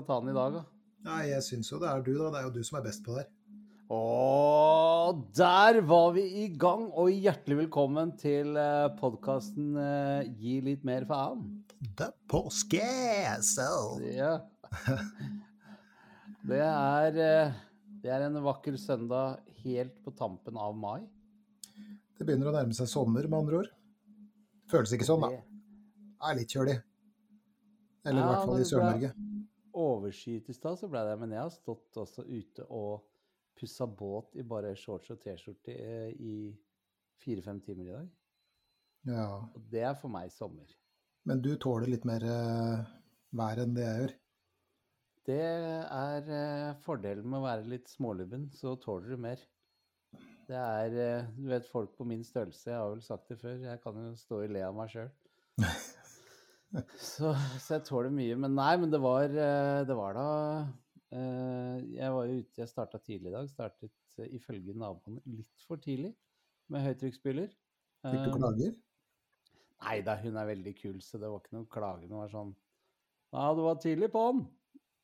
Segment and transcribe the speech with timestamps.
[0.00, 0.62] Skal ta den i dag, da?
[1.10, 2.30] Nei, jeg syns jo det er du, da.
[2.32, 3.30] Det er jo du som er best på det her.
[3.90, 8.54] Og der var vi i gang, og hjertelig velkommen til
[9.00, 9.72] podkasten
[10.38, 11.42] Gi litt mer faen.
[11.98, 14.00] The Postcastle.
[14.14, 14.36] Ja.
[16.40, 17.56] Det er, eh,
[18.00, 21.02] det er en vakker søndag helt på tampen av mai.
[22.16, 23.68] Det begynner å nærme seg sommer, med andre ord.
[24.72, 25.28] Føles ikke sånn, da.
[25.34, 26.78] Det Det er litt kjølig.
[28.06, 29.12] Eller i Ja, hvert fall i Sør-Norge.
[29.76, 33.06] Overskyet i stad, så ble det, men jeg har stått også ute og
[33.58, 36.34] pussa båt i bare shorts og T-skjorte eh, i
[37.20, 38.08] fire-fem timer i dag.
[39.10, 39.26] Ja.
[39.54, 40.68] Og det er for meg sommer.
[41.28, 42.90] Men du tåler litt mer eh,
[43.36, 44.16] vær enn det jeg gjør.
[45.30, 49.42] Det er eh, fordelen med å være litt smålubben, så tåler du mer.
[50.50, 53.82] Det er Du vet, folk på min størrelse, jeg har vel sagt det før, jeg
[53.84, 55.12] kan jo stå i le av meg sjøl.
[57.00, 58.36] Så, så jeg tåler mye.
[58.38, 60.26] Men nei, men det var, eh, det var da
[61.10, 63.48] eh, Jeg var jo ute, jeg starta tidlig i dag.
[63.50, 66.12] Startet eh, ifølge naboene litt for tidlig
[66.70, 67.50] med høytrykksspyler.
[68.06, 68.76] Fikk du klager?
[69.80, 72.06] Nei da, hun er veldig kul, så det var ikke noe klager.
[72.06, 72.54] Det var sånn
[73.34, 74.44] Ja, du var tidlig på'n.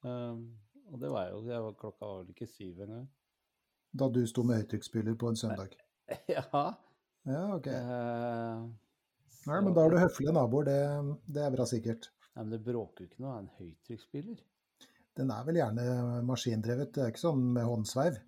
[0.07, 3.07] Og det var jo jeg var, Klokka var vel ikke syv engang.
[3.97, 5.75] Da du sto med høytrykksspyler på en søndag?
[6.37, 6.45] ja.
[7.27, 7.67] Ja, ok.
[7.73, 8.67] eh,
[9.47, 10.79] Nei, men da har du høflige naboer, det,
[11.35, 12.09] det er bra sikkert.
[12.35, 14.41] Nei, men det bråker jo ikke noe av en høytrykksspyler.
[15.17, 15.85] Den er vel gjerne
[16.29, 18.19] maskindrevet, det er ikke sånn med håndsveiv?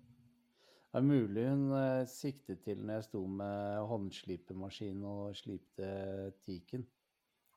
[0.89, 5.89] Det er mulig hun eh, siktet til når jeg sto med håndslipemaskin og slipte
[6.47, 6.87] tiken.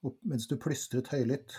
[0.04, 1.54] Og mens du plystret høylytt.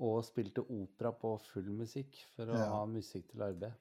[0.00, 2.70] Og spilte opera på full musikk for å Ja.
[2.72, 3.76] ha musikk til arbeid.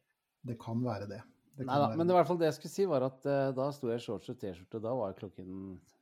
[0.47, 1.21] Det kan være det.
[1.55, 3.69] Nei da, være men i hvert fall det jeg skulle si, var at uh, da
[3.71, 4.81] sto jeg i shorts og T-skjorte.
[4.83, 5.51] Da var klokken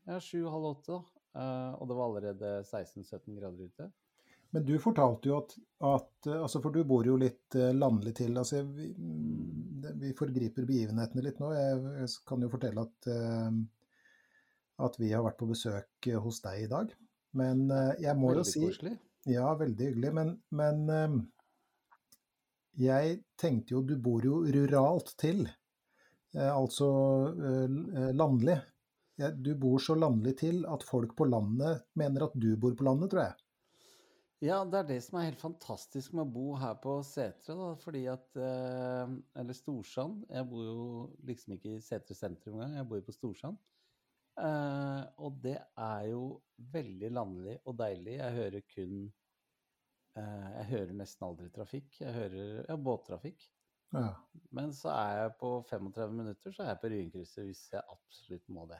[0.08, 1.02] ja, sju-halv åtte.
[1.34, 3.90] Eh, og det var allerede 16-17 grader ute.
[4.53, 5.56] Men du fortalte jo at,
[5.90, 8.38] at eh, altså For du bor jo litt landlig til.
[8.38, 11.53] altså Vi, mm, vi forgriper begivenhetene litt nå.
[11.58, 13.09] Jeg, jeg kan jo fortelle at,
[14.88, 16.94] at vi har vært på besøk hos deg i dag.
[17.34, 17.66] Men
[17.97, 18.97] jeg må jo Veldig si koselig.
[19.31, 20.13] Ja, veldig hyggelig.
[20.13, 21.24] Men, men
[22.80, 25.46] jeg tenkte jo du bor jo ruralt til.
[26.34, 26.90] Eh, altså
[27.38, 28.60] eh, eh, landlig.
[29.38, 33.12] Du bor så landlig til at folk på landet mener at du bor på landet,
[33.12, 33.36] tror jeg.
[34.44, 37.68] Ja, det er det som er helt fantastisk med å bo her på Setre, da.
[37.80, 40.26] Fordi at Eller Storsand.
[40.34, 40.88] Jeg bor jo
[41.30, 43.62] liksom ikke i Setre sentrum engang, jeg bor jo på Storsand.
[45.22, 46.26] Og det er jo
[46.74, 48.18] veldig landlig og deilig.
[48.18, 48.98] Jeg hører kun
[50.16, 51.96] Jeg hører nesten aldri trafikk.
[52.01, 53.47] Jeg hører ja, båttrafikk.
[53.94, 54.09] Ja.
[54.53, 58.47] Men så er jeg på 35 minutter, så er jeg på Ryenkrysset hvis jeg absolutt
[58.53, 58.79] må det.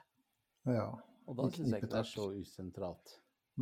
[0.70, 0.88] ja.
[1.24, 3.12] Og da syns jeg ikke det er så usentralt.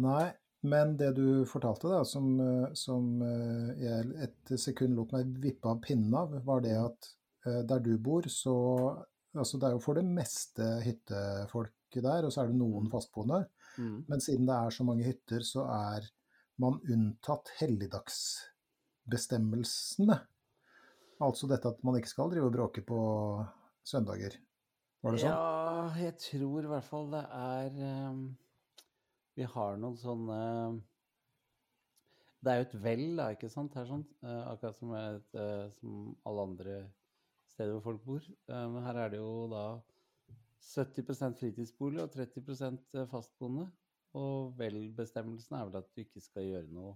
[0.02, 0.32] Nei,
[0.66, 5.70] men det du fortalte, da, som, eh, som eh, jeg et sekund lot meg vippe
[5.70, 7.10] av pinnen av, var det at
[7.46, 8.56] eh, der du bor, så
[9.32, 12.90] Altså, det er jo for det meste hyttefolk der, og så er det noen Mm.
[12.92, 13.38] fastboende.
[13.78, 14.02] Mm.
[14.10, 16.10] Men siden det er så mange hytter, så er
[16.62, 20.18] man unntatt helligdagsbestemmelsene.
[21.22, 23.00] Altså dette at man ikke skal drive og bråke på
[23.86, 24.34] søndager.
[25.02, 25.34] Var det sånn?
[25.34, 27.70] Ja, jeg tror i hvert fall det er
[28.10, 28.38] um,
[29.38, 30.40] Vi har noen sånne
[32.42, 33.76] Det er jo et vel, da, ikke sant?
[33.78, 35.90] Her sånn, uh, akkurat som, et, uh, som
[36.30, 36.76] alle andre
[37.54, 38.22] steder hvor folk bor.
[38.50, 39.66] Eh, Men her er det jo da
[40.62, 43.68] 70% fritidsbolig og 30% fastboende.
[44.20, 46.96] Og vel-bestemmelsen er vel at du ikke skal gjøre noe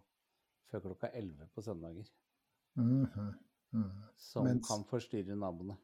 [0.71, 2.07] før klokka 11 på søndager.
[2.75, 3.33] Mhm,
[3.71, 4.07] mhm.
[4.17, 5.77] Som Mens- kan forstyrre naboene.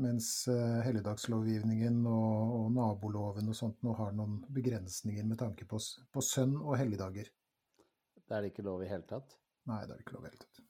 [0.00, 5.80] Mens uh, helligdagslovgivningen og, og naboloven og sånt nå har noen begrensninger med tanke på,
[6.12, 7.28] på sønn og helligdager.
[8.16, 9.36] Det er det ikke lov i hele tatt.
[9.68, 10.60] Nei, det er det ikke lov i hele tatt.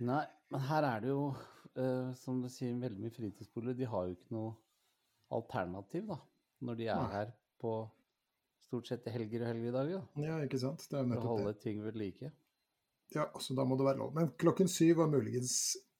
[0.00, 0.22] Nei,
[0.54, 1.24] men her er det jo,
[1.76, 3.76] uh, som du sier, veldig mye fritidsboliger.
[3.82, 4.54] De har jo ikke noe
[5.36, 6.16] alternativ, da,
[6.64, 7.10] når de er Nei.
[7.12, 7.74] her på
[8.70, 10.86] stort sett i helger og helgedager, da, Ja, ikke sant.
[10.86, 11.44] Det er for å nettopp det.
[11.44, 12.32] holde ting ved like.
[13.10, 14.12] Ja, så da må det være lov.
[14.14, 15.54] Men klokken syv var muligens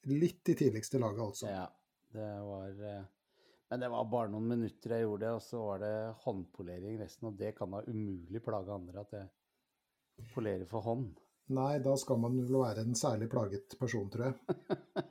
[0.08, 1.49] litt i tidligste laget, altså.
[1.50, 1.64] Ja,
[2.14, 3.02] det var eh,
[3.70, 5.93] Men det var bare noen minutter jeg gjorde det, og så var det
[6.25, 7.28] håndpolering resten.
[7.32, 11.19] Og det kan da umulig plage andre at jeg polerer for hånd.
[11.50, 14.61] Nei, da skal man vel være en særlig plaget person, tror jeg.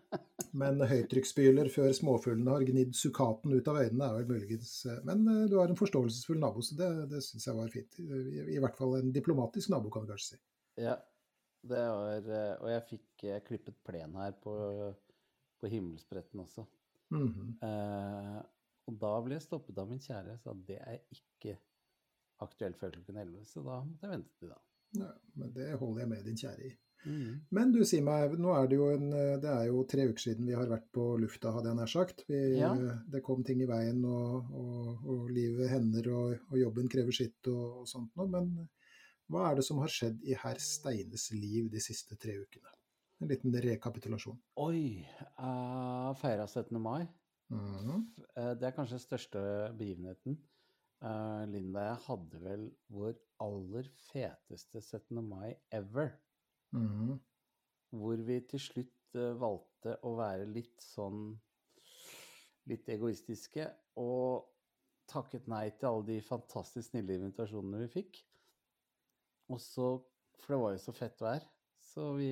[0.58, 4.74] Men høytrykksspyler før småfuglene har gnidd sukkaten ut av øynene, er vel muligens
[5.06, 8.00] Men eh, du har en forståelsesfull nabo, så det, det syns jeg var fint.
[8.02, 10.42] I, I, hvert fall en diplomatisk nabo, kan vi kanskje si.
[10.82, 10.96] Ja,
[11.70, 14.56] det var eh, Og jeg fikk jeg klippet plen her på,
[15.60, 16.66] på himmelspretten også.
[17.14, 17.54] Mm -hmm.
[17.68, 18.40] eh,
[18.90, 21.58] og da ble jeg stoppet av min kjære, så det er ikke
[22.46, 24.60] aktuelt før klokken 11, så da måtte jeg vente til da.
[24.98, 26.72] Ja, men det holder jeg med din kjære i.
[27.06, 27.36] Mm.
[27.56, 29.06] Men du, si meg, nå er det jo en,
[29.44, 32.26] det er jo tre uker siden vi har vært på lufta, hadde jeg nær sagt.
[32.28, 32.74] Vi, Ja.
[33.10, 37.52] Det kom ting i veien, og, og, og livet hender, og, og jobben krever sitt
[37.52, 38.28] og, sånt noe.
[38.34, 38.52] Men
[39.30, 42.72] hva er det som har skjedd i herr Steines liv de siste tre ukene?
[43.20, 44.38] En liten rekapitulasjon.
[44.64, 45.04] Oi!
[45.38, 46.80] Uh, feira 17.
[46.82, 47.04] mai.
[47.50, 48.06] Mhm.
[48.38, 49.42] Eh, det er kanskje den største
[49.78, 50.38] begivenheten.
[51.00, 53.14] Uh, Linda jeg hadde vel vår
[53.44, 55.22] aller feteste 17.
[55.24, 56.12] mai ever.
[56.76, 57.20] Mhm.
[57.90, 61.32] Hvor vi til slutt eh, valgte å være litt sånn
[62.70, 63.66] litt egoistiske
[63.98, 64.46] og
[65.10, 68.20] takket nei til alle de fantastisk snille invitasjonene vi fikk.
[69.50, 69.88] Og så,
[70.38, 71.46] for det var jo så fett vær,
[71.82, 72.30] så vi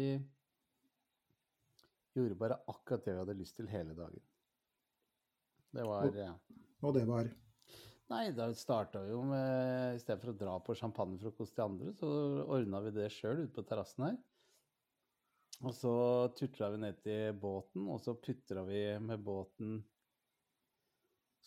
[2.13, 4.21] gjorde bare akkurat det vi hadde lyst til hele dagen.
[5.73, 6.13] Det var og,
[6.85, 7.31] Og det var
[8.07, 11.91] Nei, da starta vi jo med I stedet for å dra på champagnefrokost til andre,
[11.97, 12.09] så
[12.45, 14.17] ordna vi det sjøl ute på terrassen her.
[15.65, 15.93] Og så
[16.37, 19.81] tutla vi ned til båten, og så putra vi med båten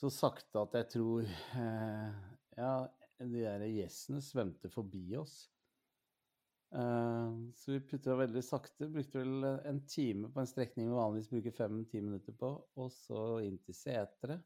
[0.01, 2.21] så sakte at jeg tror eh,
[2.57, 2.75] Ja,
[3.21, 5.43] de der gjessene svømte forbi oss.
[6.77, 8.89] Eh, så vi putra veldig sakte.
[8.93, 13.39] Brukte vel en time på en strekning vi vanligvis bruker fem-ti minutter på, og så
[13.45, 14.45] inn til seteret.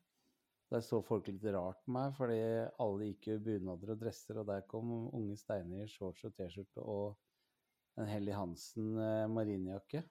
[0.75, 2.41] Der så folk litt rart på meg, fordi
[2.83, 6.35] alle gikk jo i bunader og dresser, og der kom unge Steiner i shorts og
[6.35, 10.03] T-skjorte og en Helly Hansen eh, marinjakke.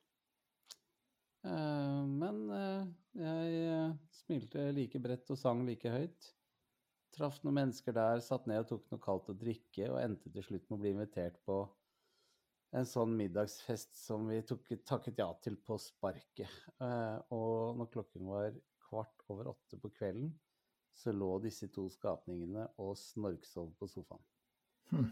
[1.44, 2.86] Eh, men eh,
[3.20, 6.30] jeg eh, smilte like bredt og sang like høyt.
[7.14, 10.48] Traff noen mennesker der, satt ned og tok noe kaldt å drikke, og endte til
[10.48, 11.60] slutt med å bli invitert på
[12.74, 16.50] en sånn middagsfest som vi tok, takket ja til på sparket.
[17.36, 18.56] Og når klokken var
[18.88, 20.32] kvart over åtte på kvelden,
[20.94, 24.24] så lå disse to skapningene og snorksov på sofaen.
[24.92, 25.10] Hm.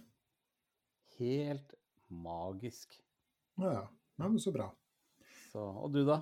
[1.18, 1.74] Helt
[2.12, 2.96] magisk.
[3.60, 3.84] Ja, ja.
[4.22, 4.70] ja men så bra.
[5.52, 6.22] Så, og du, da?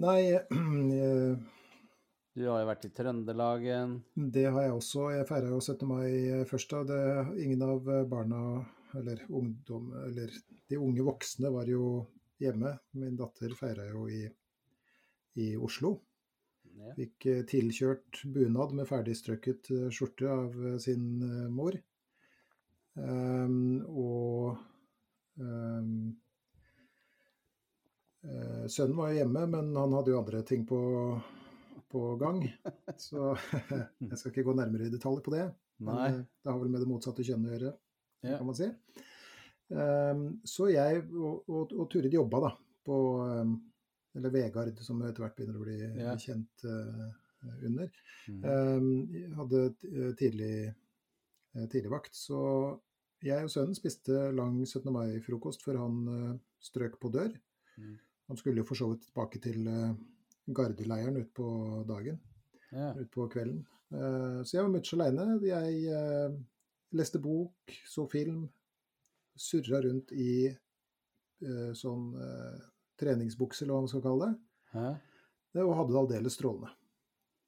[0.00, 1.38] Nei, eh,
[2.34, 3.98] Du har jo vært i Trøndelagen.
[4.14, 5.08] det har jeg også.
[5.12, 5.88] Jeg feira jo 17.
[5.88, 6.70] mai først.
[6.70, 6.82] da.
[6.88, 8.64] Det, ingen av barna,
[8.96, 10.32] eller ungdom, eller
[10.70, 12.06] de unge voksne, var jo
[12.40, 12.78] hjemme.
[12.96, 14.22] Min datter feira jo i,
[15.42, 15.98] i Oslo.
[16.80, 16.94] Ja.
[16.96, 21.04] Fikk eh, tilkjørt bunad med ferdigstrøkket eh, skjorte av eh, sin
[21.52, 21.76] mor.
[23.00, 24.56] Um, og
[25.40, 25.84] eh,
[28.68, 30.80] sønnen var jo hjemme, men han hadde jo andre ting på,
[31.92, 32.42] på gang.
[33.08, 33.30] Så
[34.08, 35.46] jeg skal ikke gå nærmere i detalj på det.
[35.80, 35.94] Nei.
[36.10, 37.72] Men det har vel med det motsatte kjønnet å gjøre,
[38.26, 38.36] Ja.
[38.36, 38.68] kan man si.
[39.70, 42.48] Um, så jeg og, og, og Turid jobba da
[42.84, 42.96] på
[44.16, 46.16] Eller Vegard, som etter hvert begynner å bli Ja.
[46.16, 47.10] kjent eh,
[47.64, 47.90] under.
[48.28, 48.44] mm.
[48.44, 49.60] Ehm, hadde
[50.18, 50.74] tidlig,
[51.70, 52.14] tidlig, vakt.
[52.14, 52.80] så
[53.22, 54.90] jeg og sønnen spiste lang 17.
[54.92, 57.32] mai-frokost før han eh, strøk på dør.
[57.78, 57.98] Mm.
[58.28, 59.66] Han skulle jo for så vidt tilbake til
[60.50, 62.18] gardeleiren utpå dagen,
[62.72, 62.92] Ja.
[62.94, 63.64] utpå kvelden.
[63.92, 65.40] Eh, så jeg var mutters aleine.
[65.42, 66.36] Jeg eh,
[66.92, 67.52] leste bok,
[67.86, 68.48] så film,
[69.36, 72.60] surra rundt i eh, sånn eh,
[73.00, 74.40] treningsbukse, eller hva man skal kalle det,
[74.74, 74.88] Hæ?
[75.54, 76.74] det og hadde det aldeles strålende.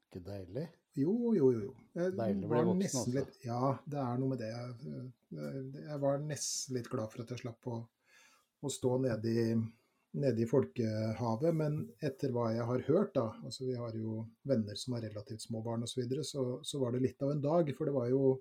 [0.08, 0.66] Ikke deilig?
[0.98, 1.60] Jo, jo, jo.
[1.68, 1.74] jo.
[1.96, 3.12] Jeg Deilig å bli var voksen også.
[3.16, 4.50] Litt, ja, det er noe med det.
[4.52, 5.12] Jeg,
[5.78, 7.78] jeg var nesten litt glad for at jeg slapp å,
[8.60, 9.46] å stå nede i,
[10.20, 11.56] nede i folkehavet.
[11.56, 15.46] Men etter hva jeg har hørt, da, altså vi har jo venner som har relativt
[15.46, 17.72] små barn osv., så, videre, så så var det litt av en dag.
[17.78, 18.36] For det var jo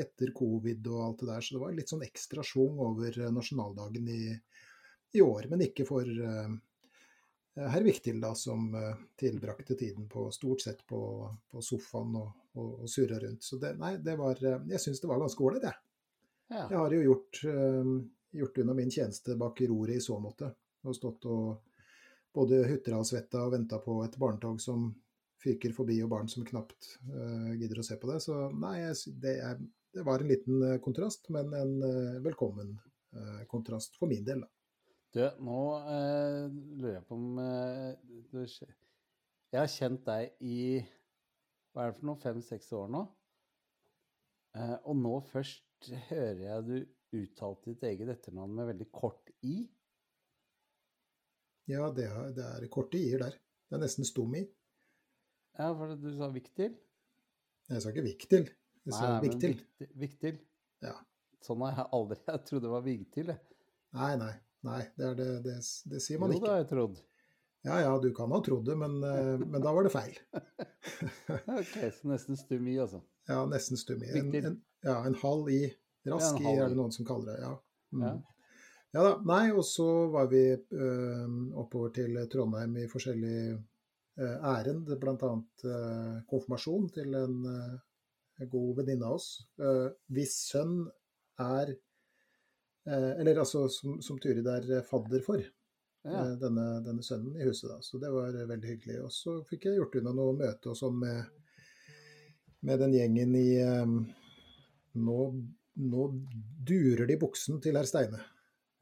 [0.00, 3.32] etter covid og alt det der, så det var litt sånn ekstra schwung over eh,
[3.34, 4.22] nasjonaldagen i,
[5.12, 5.46] i år.
[5.48, 6.50] Men ikke for eh,
[7.54, 11.02] herr Viktil, da, som eh, tilbrakte tiden på stort sett på,
[11.50, 13.44] på sofaen og, og, og surra rundt.
[13.44, 15.80] Så det, nei, det var eh, Jeg syns det var ganske ålreit, jeg.
[16.50, 16.64] Ja.
[16.64, 17.38] Jeg har jo gjort,
[18.34, 20.48] gjort unna min tjeneste bak roret i så måte.
[20.82, 21.60] Og stått og
[22.34, 24.88] både hutra og svetta og venta på et barnetog som
[25.40, 28.18] fyker forbi, og barn som knapt uh, gidder å se på det.
[28.24, 29.62] Så nei, jeg, det, er,
[29.94, 31.76] det var en liten kontrast, men en
[32.26, 32.74] velkommen
[33.50, 34.50] kontrast for min del, da.
[35.10, 36.44] Du, nå eh,
[36.78, 37.94] lurer jeg på om eh,
[38.30, 40.58] du, Jeg har kjent deg i
[41.70, 43.00] hva er det for noe, fem-seks år nå.
[44.58, 49.64] Eh, og nå først hører jeg du uttalte ditt eget etternavn med veldig kort i.
[51.70, 53.38] Ja, det er, det er korte i-er der.
[53.66, 54.44] Det er nesten stum i.
[55.58, 56.76] Ja, for du sa Viktil?
[57.70, 58.46] Jeg sa ikke Viktil.
[58.86, 59.18] Jeg sa Nei.
[59.26, 59.58] Viktil.
[59.98, 60.38] Viktil.
[60.86, 60.94] Ja.
[61.42, 63.58] Sånn har jeg aldri Jeg trodde det var Vigtil, jeg.
[63.98, 64.32] Nei, nei.
[64.66, 65.54] Nei, det, er det, det,
[65.92, 66.98] det sier man Jo, det har jeg trodd.
[67.64, 70.16] Ja ja, du kan ha trodd det, men, eh, men da var det feil.
[71.60, 73.02] Ok, så nesten stum i, altså.
[73.28, 74.10] Ja, nesten stum i.
[74.16, 75.64] En, en, ja, en halv i.
[76.08, 77.40] Rask Ja, i, er det noen som kaller det.
[77.44, 77.52] Ja.
[77.92, 78.04] Mm.
[78.06, 78.14] Ja.
[78.96, 79.10] Ja da.
[79.28, 85.34] Nei, og så var vi eh, oppover til Trondheim i forskjellig uh, ærend, bl.a.
[85.62, 87.36] Uh, konfirmasjon til en,
[88.40, 89.28] en god venninne av oss,
[89.62, 90.82] uh, hvis sønn
[91.40, 91.76] er
[92.86, 95.42] Eller altså som, som Turid er fadder for,
[96.04, 96.22] Ja.
[96.24, 97.68] eh, denne, denne sønnen i huset.
[97.68, 99.02] da, Så det var veldig hyggelig.
[99.04, 101.24] Og så fikk jeg gjort unna noe møte og sånn med,
[102.62, 103.84] med den gjengen i eh,
[104.96, 105.18] nå,
[105.76, 106.06] nå
[106.66, 108.20] durer de buksen til herr Steine.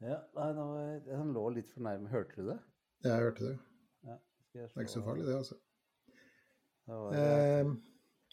[0.01, 0.65] ja nei, nå,
[1.11, 2.07] han lå litt for nærme.
[2.09, 2.59] Hørte du det?
[3.03, 3.57] Ja, Jeg hørte det.
[4.07, 4.15] Ja,
[4.53, 5.59] Det er ikke så farlig, det, altså.
[6.87, 7.67] Det Eh,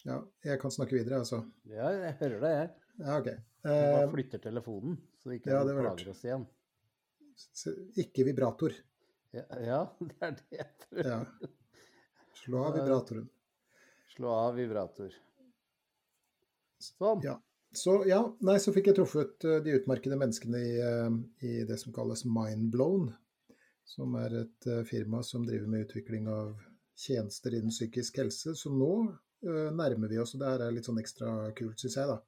[0.07, 0.15] ja,
[0.47, 1.43] jeg kan snakke videre, altså.
[1.69, 2.69] Ja, jeg hører deg, jeg.
[3.03, 3.27] Ja, OK.
[3.63, 4.97] Du bare Eh, flytter telefonen,
[5.27, 6.43] så ikke ja, det plager oss igjen.
[7.99, 8.75] ikke vibrator.
[9.35, 11.01] Ja, ja, det er det jeg tror.
[11.03, 11.17] Ja.
[12.37, 13.25] Slå av vibratoren.
[14.13, 15.17] Slå av vibrator.
[16.79, 17.25] Sånn.
[17.25, 17.35] Ja.
[17.75, 21.75] Så ja, nei, så fikk jeg truffet eh, de utmerkede menneskene i, eh, i det
[21.81, 23.09] som kalles Mindblown,
[23.83, 26.55] som er et eh, firma som driver med utvikling av
[26.95, 28.55] tjenester innen psykisk helse.
[28.55, 28.93] Så nå
[29.43, 32.21] eh, nærmer vi oss, og det her er litt sånn ekstra kult, syns jeg, da.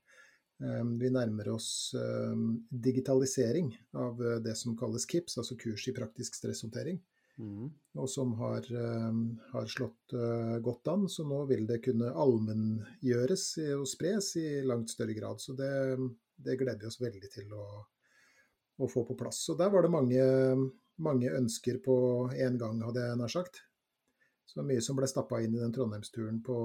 [0.59, 5.95] Eh, vi nærmer oss eh, digitalisering av eh, det som kalles KIPS, altså kurs i
[5.95, 6.99] praktisk stresshåndtering
[7.39, 7.69] Mm.
[7.95, 9.13] og som har, eh,
[9.51, 11.07] har slått eh, godt an.
[11.07, 13.45] Så nå vil det kunne allmenngjøres
[13.77, 15.39] og spres i langt større grad.
[15.39, 15.71] Så det,
[16.35, 17.65] det gleder vi oss veldig til å,
[18.79, 19.39] å få på plass.
[19.47, 20.27] Så der var det mange,
[20.99, 21.95] mange ønsker på
[22.35, 23.63] én gang, hadde jeg nær sagt.
[24.49, 26.59] Så mye som ble stappa inn i den Trondheimsturen på,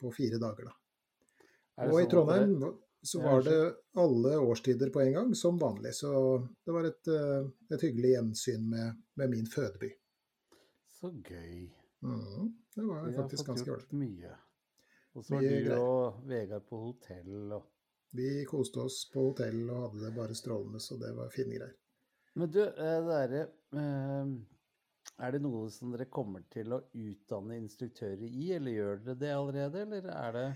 [0.00, 0.78] på fire dager, da.
[1.86, 2.56] Og i sånn i Trondheim
[3.02, 3.56] så var det
[3.98, 5.94] alle årstider på en gang, som vanlig.
[5.94, 6.12] Så
[6.64, 9.90] det var et, eh, et hyggelig gjensyn med, med min fødeby.
[11.00, 11.66] Så gøy.
[12.02, 13.92] Mm, det var Vi faktisk ganske ålreit.
[13.92, 14.32] mye.
[15.14, 15.78] Og så var du greier.
[15.78, 17.68] og Vegard på hotell og
[18.12, 21.74] Vi koste oss på hotell og hadde det bare strålende, så det var fine greier.
[22.34, 23.42] Men du, eh, det derre
[23.76, 24.32] eh,
[25.18, 29.32] Er det noe som dere kommer til å utdanne instruktører i, eller gjør dere det
[29.34, 30.46] allerede, eller er det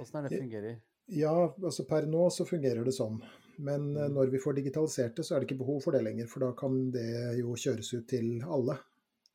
[0.00, 0.80] Åssen er det fungerer?
[1.06, 3.20] Ja, altså per nå så fungerer det sånn.
[3.58, 4.14] Men eh, Mm.
[4.14, 6.26] når vi får digitalisert det, så er det ikke behov for det lenger.
[6.30, 8.78] For da kan det jo kjøres ut til alle.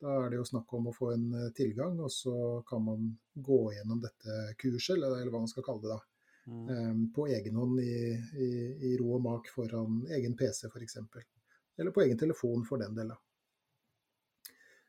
[0.00, 3.18] Da er det jo snakk om å få en eh, tilgang, og så kan man
[3.34, 6.00] gå gjennom dette kurset, eller, eller hva man skal kalle det da.
[6.48, 6.68] Mm.
[6.74, 7.94] eh, På egen hånd i,
[8.40, 8.50] i,
[8.90, 10.98] i ro og mak foran egen PC f.eks.
[11.78, 13.12] Eller på egen telefon for den del.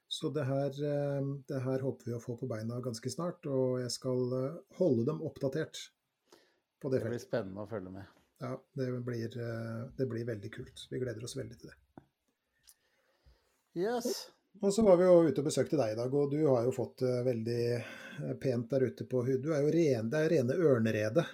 [0.10, 0.74] Så det her,
[1.46, 4.24] det her håper vi å få på beina ganske snart, og jeg skal
[4.80, 5.78] holde dem oppdatert
[6.82, 8.06] på det Det blir spennende å følge med.
[8.40, 10.86] Ja, det blir, eh, det blir veldig kult.
[10.92, 11.78] Vi gleder oss veldig til det.
[13.80, 14.30] Yes.
[14.62, 16.72] Og så var vi jo ute og besøkte deg i dag, og du har jo
[16.76, 19.44] fått det veldig eh, pent der ute på hud.
[19.44, 21.28] Du er jo ren, det er rene ørneredet.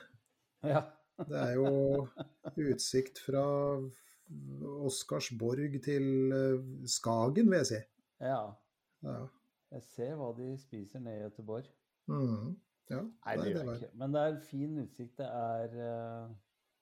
[0.65, 0.83] Ja.
[1.15, 2.09] Det er jo
[2.59, 3.45] utsikt fra
[4.83, 7.81] Oscarsborg til eh, Skagen, vil jeg si.
[8.25, 8.41] ja.
[9.05, 9.21] Ja.
[9.75, 11.65] Jeg ser hva de spiser nede i Göteborg.
[12.11, 12.53] Mhm.
[12.91, 13.01] Ja.
[13.01, 13.91] Nei, det gjør jeg ikke.
[14.01, 15.13] Men det er fin utsikt.
[15.21, 16.33] Det er eh,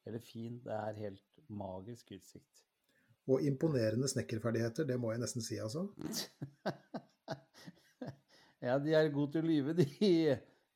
[0.09, 2.63] Eller fin, det er helt magisk utsikt.
[3.31, 5.85] Og imponerende snekkerferdigheter, det må jeg nesten si, altså.
[8.67, 9.85] ja, de er gode til å lyve, de,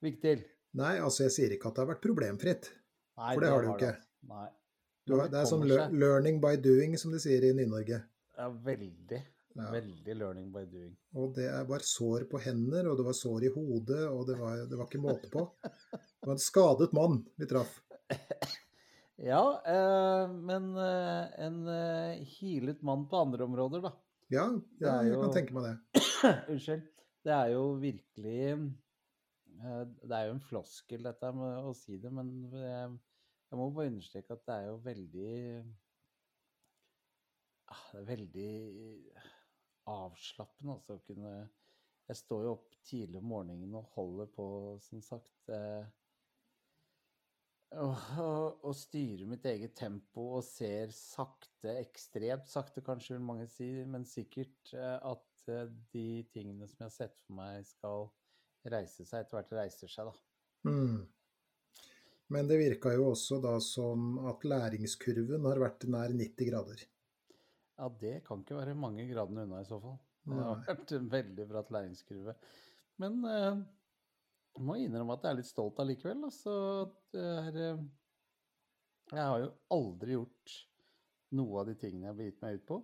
[0.05, 0.45] Viktil.
[0.77, 2.69] Nei, altså jeg sier ikke at det har vært problemfritt.
[3.17, 3.91] Nei, For det har du ikke.
[3.97, 4.31] altså.
[4.31, 4.47] Nei.
[5.07, 5.93] Du det er sånn seg.
[5.95, 8.01] 'learning by doing', som de sier i Ny-Norge.
[8.37, 9.21] Ja, veldig.
[9.57, 9.71] Ja.
[9.73, 10.91] Veldig learning by doing.
[11.17, 14.63] Og det var sår på hender, og det var sår i hodet, og det var,
[14.69, 15.47] det var ikke måte på.
[15.63, 17.79] Det var en skadet mann vi traff.
[19.17, 23.89] Ja, eh, men eh, en eh, healet mann på andre områder, da.
[24.29, 24.43] Ja,
[24.77, 26.03] ja jeg jeg kan tenke meg det.
[26.53, 26.83] Unnskyld.
[27.25, 32.11] Det er jo virkelig eh, Det er jo en floskel, dette med å si det,
[32.13, 32.93] men jeg,
[33.49, 35.33] jeg må bare understreke at det er jo veldig
[37.73, 38.51] ah, Det er veldig
[39.91, 41.37] avslappende altså, å kunne
[42.07, 44.45] Jeg står jo opp tidlig om morgenen og holder på,
[44.79, 45.49] som sagt.
[45.51, 45.87] Eh,
[47.75, 48.75] og, og,
[49.27, 54.95] mitt eget tempo og ser sakte, ekstremt sakte kanskje vil mange si, men sikkert eh,
[55.03, 58.07] at eh, de tingene som jeg har sett for meg skal
[58.71, 60.71] reise seg etter hvert reiser seg, da.
[60.71, 61.03] Mm.
[62.31, 66.87] Men det virka jo også da som at læringskurven har vært nær 90 grader.
[67.77, 69.97] Ja, det kan ikke være mange gradene unna i så fall.
[70.27, 72.33] Det har vært en veldig bratt læringskurve.
[73.01, 73.59] Men eh,
[74.57, 76.25] jeg må innrømme at jeg er litt stolt allikevel.
[76.27, 76.55] Altså,
[77.13, 77.85] er eh,
[79.13, 80.57] Jeg har jo aldri gjort
[81.37, 82.81] noe av de tingene jeg har begitt meg ut på.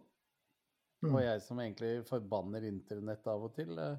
[1.04, 1.12] Mm.
[1.12, 3.98] Og jeg som egentlig forbanner internett av og til, eh,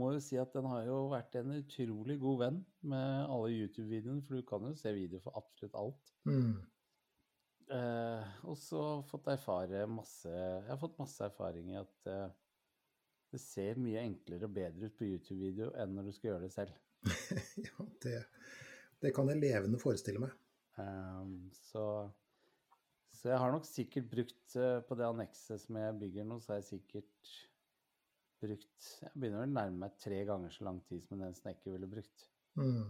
[0.00, 4.22] må jo si at den har jo vært en utrolig god venn med alle YouTube-videoene,
[4.24, 6.14] for du kan jo se videoer for absolutt alt.
[6.24, 6.54] Mm.
[7.72, 12.32] Eh, og så fått erfare masse Jeg har fått masse erfaring i at eh,
[13.32, 16.52] det ser mye enklere og bedre ut på YouTube-video enn når du skal gjøre det
[16.52, 16.74] selv.
[17.66, 18.18] ja, det,
[19.00, 20.34] det kan jeg levende forestille meg.
[20.76, 21.84] Um, så,
[23.16, 26.52] så jeg har nok sikkert brukt uh, på det annekset som jeg bygger nå, så
[26.52, 27.32] har jeg sikkert
[28.42, 31.72] brukt Jeg begynner vel å nærme meg tre ganger så lang tid som en snekker
[31.72, 32.28] ville brukt.
[32.60, 32.84] Mm.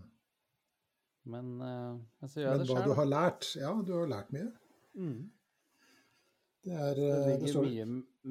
[1.31, 3.53] Men, uh, men så gjør jeg Men hva du har lært?
[3.63, 4.51] Ja, du har lært mye.
[4.99, 5.31] Mm.
[6.63, 7.87] Det er Det ligger det står- mye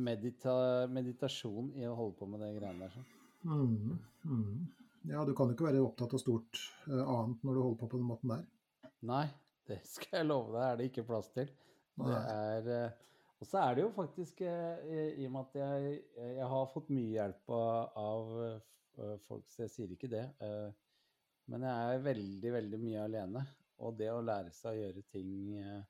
[0.08, 0.54] medita
[0.88, 3.06] meditasjon i å holde på med de greiene der.
[3.44, 4.68] Mm, mm.
[5.10, 7.90] Ja, du kan jo ikke være opptatt av stort uh, annet når du holder på
[7.90, 8.46] på den måten der.
[9.02, 9.26] Nei,
[9.68, 11.50] det skal jeg love deg, er det ikke plass til.
[12.02, 12.92] Er eh,
[13.42, 14.78] Og så er det jo faktisk, uh,
[15.18, 16.04] i og med at jeg,
[16.38, 18.36] jeg har fått mye hjelp av,
[19.02, 20.28] eh, folk, så jeg sier ikke det.
[20.46, 20.70] eh,
[21.50, 23.42] Men jeg er veldig, veldig mye alene.
[23.80, 25.82] Og det å lære seg å gjøre ting eh,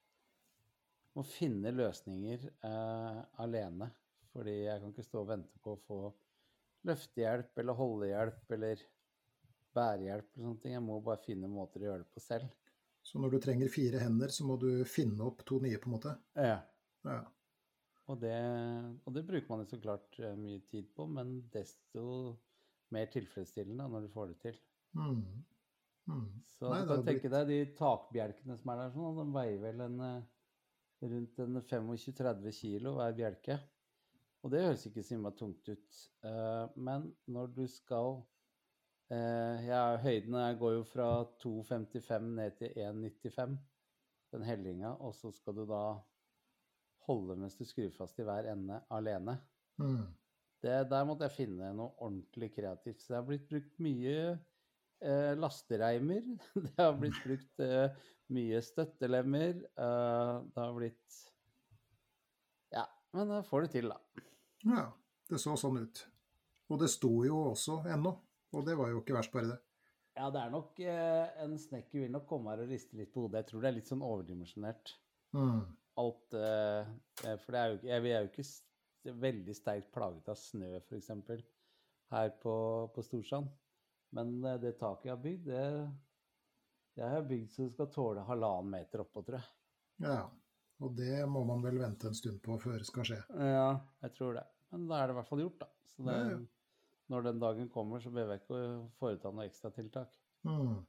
[1.17, 3.89] Må finne løsninger eh, alene.
[4.31, 5.99] Fordi jeg kan ikke stå og vente på å få
[6.87, 8.85] løftehjelp eller holdehjelp eller
[9.75, 10.75] bærehjelp eller sånne ting.
[10.77, 12.47] Jeg må bare finne måter å gjøre det på selv.
[13.03, 15.95] Så når du trenger fire hender, så må du finne opp to nye, på en
[15.95, 16.15] måte.
[16.37, 16.59] Ja.
[17.07, 17.21] Ja.
[18.11, 18.35] Og det,
[19.05, 22.03] og det bruker man jo så klart eh, mye tid på, men desto
[22.91, 24.59] mer tilfredsstillende når du får det til.
[24.97, 25.23] Mm.
[26.11, 26.27] Mm.
[26.57, 29.61] Så Nei, du kan tenke tenke deg de takbjelkene som er der, sånn, de veier
[29.63, 30.29] vel en, eh,
[31.01, 33.57] rundt en 25-30 kilo hver bjelke.
[34.42, 35.98] Og det høres ikke så innmari tungt ut.
[36.25, 38.22] Eh, men når du skal
[39.14, 41.09] eh, ja, Høyden jeg går jo fra
[41.44, 43.59] 2,55 ned til 1,95,
[44.31, 45.83] den hellinga, og så skal du da
[47.07, 49.37] holde mens du skrur fast i hver ende alene.
[49.81, 50.05] Mm.
[50.61, 53.01] Det, der måtte jeg finne noe ordentlig kreativt.
[53.01, 54.18] Så det har blitt brukt mye
[55.01, 56.24] eh, lastereimer.
[56.66, 59.57] Det har blitt brukt eh, mye støttelemmer.
[59.59, 61.20] Eh, det har blitt
[62.72, 62.85] Ja,
[63.18, 64.27] men jeg får det til, da.
[64.68, 64.85] Ja,
[65.29, 66.05] det så sånn ut.
[66.72, 68.16] Og det sto jo også ennå.
[68.55, 69.59] Og det var jo ikke verst, bare det.
[70.18, 73.25] Ja, det er nok eh, En snekker vil nok komme her og riste litt på
[73.25, 73.44] hodet.
[73.44, 74.94] Jeg tror det er litt sånn overdimensjonert.
[75.35, 75.61] Mm.
[76.01, 76.92] Alt eh,
[77.25, 81.11] eh, For det er jo, jeg er jo ikke veldig sterkt plaget av snø, f.eks.
[82.11, 82.55] her på,
[82.94, 83.50] på Storsand.
[84.17, 85.65] Men eh, det taket jeg har bygd, det,
[86.97, 89.50] det har jeg bygd så det skal tåle halvannen meter oppå, tror jeg.
[90.05, 90.21] Ja.
[90.81, 93.19] Og det må man vel vente en stund på før det skal skje.
[93.37, 93.67] Ja,
[94.01, 94.47] jeg tror det.
[94.74, 95.67] Men da er det i hvert fall gjort, da.
[95.93, 96.39] Så det, Ja, ja.
[97.13, 100.15] når den dagen kommer, så behøver jeg ikke å foreta noe ekstratiltak.
[100.47, 100.79] Mm.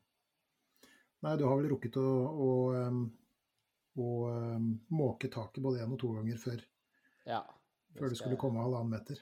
[1.22, 2.06] Nei, du har vel rukket å,
[2.46, 2.48] å,
[4.00, 4.08] å, å
[4.96, 6.64] måke taket både én og to ganger før,
[7.28, 7.42] Ja.
[7.98, 9.20] før det skulle komme halvannen meter.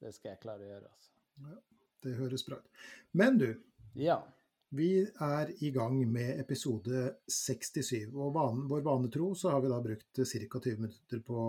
[0.00, 1.58] Det skal jeg klare å gjøre, altså.
[2.02, 2.70] Det høres bra ut.
[3.18, 3.48] Men du,
[3.94, 4.18] Ja.
[4.72, 8.08] vi er i gang med episode 67.
[8.14, 10.60] Og vanen, vår vane tro så har vi da brukt ca.
[10.60, 11.42] 20 minutter på,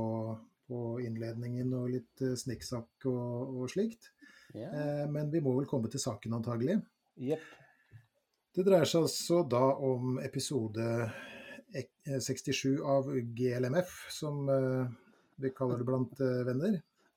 [0.68, 4.12] på innledningen og litt snikksakk og, og slikt.
[4.54, 4.70] ja.
[4.70, 6.82] Eh, men vi må vel komme til saken antagelig.
[7.18, 7.42] Jepp.
[8.54, 10.84] Det dreier seg altså da om episode
[11.74, 14.92] eh, 67 av GLMF, som eh,
[15.42, 16.76] vi kaller det blant eh, venner.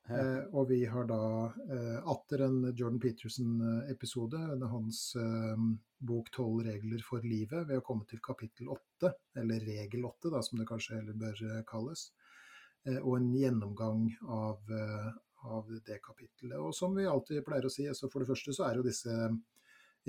[0.09, 1.23] Eh, og vi har da
[1.66, 4.38] eh, atter en Jordan Peterson-episode,
[4.71, 5.64] hans eh,
[5.99, 7.66] bok 'Tolv regler for livet'.
[7.66, 9.11] ved å komme til kapittel 8,
[9.42, 12.11] eller regel 8, som det kanskje heller bør eh, kalles.
[12.87, 15.11] Eh, og en gjennomgang av, eh,
[15.42, 16.59] av det kapittelet.
[16.61, 19.16] Og som vi alltid pleier å si, så for det første så er jo disse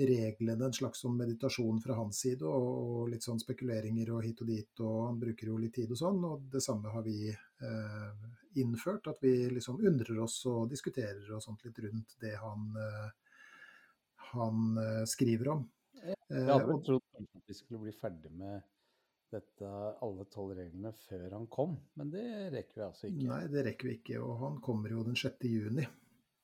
[0.06, 4.42] reglene en slags sånn meditasjon fra hans side, og, og litt sånn spekuleringer og hit
[4.44, 6.20] og dit, og han bruker jo litt tid og sånn.
[6.28, 8.28] Og det samme har vi eh,
[8.62, 13.10] innført, at vi liksom undrer oss og diskuterer og sånt litt rundt det han, eh,
[14.34, 15.66] han eh, skriver om.
[15.98, 18.60] Jeg Eh, hadde vel trodd at vi skulle bli ferdig med
[19.32, 19.68] dette,
[20.04, 23.26] alle tolv reglene før han kom, men det rekker vi altså ikke.
[23.28, 25.44] nei, det rekker vi ikke, og han kommer jo den 6.
[25.48, 25.84] juni.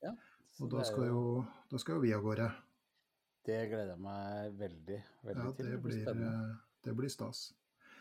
[0.05, 0.13] Ja,
[0.61, 1.21] Og da skal jo,
[1.69, 2.49] da skal jo vi av gårde.
[3.45, 5.69] Det gleder jeg meg veldig, veldig Ja, til.
[5.71, 6.49] det blir, spennende.
[6.49, 6.55] eh,
[6.87, 7.43] det blir stas.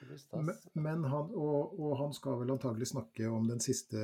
[0.00, 0.40] Det blir stas.
[0.46, 4.00] Men, men han, og, og han skal vel antagelig snakke om den siste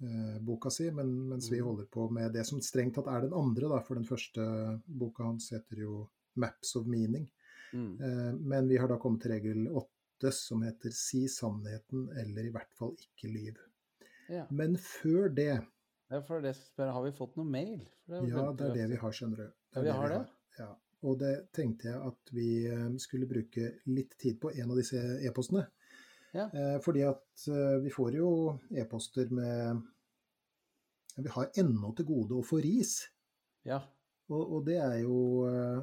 [0.00, 1.66] eh, boka si, men, mens vi Mhm.
[1.66, 5.24] holder på med det som strengt tatt er den andre, da, for den første boka
[5.24, 7.28] hans heter jo 'Maps of Meaning'.
[7.72, 8.00] Mm.
[8.00, 12.50] Eh, men vi har da kommet til regel åtte, som heter 'Si sannheten, eller i
[12.50, 13.58] hvert fall ikke lyv'.
[14.28, 14.46] Ja.
[14.50, 15.64] Men før det
[16.10, 17.86] ja, for det har vi fått noe mail?
[18.08, 19.52] Ja, det er det vi har, skjønner du.
[19.76, 20.26] Ja, vi har det?
[20.60, 20.70] Ja.
[21.08, 25.00] Og det tenkte jeg at vi eh, skulle bruke litt tid på en av disse
[25.24, 25.62] e-postene.
[26.36, 26.44] Ja.
[26.52, 28.28] Eh, Fordi at eh, vi får jo
[28.78, 29.80] e-poster med
[31.16, 32.98] Vi har ennå til gode å få ris.
[33.66, 33.80] Ja.
[34.30, 35.16] Og, og det, er jo,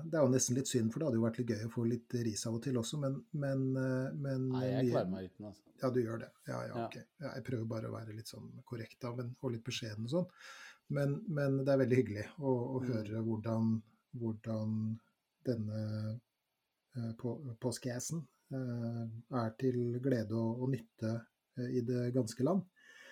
[0.08, 1.84] det er jo nesten litt synd, for det hadde jo vært litt gøy å få
[1.84, 3.66] litt ris av og til også, men, men,
[4.24, 5.66] men Nei, jeg klarer meg uten, altså.
[5.82, 6.30] ja, du gjør det.
[6.48, 6.86] Ja, ja, Ja.
[6.86, 6.96] ok.
[7.26, 10.14] Ja, jeg prøver bare å være litt sånn korrekt da, men, og litt beskjeden og
[10.14, 10.30] sånn.
[10.96, 12.88] Men, men det er veldig hyggelig å, å Mm.
[12.94, 13.68] høre hvordan,
[14.16, 14.98] hvordan
[15.48, 15.82] denne
[16.96, 19.04] eh, på, postcasten eh,
[19.42, 21.14] er til glede og, og nytte
[21.60, 22.64] eh, i det ganske land.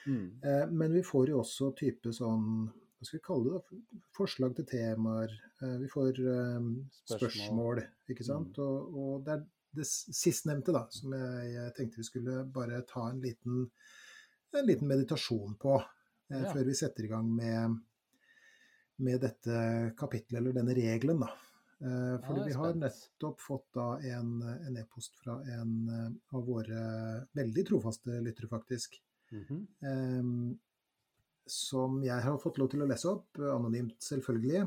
[0.06, 0.26] Mm.
[0.46, 2.50] Eh, men vi får jo også type sånn
[2.96, 4.00] hva skal vi kalle det da?
[4.16, 5.34] Forslag til temaer.
[5.82, 6.70] Vi får eh,
[7.04, 7.20] Spørsmål.
[7.20, 7.82] spørsmål,
[8.14, 8.56] ikke sant.
[8.56, 8.64] Mm.
[8.64, 9.44] Og, og det er
[9.76, 13.66] det sistnevnte da, som jeg, jeg tenkte vi skulle bare ta en liten,
[14.56, 16.54] en liten meditasjon på eh, Ja.
[16.54, 17.76] før vi setter i gang med,
[19.04, 19.58] med dette
[20.00, 21.20] kapitlet, eller denne regelen.
[21.26, 21.32] da.
[21.84, 26.84] Eh, fordi vi har nettopp fått da en en e-post fra en eh, av våre
[27.36, 29.02] veldig trofaste lyttere, faktisk.
[29.32, 29.68] Mhm.
[29.82, 30.58] Ehm,
[31.46, 34.64] som jeg har fått lov til å lese opp, anonymt selvfølgelig.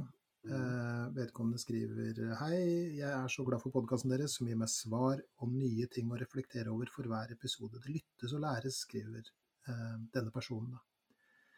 [0.48, 0.52] Mm.
[0.54, 2.60] Eh, vedkommende skriver Hei,
[3.00, 6.18] jeg er så glad for podkasten deres som gir meg svar om nye ting å
[6.20, 7.80] reflektere over for hver episode.
[7.82, 10.76] Det lyttes og læres, skriver eh, denne personen.
[10.76, 10.84] da.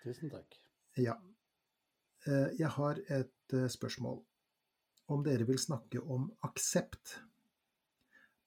[0.03, 0.57] Tusen takk.
[0.97, 1.19] Ja.
[2.27, 4.21] Eh, jeg har et eh, spørsmål.
[5.11, 7.17] Om dere vil snakke om aksept?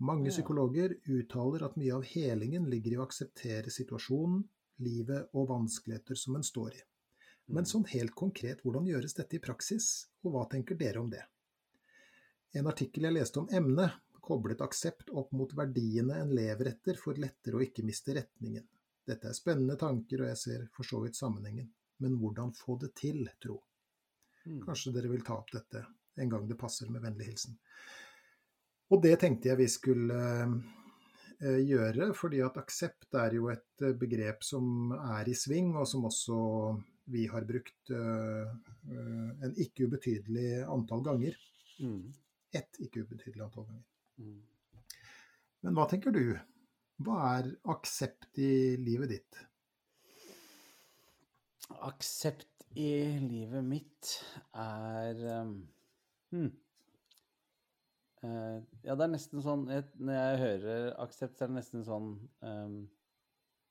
[0.03, 4.43] Mange psykologer uttaler at mye av helingen ligger i å akseptere situasjonen,
[4.83, 6.81] livet og vanskeligheter som en står i.
[7.47, 7.69] Men Mm.
[7.71, 11.23] sånn helt konkret, hvordan gjøres dette i praksis, og hva tenker dere om det?
[12.53, 17.13] En artikkel jeg leste om emnet, koblet aksept opp mot verdiene en lever etter for
[17.13, 18.65] lettere å ikke miste retningen.
[19.05, 21.73] Dette er spennende tanker, og jeg ser for så vidt sammenhengen.
[22.03, 23.57] Men hvordan få det til, tro?
[24.43, 24.61] Mm.
[24.65, 25.85] Kanskje dere vil ta opp dette
[26.21, 27.57] en gang det passer, med vennlig hilsen.
[28.93, 30.17] Og det tenkte jeg vi skulle
[31.41, 35.87] eh, gjøre, fordi at aksept er jo et eh, begrep som er i sving, og
[35.89, 36.37] som også
[37.13, 38.51] vi har brukt eh,
[38.93, 41.39] en ikke ubetydelig antall ganger.
[41.81, 42.11] Mm.
[42.53, 43.87] Ett ikke ubetydelig antall ganger.
[44.21, 44.41] Mm.
[45.63, 46.25] Men hva tenker du?
[47.03, 49.41] Hva er aksept i livet ditt?
[51.69, 52.89] Aksept i
[53.21, 54.11] livet mitt
[54.57, 55.55] er um,
[56.33, 56.51] hmm.
[58.23, 62.13] Eh, ja, det er nesten sånn Når jeg hører aksept, så er det nesten sånn
[62.39, 62.77] um,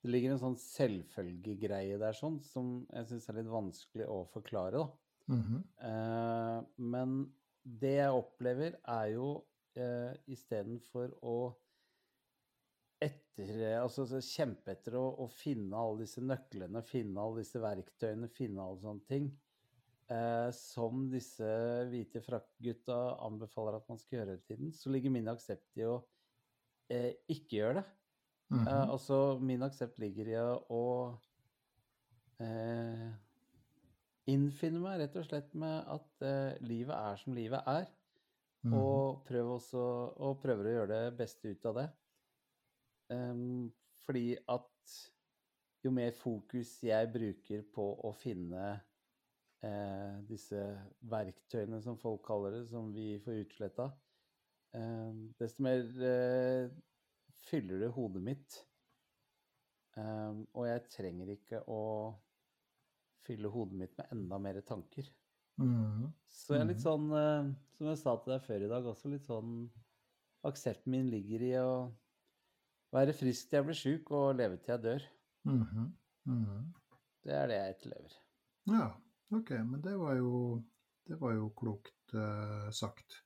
[0.05, 4.83] Det ligger en sånn selvfølgegreie der sånn, som jeg syns er litt vanskelig å forklare,
[4.83, 5.33] da.
[5.33, 5.61] Mm -hmm.
[5.87, 7.15] uh, men
[7.63, 9.29] det jeg opplever, er jo
[9.79, 11.37] uh, istedenfor å
[13.33, 18.65] etter, altså, kjempe etter å, å finne alle disse nøklene, finne alle disse verktøyene, finne
[18.65, 19.31] alle sånne ting,
[20.13, 21.49] eh, som disse
[21.89, 25.97] hvite frakkgutta anbefaler at man skal gjøre hele tiden, så ligger min aksept i å
[26.93, 27.87] eh, ikke gjøre det.
[28.53, 28.67] Mhm.
[28.69, 30.85] Eh, altså, min aksept ligger i å
[32.43, 33.09] eh,
[34.33, 37.91] innfinne meg rett og slett med at eh, livet er som livet er,
[38.63, 38.77] Mm.
[38.79, 39.81] og, prøve også,
[40.23, 41.87] og prøver å gjøre det beste ut av det.
[43.13, 43.71] Em,
[44.03, 44.95] fordi at
[45.85, 48.65] jo mer fokus jeg bruker på å finne
[49.63, 50.63] eh, disse
[51.11, 53.89] verktøyene, som folk kaller det, som vi får utsletta,
[54.79, 56.69] eh, desto mer eh,
[57.43, 58.61] fyller det hodet mitt.
[59.99, 61.81] Em, og jeg trenger ikke å
[63.23, 65.11] fylle hodet mitt med enda mer tanker.
[65.61, 66.09] Mm.
[66.33, 66.87] Så jeg er litt Mhm.
[66.87, 69.71] sånn, eh, som jeg sa til deg før i dag, også litt sånn
[70.45, 71.93] Aksepten min ligger i å
[72.93, 75.09] være frisk til jeg blir sjuk, og leve til jeg dør.
[75.49, 75.89] Mhm.
[76.29, 76.73] Mhm.
[77.23, 78.15] Det er det jeg etterlever.
[78.71, 78.87] Ja,
[79.31, 80.63] ok, men det var jo,
[81.07, 83.23] det var jo klokt uh, sagt.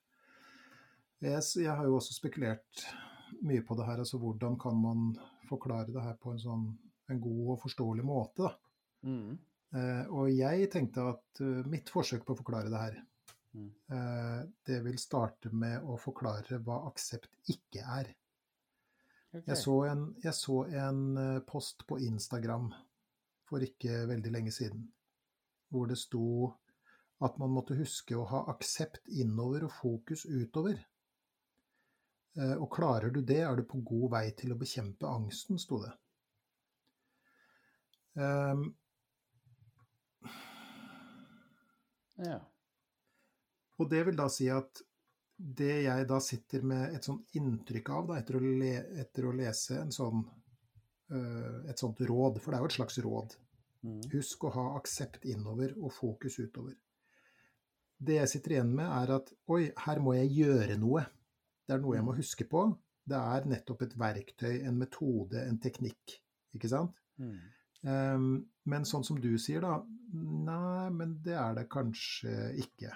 [1.20, 2.84] Jeg, jeg har jo også spekulert
[3.42, 5.16] mye på det her, altså hvordan kan man
[5.48, 6.66] forklare det her på en sånn
[7.08, 8.52] en god og forståelig måte, da.
[9.06, 9.36] Mm.
[9.76, 13.04] Uh, og jeg tenkte at uh, mitt forsøk på å forklare det her,
[13.56, 13.70] Mm.
[14.68, 18.10] det vil starte med å forklare hva aksept ikke er.
[19.36, 19.50] Okay.
[19.50, 22.70] Jeg, så en, jeg, så en, eh, post på Instagram
[23.46, 24.86] for ikke veldig lenge siden
[25.68, 26.54] hvor det sto
[27.26, 30.78] at man måtte huske å ha aksept innover og fokus utover.
[32.36, 35.80] Eh, og klarer du det, er du på god vei til å bekjempe angsten, sto
[35.84, 35.92] det.
[38.16, 38.68] Um,
[42.24, 42.38] ja.
[43.76, 44.85] Og det vil da si at
[45.36, 49.34] det jeg da sitter med et sånt inntrykk av da, etter, å le, etter å
[49.36, 50.22] lese en sånn,
[51.12, 53.36] uh, et sånt råd, for det er jo et slags råd
[53.86, 54.02] Mm.
[54.16, 56.74] Husk å ha aksept innover og fokus utover.
[57.96, 61.06] Det jeg sitter igjen med, er at oi, her må jeg gjøre noe.
[61.66, 62.66] Det er noe jeg må huske på.
[63.06, 66.18] Det er nettopp et verktøy, en metode, en teknikk.
[66.56, 66.98] Ikke sant?
[67.22, 67.36] Mm.
[67.86, 68.30] Um,
[68.66, 69.78] men sånn som du sier, da
[70.16, 72.92] Nei, men det er det kanskje ikke.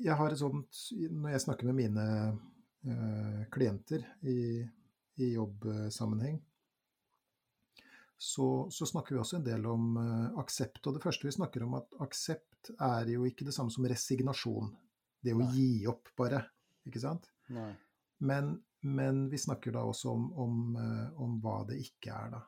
[0.00, 4.62] Jeg har et sånt Når jeg snakker med mine uh, klienter i,
[5.20, 6.40] i jobbsammenheng,
[8.16, 10.80] så, så, snakker vi også en del om uh, aksept.
[10.86, 14.70] Og det første vi snakker om, at aksept er jo ikke det samme som resignasjon.
[15.22, 15.50] Det å Nei.
[15.56, 16.40] gi opp, bare.
[16.88, 17.28] Ikke sant?
[18.22, 18.54] Men,
[18.86, 22.42] men vi snakker da også om, om, uh, om, hva det ikke er, da.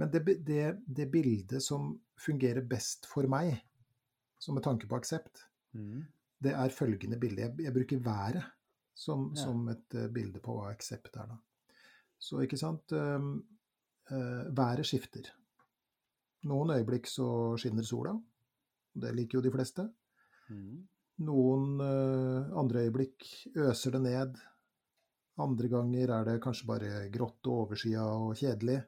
[0.00, 3.60] Men det, det, det, bildet som fungerer best for meg,
[4.42, 6.04] som med tanke på aksept, Mm.
[6.44, 7.42] Det er følgende bilde.
[7.46, 8.42] Jeg, jeg bruker været
[8.94, 9.42] som, Ja.
[9.42, 11.38] som et uh, bilde på hva aksept er, da.
[12.18, 13.34] Så ikke sant um,
[14.10, 15.28] uh, Været skifter.
[16.48, 17.26] Noen øyeblikk så
[17.60, 18.14] skinner sola.
[18.94, 19.86] Det liker jo de fleste.
[20.52, 20.82] Mm.
[21.24, 23.26] Noen uh, andre øyeblikk
[23.56, 24.38] øser det ned.
[25.42, 28.78] Andre ganger er det kanskje bare grått og overskya og kjedelig.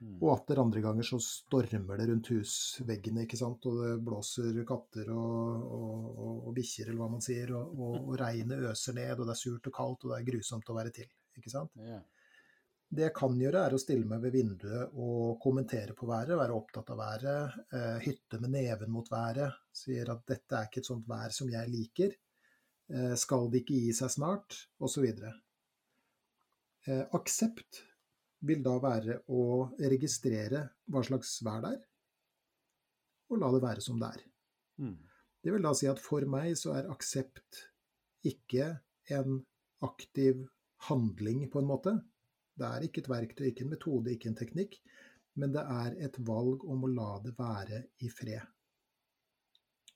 [0.00, 0.16] Mm.
[0.20, 3.68] Og atter andre ganger så stormer det rundt husveggene, ikke sant.
[3.70, 7.54] Og det blåser katter og, og, og, og bikkjer, eller hva man sier.
[7.56, 10.28] Og, og, og regnet øser ned, og det er surt og kaldt, og det er
[10.32, 11.10] grusomt å være til.
[11.38, 11.74] Ikke sant.
[11.80, 12.02] Yeah.
[12.94, 16.54] Det jeg kan gjøre, er å stille meg ved vinduet og kommentere på været, være
[16.54, 20.90] opptatt av været, eh, hytte med neven mot været, sier at dette er ikke et
[20.90, 22.14] sånt vær som jeg liker,
[22.92, 25.08] eh, skal det ikke gi seg snart, osv.
[26.86, 27.82] Eh, aksept
[28.48, 29.42] vil da være å
[29.80, 31.82] registrere hva slags vær det er,
[33.32, 34.24] og la det være som det er.
[34.84, 34.96] Mm.
[35.44, 37.64] Det vil da si at for meg så er aksept
[38.24, 38.70] ikke
[39.12, 39.42] en
[39.84, 40.44] aktiv
[40.88, 41.94] handling, på en måte.
[42.56, 44.78] Det er ikke et verktøy, ikke en metode, ikke en teknikk,
[45.40, 48.44] men det er et valg om å la det være i fred.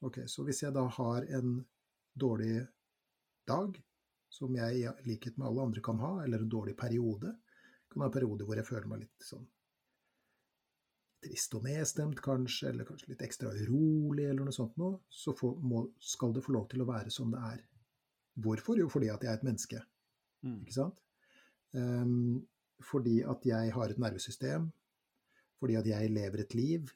[0.04, 1.58] Ok, Så hvis jeg da har en
[2.14, 2.66] dårlig
[3.48, 3.78] dag,
[4.30, 7.32] som jeg i likhet med alle andre kan ha, eller en dårlig periode,
[7.98, 9.46] kan en perioder hvor jeg føler meg litt sånn
[11.24, 15.52] trist og nedstemt, kanskje, eller kanskje litt ekstra urolig, eller noe sånt noe, så få,
[15.58, 17.62] må, skal det få lov til å være som det er.
[18.38, 18.78] Hvorfor?
[18.78, 19.82] Jo, fordi at jeg er et menneske.
[20.46, 20.60] Mm.
[20.62, 21.00] Ikke sant?
[21.74, 22.38] Um,
[22.86, 24.68] fordi at jeg har et nervesystem,
[25.58, 26.92] fordi at jeg lever et liv,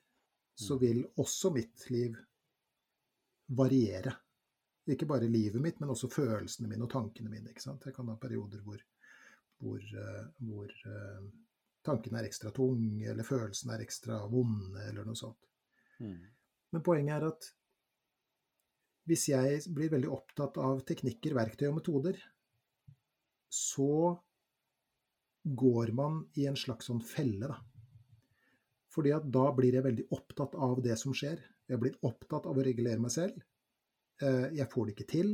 [0.54, 2.14] så vil også mitt liv
[3.58, 4.14] variere.
[4.92, 7.50] Ikke bare livet mitt, men også følelsene mine og tankene mine.
[7.50, 7.82] Ikke sant?
[7.86, 8.78] Jeg kan ha perioder hvor,
[9.62, 10.74] hvor, uh, hvor
[11.86, 15.50] tanken er ekstra tung, eller følelsen er ekstra vond, eller noe sånt.
[16.02, 16.20] Mm.
[16.72, 17.48] Men poenget er at
[19.10, 22.18] hvis jeg blir veldig opptatt av teknikker, verktøy og metoder,
[23.52, 24.14] så
[25.42, 27.58] går man i en slags sånn felle, da.
[28.92, 31.40] Fordi at da blir jeg veldig opptatt av det som skjer.
[31.68, 33.40] Jeg blir opptatt av å regulere meg selv.
[34.22, 35.30] Eh, Jeg får det ikke til,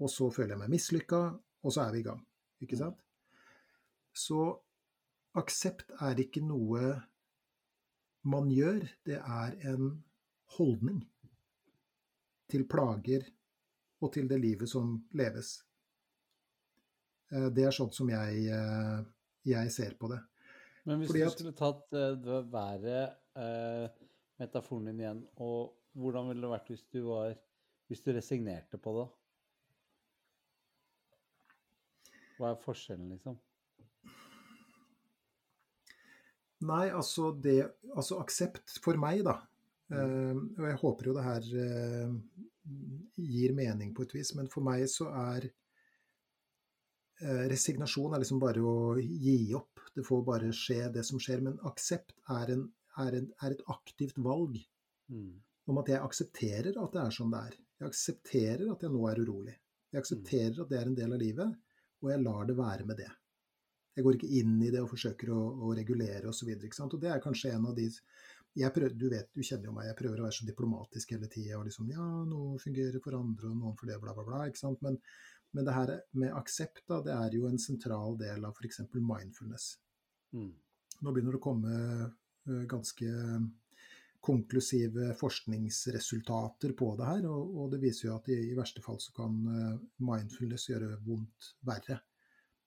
[0.00, 1.22] og så føler jeg meg mislykka,
[1.62, 2.22] og så er vi i gang.
[2.64, 2.98] Ikke sant?
[4.12, 4.40] Så
[5.38, 6.92] aksept er ikke noe
[8.28, 9.96] man gjør, det er en
[10.56, 11.00] holdning
[12.52, 13.24] til plager
[14.02, 15.56] og til det livet som leves.
[17.32, 19.04] Eh, Det er sånn som jeg, eh,
[19.48, 20.20] jeg ser på det.
[20.84, 23.88] Men hvis Fordi du skulle tatt uh, det været, eh,
[24.42, 27.34] metaforen din igjen, og hvordan ville det vært hvis du var
[27.90, 29.08] Hvis du resignerte på det?
[32.38, 33.36] Hva er forskjellen, liksom?
[36.68, 37.58] Nei, altså det
[37.92, 39.36] Altså aksept for meg, da.
[39.92, 42.12] Eh, og jeg håper jo det her eh,
[43.20, 45.48] gir mening på et vis, men for meg så er
[47.20, 49.82] eh, Resignasjon er liksom bare å gi opp.
[49.92, 51.42] Det får bare skje, det som skjer.
[51.44, 52.62] Men aksept er, en,
[53.04, 54.60] er, en, er et aktivt valg
[55.12, 55.34] Mm.
[55.68, 57.56] om at jeg aksepterer at det er som det er.
[57.82, 59.54] Jeg aksepterer at jeg nå er urolig.
[59.92, 61.56] Jeg aksepterer at det er en del av livet,
[62.00, 63.10] og jeg lar det være med det.
[63.96, 66.52] Jeg går ikke inn i det og forsøker å, å regulere osv.
[66.54, 67.88] Og, og det er kanskje en av de
[68.52, 71.28] jeg prøver, Du vet, du kjenner jo meg, jeg prøver å være så diplomatisk hele
[71.32, 71.58] tida.
[71.58, 74.42] Og liksom, ja, noe fungerer for andre, og noen for det, bla, bla, bla.
[74.48, 74.82] ikke sant?
[74.84, 74.98] Men,
[75.56, 78.82] men det her med aksept, da, det er jo en sentral del av f.eks.
[78.92, 79.70] mindfulness.
[80.36, 80.52] Mm.
[81.00, 83.08] Nå begynner det å komme ganske
[84.22, 89.00] konklusive forskningsresultater på det her, og, og det viser jo at i, i verste fall
[89.02, 89.34] så kan
[89.98, 92.02] mindfulness gjøre vondt verre.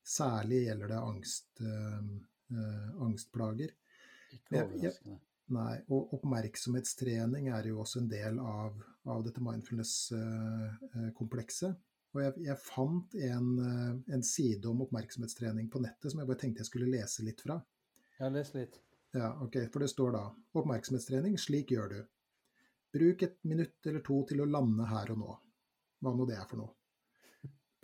[0.05, 2.01] Særlig gjelder det angst, eh,
[2.53, 3.71] eh, angstplager.
[4.35, 5.19] Ikke overraskende.
[5.55, 8.71] Nei, og oppmerksomhetstrening er jo også en del av,
[9.13, 11.73] av dette mindfulness-komplekset.
[12.15, 16.41] Og jeg, jeg fant en, eh, en, side om oppmerksomhetstrening på nettet som jeg bare
[16.41, 17.55] tenkte jeg skulle lese litt fra.
[18.19, 18.73] Ja, les litt.
[19.15, 20.23] Ja, ok, For det står da
[20.61, 21.99] oppmerksomhetstrening, slik gjør du.
[22.95, 25.31] Bruk et minutt eller to til å lande her og nå.
[26.01, 26.73] Hva nå det er for noe.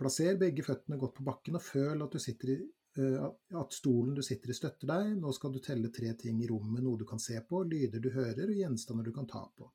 [0.02, 2.16] Plasser begge føttene godt på bakken og føl at,
[2.50, 2.56] i,
[2.98, 3.26] eh,
[3.62, 5.12] at stolen du sitter i støtter deg.
[5.22, 8.10] Nå skal du telle tre ting i rommet, noe du kan se på, lyder du
[8.16, 9.70] hører og gjenstander du kan ta på.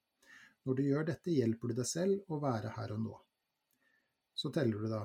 [0.66, 3.20] Når du gjør dette, hjelper du deg selv å være her og nå.
[4.36, 5.04] Så teller du da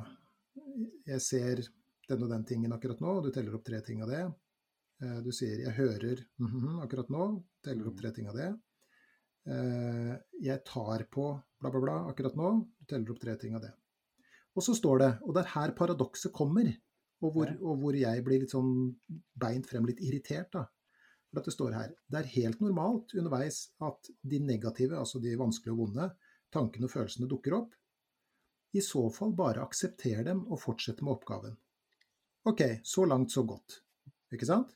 [1.06, 1.62] Jeg ser
[2.10, 4.24] den og den tingen akkurat nå, og du teller opp tre ting av det.
[5.02, 8.50] Eh, du sier 'jeg hører mm -hmm, akkurat nå', teller opp tre ting av det.
[9.46, 13.62] Eh, 'Jeg tar på bla, bla, bla akkurat nå', du teller opp tre ting av
[13.62, 13.74] det.
[14.58, 16.68] Og så står det, og det er her paradokset kommer,
[17.22, 18.72] og hvor, og hvor, jeg blir litt sånn
[19.40, 20.66] beint frem litt irritert, da.
[21.32, 25.38] For at det står her Det er helt normalt underveis at de negative, altså de
[25.40, 26.10] vanskelige og vonde,
[26.52, 27.78] tankene og følelsene dukker opp.
[28.76, 31.56] I så fall bare aksepter dem og fortsette med oppgaven.
[32.52, 33.80] Ok, så langt, så godt.
[34.34, 34.74] Ikke sant?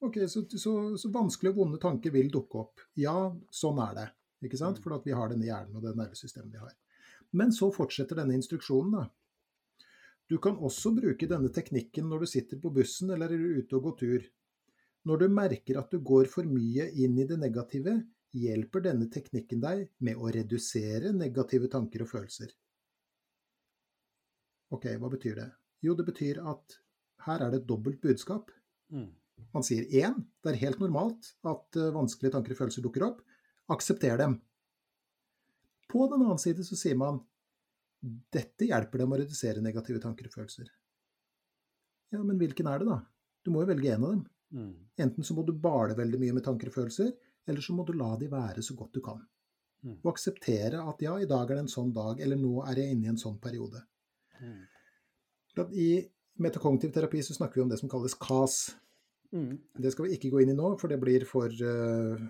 [0.00, 2.84] Ok, så, så, så vanskelige og vonde tanker vil dukke opp.
[2.96, 3.16] Ja,
[3.52, 4.06] sånn er det.
[4.46, 4.80] Ikke sant?
[4.80, 4.84] Mm.
[4.84, 6.76] For vi har denne hjernen og det nervesystemet vi har.
[7.36, 9.06] Men så fortsetter denne instruksjonen, da.
[10.30, 13.88] Du kan også bruke denne teknikken når du sitter på bussen eller er ute og
[13.88, 14.26] går tur.
[15.10, 17.96] Når du merker at du går for mye inn i det negative,
[18.36, 22.52] hjelper denne teknikken deg med å redusere negative tanker og følelser.
[24.70, 25.48] Ok, hva betyr det?
[25.82, 26.76] Jo, det betyr at
[27.26, 28.52] her er det et dobbelt budskap.
[28.94, 29.08] Mm.
[29.56, 33.24] Man sier én, det er helt normalt at uh, vanskelige tanker og følelser dukker opp.
[33.72, 34.38] Aksepter dem.
[35.90, 37.20] På den annen side så sier man
[38.32, 40.70] dette hjelper dem å redusere negative tanker og følelser.
[42.10, 43.00] Ja, men hvilken er det, da?
[43.44, 44.22] Du må jo velge en av dem.
[44.50, 44.70] Mm.
[45.04, 47.12] Enten så må du bale veldig mye med tanker og følelser,
[47.46, 49.20] eller så må du la de være så godt du kan.
[49.84, 49.98] Mm.
[50.02, 52.96] Og akseptere at ja, i dag er det en sånn dag, eller nå er jeg
[52.96, 53.84] inne i en sånn periode.
[54.40, 54.60] Mm.
[55.76, 55.90] I
[56.40, 58.60] metakognitiv terapi så snakker vi om det som kalles KAS.
[59.32, 59.54] Mm.
[59.78, 62.20] Det skal vi ikke gå inn i nå, for det blir for, uh,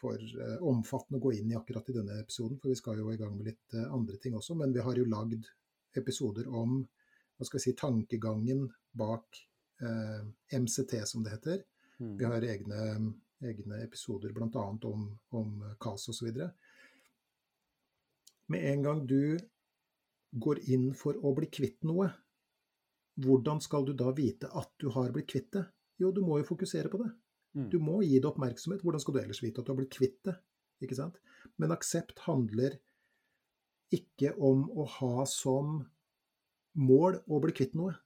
[0.00, 2.58] for uh, omfattende å gå inn i akkurat i denne episoden.
[2.60, 4.56] For vi skal jo i gang med litt uh, andre ting også.
[4.58, 5.48] Men vi har jo lagd
[6.00, 8.66] episoder om hva skal vi si, tankegangen
[9.00, 9.46] bak
[10.52, 11.62] MCT, som det heter.
[12.02, 12.10] Mm.
[12.20, 12.80] Vi har egne,
[13.48, 14.64] egne episoder bl.a.
[14.90, 15.06] om,
[15.38, 16.42] om KAS osv.
[18.52, 19.38] Med en gang du
[20.30, 22.10] går inn for å bli kvitt noe,
[23.20, 25.64] hvordan skal du da vite at du har blitt kvitt det?
[26.00, 27.10] Jo, du må jo fokusere på det.
[27.56, 27.68] Mm.
[27.72, 28.82] Du må gi det oppmerksomhet.
[28.84, 30.36] Hvordan skal du ellers vite at du har blitt kvitt det?
[30.84, 31.18] Ikke sant?
[31.60, 32.78] Men aksept handler
[33.94, 35.80] ikke om å ha som
[36.78, 37.96] mål å bli kvitt noe.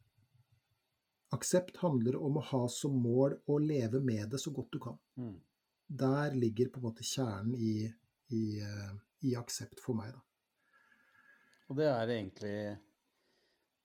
[1.35, 4.99] Aksept handler om å ha som mål å leve med det så godt du kan.
[5.21, 5.37] Mm.
[6.05, 7.91] Der ligger på en måte kjernen i,
[8.33, 8.95] i, eh,
[9.29, 10.23] i aksept for meg, da.
[11.73, 12.57] Og det er egentlig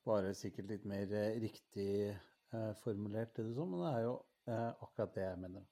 [0.08, 4.16] bare sikkert litt mer eh, riktig eh, formulert, det du sa, men det er jo
[4.50, 5.66] eh, akkurat det jeg mener.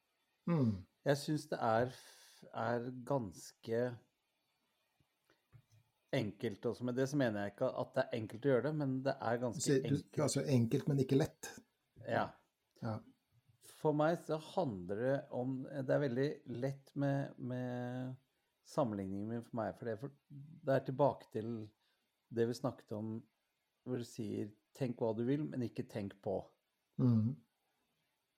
[0.47, 0.73] Mm.
[1.07, 1.93] Jeg syns det er,
[2.53, 3.81] er, ganske
[6.17, 6.87] enkelt også.
[6.87, 9.15] Med det så mener jeg ikke at det er enkelt å gjøre det, men det
[9.19, 10.19] er ganske enkelt.
[10.27, 11.49] Altså enkelt, men ikke lett?
[12.07, 12.27] Ja.
[12.83, 12.97] ja.
[13.77, 16.29] For meg så handler det om Det er veldig
[16.63, 18.15] lett med, med
[18.67, 20.15] sammenligningen min for meg, for det, for
[20.67, 21.51] det er tilbake til
[22.35, 23.17] det vi snakket om
[23.87, 26.41] hvor du sier 'tenk hva du vil, men ikke tenk på'.
[26.99, 27.35] Mm.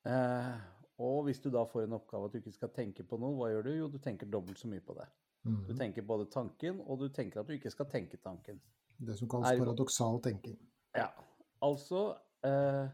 [0.07, 0.59] Eh,
[0.99, 3.49] og hvis du da får en oppgave at du ikke skal tenke på noe, hva
[3.53, 3.71] gjør du?
[3.77, 5.07] Jo, du tenker dobbelt så mye på det.
[5.47, 5.59] Mm.
[5.67, 8.59] Du tenker både tanken, og du tenker at du ikke skal tenke tanken.
[8.99, 10.57] Det som kalles er, paradoksal tenking.
[10.97, 11.07] Ja.
[11.63, 12.01] Altså
[12.45, 12.87] eh,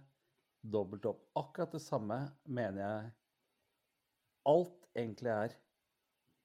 [0.62, 1.24] dobbelt opp.
[1.42, 3.14] Akkurat det samme mener jeg
[4.46, 5.56] alt egentlig er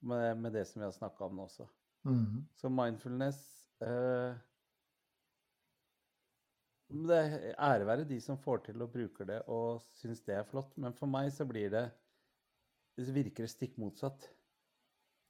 [0.01, 1.66] med, med det som vi har snakka om nå også.
[2.09, 2.46] Mm.
[2.57, 3.40] Så mindfulness
[3.85, 4.38] eh,
[6.90, 10.46] det er ære være de som får til og bruker det og syns det er
[10.48, 11.87] flott, men for meg så blir det
[12.98, 14.26] Det virker stikk motsatt.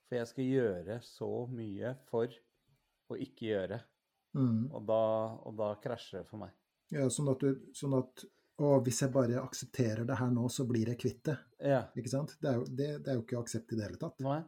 [0.09, 2.33] For jeg skal gjøre så mye for
[3.13, 3.79] å ikke gjøre.
[4.35, 4.65] Mm.
[4.73, 5.03] Og, da,
[5.45, 6.55] og, da, krasjer det for meg.
[6.91, 8.25] Ja, sånn at du sånn at,
[8.61, 11.37] Og hvis jeg bare aksepterer det her nå, så blir jeg kvitt det.
[11.63, 11.85] Ja.
[11.97, 12.35] Ikke sant?
[12.43, 14.19] Det er, jo, det, det er jo ikke aksept i det hele tatt.
[14.25, 14.41] Nei.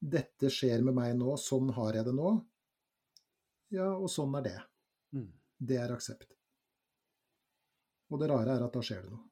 [0.00, 2.34] Dette skjer med meg nå, sånn har jeg det nå.
[3.76, 4.58] Ja, og sånn er det.
[5.14, 5.30] Mm.
[5.70, 6.39] Det er aksept.
[8.10, 9.26] Og det rare er at da skjer det noe.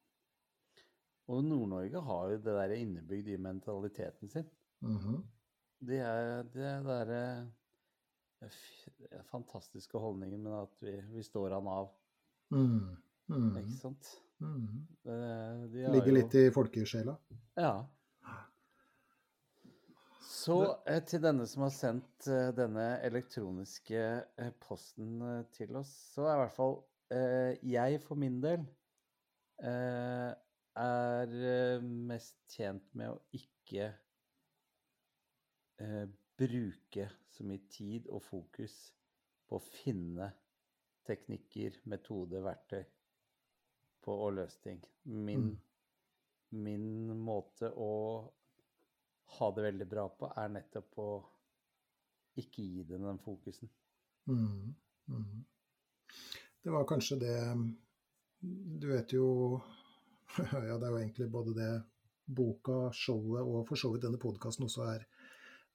[1.29, 4.47] Og Nord-Norge har jo det der innebygd i mentaliteten sin.
[4.81, 5.23] Mm -hmm.
[5.79, 7.51] Det er det derre
[9.31, 11.91] fantastiske holdningen med at vi, vi står han av.
[12.51, 12.97] Mm.
[13.27, 13.57] Mm.
[13.57, 14.11] Ikke sant?
[14.39, 14.87] Mm.
[15.03, 16.15] De Ligger jo...
[16.15, 17.17] litt i folkesjela?
[17.55, 17.87] Ja.
[20.29, 24.05] Så eh, til denne som har sendt eh, denne elektroniske
[24.39, 28.67] eh, posten eh, til oss, så er i hvert fall eh, jeg for min del
[29.65, 30.33] eh,
[30.79, 33.89] er eh, mest tjent med å ikke
[35.83, 36.05] eh,
[36.39, 38.77] bruke så mye tid og fokus
[39.49, 40.31] på å finne
[41.09, 42.85] teknikker, metode, verktøy
[44.05, 44.83] på å løse ting.
[45.09, 45.51] Min,
[46.51, 47.93] min måte å
[49.39, 51.11] ha det veldig bra på, er nettopp å
[52.39, 53.71] ikke gi den den fokusen.
[54.29, 54.75] Mm,
[55.09, 55.41] mm.
[56.65, 57.37] Det var kanskje det
[58.83, 59.29] Du vet jo
[60.39, 61.71] Ja, det er jo egentlig både det
[62.29, 65.07] boka, showet og for så vidt denne podkasten også er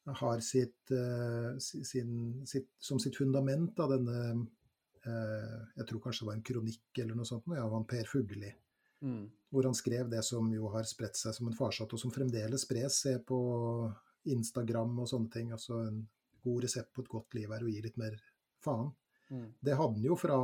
[0.05, 4.17] har sitt, uh, sin, sitt, som sitt fundament av denne
[5.07, 8.51] uh, Jeg tror kanskje det var en kronikk eller noe sånt, av han Per Fugelli.
[9.03, 9.23] Mm.
[9.51, 12.67] Hvor han skrev det som jo har spredt seg som en farsott, og som fremdeles
[12.67, 13.01] spres.
[13.03, 13.39] Se på
[14.31, 15.51] Instagram og sånne ting.
[15.55, 16.03] Altså en
[16.43, 18.15] god resept på et godt liv er å gi litt mer
[18.63, 18.91] faen.
[19.33, 19.47] Mm.
[19.65, 20.37] Det hadde han jo fra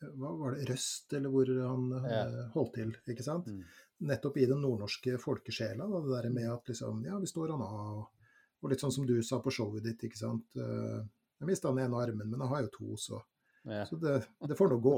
[0.00, 2.20] hva var det, Røst, eller hvor han Ja.
[2.54, 3.48] holdt til, ikke sant?
[3.52, 3.64] Mm.
[4.08, 7.60] Nettopp i den nordnorske folkesjela, da, det der med at liksom, ja, vi står han
[7.66, 8.30] av, og,
[8.62, 10.46] og litt sånn som du sa på showet ditt, ikke sant.
[10.56, 11.02] Eh,
[11.40, 13.20] Jeg mista den ene armen, men jeg har jo to, så,
[13.64, 13.84] Ja.
[13.88, 14.14] så det,
[14.48, 14.96] det får nå gå,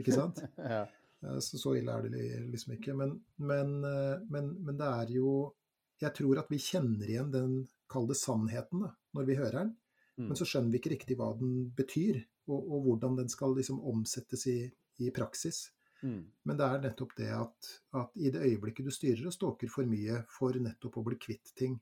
[0.00, 0.40] ikke sant.
[0.58, 0.82] ja.
[1.24, 2.94] Eh, Så, så ille er det liksom ikke.
[2.96, 5.54] Men, men, eh, men, men det er jo
[6.00, 7.52] Jeg tror at vi kjenner igjen den,
[7.88, 9.76] kall det sannheten, da, når vi hører den.
[10.16, 10.30] Mm.
[10.30, 13.82] Men så skjønner vi ikke riktig hva den betyr, og, og hvordan den skal liksom
[13.84, 14.60] omsettes i,
[15.04, 15.66] i praksis.
[16.02, 16.22] Mm.
[16.48, 19.88] Men det er nettopp det at, at i det øyeblikket du styrer og stalker for
[19.88, 21.76] mye for nettopp å bli kvitt ting,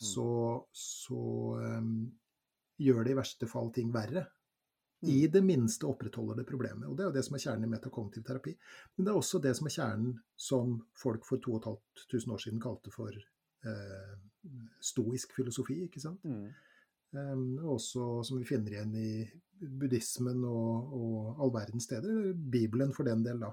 [0.00, 0.28] så,
[0.74, 1.20] så
[1.60, 1.92] um,
[2.82, 4.24] gjør det i verste fall ting verre.
[5.04, 6.86] I det minste opprettholder det problemet.
[6.88, 8.54] Og det er jo det som er kjernen i metakognitiv terapi.
[8.96, 10.14] Men det er også det som er kjernen
[10.46, 14.14] som folk for 2500 år siden kalte for eh,
[14.80, 16.24] stoisk filosofi, ikke sant.
[16.24, 16.48] Mm.
[17.14, 19.10] Og også som vi finner igjen i
[19.80, 23.52] buddhismen og, og all verdens steder, Bibelen for den del, da.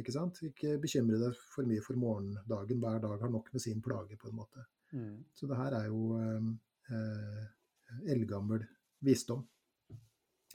[0.00, 0.40] Ikke sant?
[0.46, 4.30] Ikke bekymre deg for mye for morgendagen, hver dag har nok med sin plage, på
[4.30, 4.64] en måte.
[4.92, 5.16] Mm.
[5.34, 6.52] Så det her er jo um,
[6.90, 7.42] eh,
[8.14, 8.64] eldgammel
[9.04, 9.42] visdom.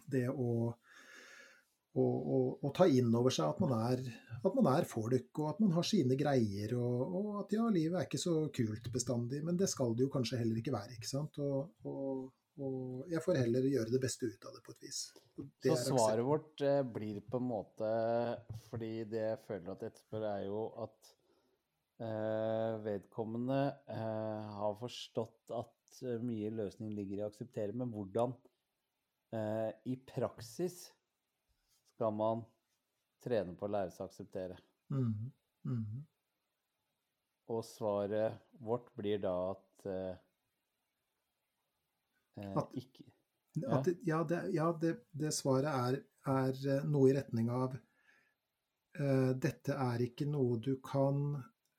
[0.05, 0.71] Det å,
[1.95, 2.37] å, å,
[2.67, 4.01] å ta inn over seg at man, er,
[4.41, 7.99] at man er folk, og at man har sine greier, og, og at ja, livet
[7.99, 11.11] er ikke så kult bestandig, men det skal det jo kanskje heller ikke være, ikke
[11.11, 11.39] sant.
[11.39, 12.25] Og, og,
[12.65, 15.05] og jeg får heller gjøre det beste ut av det på et vis.
[15.65, 17.87] Så svaret vårt eh, blir på en måte
[18.69, 21.09] Fordi det jeg føler at etterspør, er jo at
[21.99, 28.35] eh, vedkommende eh, har forstått at eh, mye løsning ligger i å akseptere, men hvordan
[29.35, 30.85] eh, i praksis
[31.95, 32.43] skal man
[33.23, 34.59] trene på å lære seg å akseptere?
[34.93, 35.31] Mm.
[35.63, 36.03] mhm.
[37.53, 40.15] Og svaret vårt blir da at eh,
[42.41, 43.05] eh, At- ikke
[43.71, 49.29] At, ja, det, ja det, det svaret er, er eh, noe i retning av eh,
[49.45, 51.21] Dette er ikke noe du kan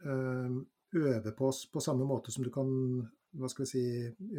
[0.06, 0.54] eh,
[0.96, 2.70] øve på på samme måte som du kan
[3.36, 3.82] hva skal vi si,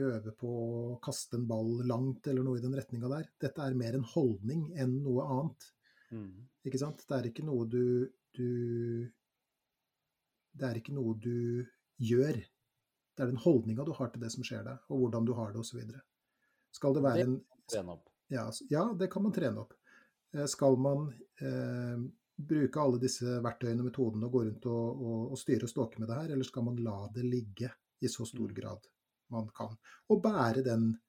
[0.02, 3.28] øve på å kaste en ball langt, eller noe i den retninga der.
[3.44, 5.68] Dette er mer en holdning enn noe annet.
[6.12, 7.04] mm, Ikke sant?
[7.08, 8.48] Det er ikke noe du, du
[10.58, 11.66] Det er ikke noe du
[12.02, 12.38] gjør.
[13.18, 15.52] Det er den holdninga du har til det som skjer deg, og hvordan du har
[15.54, 15.82] det, osv.
[16.74, 17.36] Skal det være en
[18.30, 19.74] ja, ja, det kan man trene opp.
[20.34, 21.08] Eh, Skal man
[21.42, 21.98] eh,
[22.38, 26.00] bruke alle disse verktøyene og metodene og gå rundt og, og, og styre og ståke
[26.02, 27.72] med det her, eller skal man la det ligge
[28.02, 28.56] i så stor Mm.
[28.56, 28.88] grad
[29.30, 29.76] man kan?
[30.10, 31.00] Og bære den,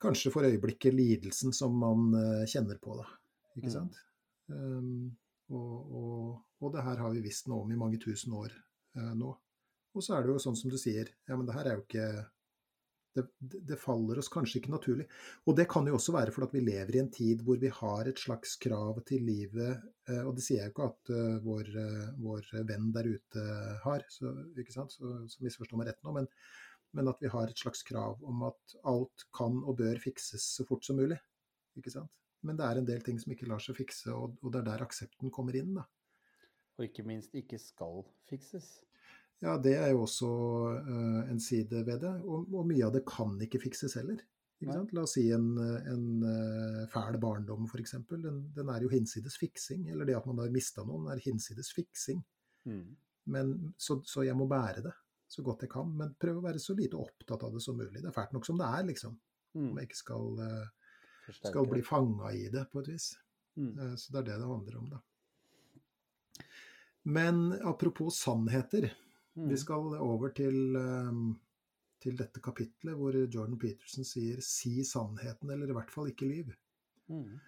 [0.00, 3.06] kanskje for øyeblikket, lidelsen som man eh, kjenner på, da.
[3.56, 3.72] Ikke Mm.
[3.74, 3.96] sant?
[4.48, 5.16] Um,
[5.50, 8.50] og, og, og det her har vi visst noe om i mange tusen år
[8.96, 9.30] uh, nå.
[9.94, 11.82] Og så er det jo sånn som du sier, ja, men det her er jo
[11.84, 12.30] ikke
[13.16, 15.06] det, det faller oss kanskje ikke naturlig.
[15.48, 17.72] Og det kan jo også være fordi at vi lever i en tid hvor vi
[17.80, 21.38] har et slags krav til livet, eh, og det sier jeg jo ikke at eh,
[21.46, 23.46] vår, eh, vår venn der ute
[23.84, 24.94] har, så, ikke sant?
[24.94, 26.30] så, så misforstå meg rett nå, men,
[26.96, 30.66] men at vi har et slags krav om at alt kan og bør fikses så
[30.68, 31.18] fort som mulig.
[31.78, 32.12] Ikke sant?
[32.46, 34.70] Men det er en del ting som ikke lar seg fikse, og, og det er
[34.70, 35.74] der aksepten kommer inn.
[35.76, 35.84] da.
[36.78, 38.78] Og ikke minst ikke skal fikses.
[39.40, 40.30] Ja, det er jo også
[40.76, 42.12] eh, en side ved det.
[42.28, 44.20] Og, og mye av det kan ikke fikses heller.
[44.60, 44.90] Ikke sant?
[44.92, 45.54] La oss si en,
[45.88, 47.94] en eh, fæl barndom, f.eks.
[48.10, 49.86] Den, den er jo hinsides fiksing.
[49.88, 52.20] Eller det at man har mista noen, er hinsides fiksing.
[52.68, 52.90] Mm.
[53.32, 54.94] Men, så, så jeg må bære det
[55.30, 55.88] så godt jeg kan.
[55.96, 58.02] Men prøve å være så lite opptatt av det som mulig.
[58.02, 59.16] Det er fælt nok som det er, liksom.
[59.56, 59.66] Mm.
[59.70, 63.12] Om jeg ikke skal, eh, skal bli fanga i det, på et vis.
[63.56, 63.96] Mm.
[63.96, 65.00] Så det er det det handler om, da.
[67.08, 68.90] Men apropos sannheter.
[69.40, 69.48] Mm.
[69.48, 71.30] Vi skal over til, um,
[72.02, 76.52] til dette kapitlet, hvor Jordan Peterson sier 'si sannheten', eller i hvert fall ikke lyv.
[77.08, 77.38] Mm.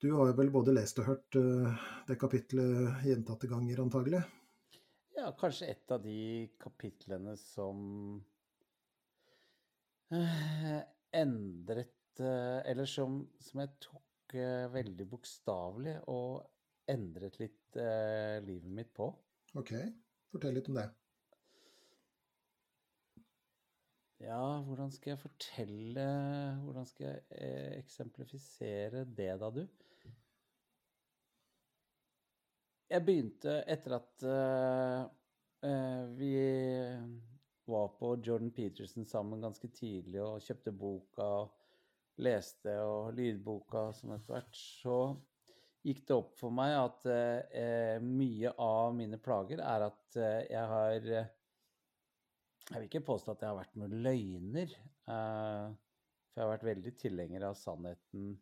[0.00, 1.76] Du har vel både lest og hørt uh,
[2.08, 4.22] det kapitlet gjentatte ganger, antagelig?
[5.18, 7.82] Ja, kanskje et av de kapitlene som
[10.14, 10.78] uh,
[11.12, 14.06] endret uh, Eller som, som, jeg tok
[14.72, 16.46] veldig bokstavelig og
[16.88, 17.78] endret litt
[18.46, 19.08] livet mitt på.
[19.58, 19.72] Ok,
[20.32, 20.88] fortell litt om det.
[24.20, 26.02] Ja, hvordan skal jeg fortelle
[26.60, 29.62] Hvordan skal jeg eh, eksemplifisere det, da, du?
[32.90, 35.06] Jeg begynte etter at uh,
[36.18, 36.34] vi
[37.70, 44.16] var på Jordan Peterson sammen ganske tidlig og kjøpte boka og leste og lydboka sånn
[44.16, 44.96] etter hvert, så
[45.86, 51.06] gikk det opp for meg at eh, mye av mine plager er at jeg har
[52.70, 54.74] jeg vil ikke påstå at jeg har vært noen løgner,
[55.10, 55.66] Eh,
[56.30, 58.34] for jeg har vært veldig tilhenger av sannheten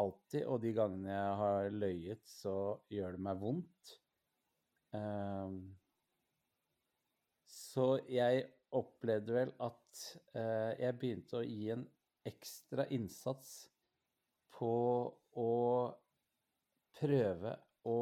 [0.00, 0.46] alltid.
[0.48, 2.56] Og de gangene jeg har løyet, så
[2.92, 3.94] gjør det meg vondt.
[4.92, 5.54] Uh,
[7.48, 8.42] så jeg
[8.76, 10.02] opplevde vel at
[10.36, 11.86] jeg begynte å gi en
[12.28, 13.54] ekstra innsats
[14.52, 14.74] på
[15.40, 15.48] å
[17.02, 17.56] prøve
[17.88, 17.98] å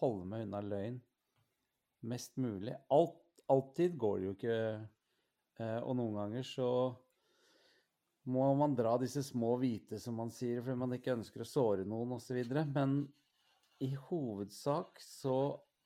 [0.00, 1.00] holde meg unna løgn
[2.08, 2.72] mest mulig.
[2.88, 3.20] Alt
[3.50, 4.58] alltid går det jo ikke.
[5.60, 6.68] Eh, og noen ganger så
[8.30, 11.86] må man dra disse små hvite, som man sier, fordi man ikke ønsker å såre
[11.88, 12.38] noen osv.
[12.70, 13.02] Men
[13.82, 15.38] i hovedsak så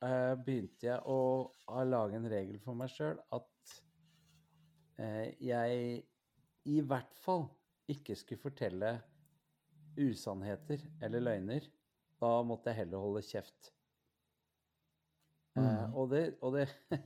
[0.04, 1.50] eh, begynte jeg å,
[1.88, 3.76] lage en regel for meg sjøl at
[5.00, 6.02] eh, jeg
[6.64, 7.46] i hvert fall
[7.90, 8.96] ikke skulle fortelle
[10.00, 11.66] usannheter eller løgner.
[12.24, 13.72] Da måtte jeg heller holde kjeft.
[15.54, 15.92] Eh, mm.
[15.94, 16.68] og det, og det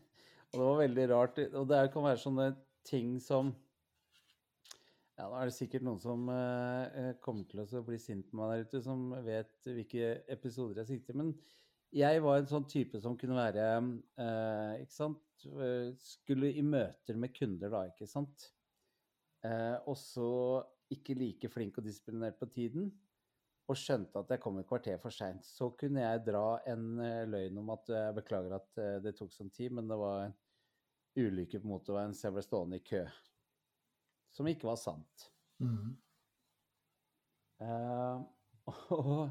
[0.49, 1.41] Og det var veldig rart.
[1.61, 2.49] Og det kan være sånne
[2.89, 3.53] ting som
[5.19, 8.53] ja, Nå er det sikkert noen som eh, kommer til å bli sint på meg
[8.53, 11.19] der ute, som vet hvilke episoder jeg sikter.
[11.19, 11.33] Men
[11.91, 13.65] jeg var en sånn type som kunne være
[14.21, 15.47] eh, Ikke sant
[16.05, 18.49] Skulle i møter med kunder, da, ikke sant.
[19.47, 20.31] Eh, og så
[20.93, 22.89] ikke like flink og disiplinert på tiden.
[23.69, 25.45] Og skjønte at jeg kom et kvarter for seint.
[25.45, 26.87] Så kunne jeg dra en
[27.29, 30.37] løgn om at jeg beklager at det tok sånn tid, men det var en
[31.19, 33.03] ulykke på motorveien så jeg ble stående i kø.
[34.35, 35.29] Som ikke var sant.
[35.63, 35.97] Mm.
[37.59, 38.23] Uh,
[38.95, 39.23] og,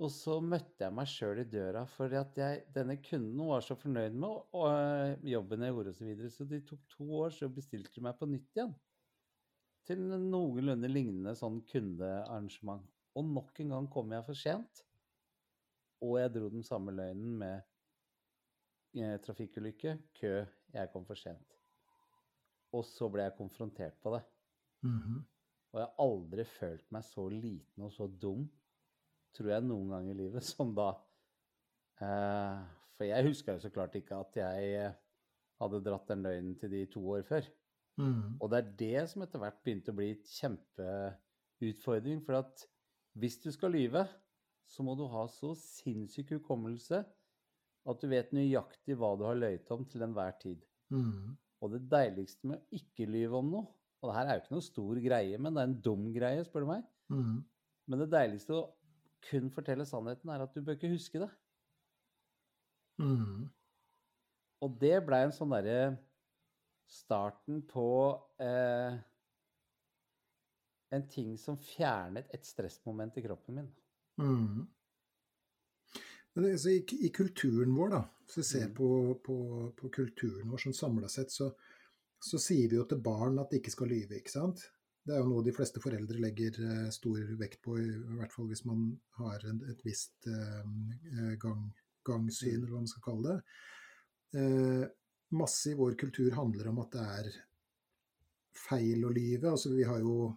[0.00, 3.76] og, så møtte jeg meg sjøl i døra, for at jeg, denne kunden var så
[3.76, 5.98] fornøyd med og, og, eh, jobben jeg gjorde osv.
[5.98, 8.72] Så, videre, så det tok to år, så bestilte de meg på nytt igjen.
[9.88, 12.84] Til noenlunde lignende sånn kundearrangement.
[13.18, 14.84] Og nok en gang kom jeg for sent.
[16.04, 17.64] Og jeg dro den samme løgnen med
[18.90, 20.30] Eh, trafikkulykke, kø,
[20.74, 21.52] jeg kom for sent.
[22.74, 24.22] Og så ble jeg konfrontert på det.
[24.82, 25.20] Mm -hmm.
[25.72, 28.50] Og jeg har aldri følt meg så liten og så dum,
[29.32, 30.88] tror jeg, noen gang i livet som da.
[32.00, 32.66] Eh,
[32.96, 34.92] for jeg huska jo så klart ikke at jeg eh,
[35.60, 37.42] hadde dratt den løgnen til de to år før.
[38.00, 38.38] Mm.
[38.40, 42.22] Og det er det som etter hvert begynte å bli et kjempeutfordring.
[42.24, 42.64] For at
[43.20, 44.06] hvis du skal lyve,
[44.70, 47.02] så må du ha så sinnssyk hukommelse
[47.90, 50.62] at du vet nøyaktig hva du har løyet om til enhver tid.
[50.94, 51.36] Mm.
[51.60, 53.68] Og det deiligste med å ikke lyve om noe
[54.00, 56.44] Og det her er jo ikke noe stor greie, men det er en dum greie,
[56.46, 56.84] spør du meg.
[57.12, 57.34] Mm.
[57.90, 58.62] Men det deiligste å
[59.26, 61.28] kun fortelle sannheten er at du bør ikke huske det.
[62.96, 63.50] Mm.
[64.64, 65.98] Og det blei en sånn derre
[66.90, 67.90] starten på
[68.42, 68.98] eh,
[70.90, 73.68] en ting som fjernet et stressmoment i kroppen min.
[74.20, 74.66] Mm.
[76.34, 78.74] Men altså, i, i, kulturen vår, da, hvis vi ser mm.
[78.74, 78.90] på,
[79.24, 79.38] på,
[79.78, 81.50] på, kulturen vår sånn samla sett, så,
[82.18, 84.66] så, sier vi jo til barn at de ikke skal lyve, ikke sant?
[85.06, 88.34] Det er jo noe de fleste foreldre legger eh, stor vekt på, i, i, hvert
[88.34, 88.88] fall hvis man
[89.22, 91.68] har en, et visst eh, gang,
[92.06, 92.56] gangsyn, mm.
[92.58, 93.42] eller hva man skal kalle det.
[94.30, 94.84] Uh,
[95.36, 97.30] masse i vår kultur handler om at det er
[98.56, 99.50] feil å lyve.
[99.52, 100.30] Altså, vi har jo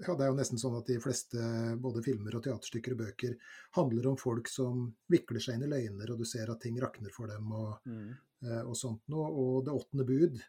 [0.00, 1.38] ja, det er jo nesten sånn at de fleste
[1.82, 3.34] både filmer og teaterstykker og bøker
[3.76, 7.12] handler om folk som vikler seg inn i løgner, og du ser at ting rakner
[7.12, 8.06] for dem og, mm.
[8.46, 9.28] eh, og sånt noe.
[9.28, 10.40] Og det åttende bud,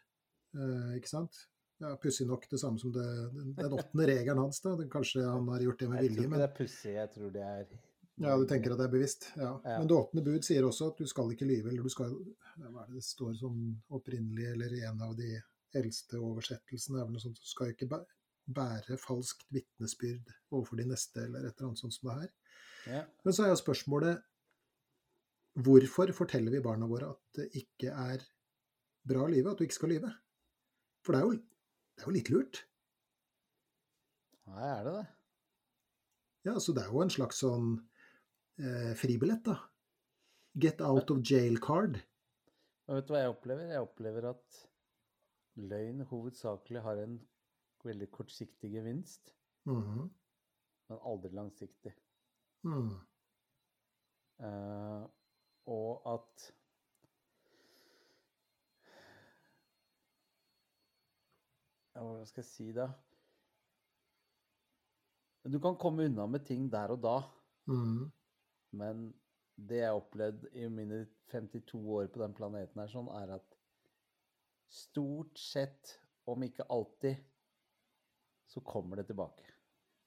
[0.56, 1.44] eh, ikke sant.
[1.82, 3.04] Ja, Pussig nok det samme som det,
[3.34, 4.62] den, den åttende regelen hans.
[4.64, 6.22] da, Kanskje han har gjort det med vilje.
[6.22, 7.74] Jeg tror ikke det er pussig, jeg tror det er
[8.22, 9.26] Ja, du tenker at det er bevisst?
[9.34, 9.50] Ja.
[9.64, 9.78] ja.
[9.80, 12.84] Men det åpne bud sier også at du skal ikke lyve, eller du skal Hva
[12.84, 13.56] er det det står som
[13.96, 15.32] opprinnelig, eller i en av de
[15.74, 17.88] eldste oversettelsene er vel noe sånt, du skal ikke
[18.54, 22.30] bære falskt vitnesbyrd overfor de neste, eller et eller annet sånt som det her.
[22.84, 23.02] Ja.
[23.24, 24.22] Men så er jo spørsmålet
[25.64, 28.22] hvorfor forteller vi barna våre at det ikke er
[29.06, 30.12] bra å lyve, at du ikke skal lyve.
[31.04, 31.34] For det er jo,
[31.94, 32.62] det er jo litt lurt.
[34.50, 35.04] Nei, er det det?
[36.44, 37.76] Ja, så det er jo en slags sånn
[38.58, 39.56] eh, fribillett, da.
[40.54, 41.98] Get out of jail card.
[42.86, 43.70] Men vet du hva jeg opplever?
[43.72, 44.58] Jeg opplever at
[45.56, 47.16] løgn hovedsakelig har en
[47.84, 49.34] veldig kortsiktig gevinst,
[49.66, 50.10] Mhm.
[50.88, 51.94] men aldri langsiktig.
[52.64, 52.94] Mm.
[54.40, 55.06] Uh,
[55.66, 56.52] og at
[61.94, 62.88] ja, Hvordan skal jeg si da?
[65.44, 67.16] Du kan komme unna med ting der og da,
[67.66, 68.10] Mm.
[68.76, 69.08] Men
[69.54, 73.58] det jeg har opplevd i mine 52 år på den planeten her, sånn, er at
[74.74, 77.20] stort sett, om ikke alltid,
[78.48, 79.46] så kommer det tilbake.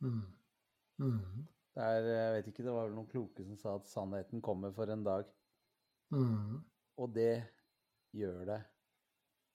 [0.03, 0.23] Mm.
[1.01, 1.45] Mm.
[1.77, 4.73] Det er, jeg vet ikke, det var vel noen kloke som sa at sannheten kommer
[4.75, 5.29] for en dag.
[6.13, 6.57] Mm.
[6.97, 7.43] Og det
[8.17, 8.61] gjør det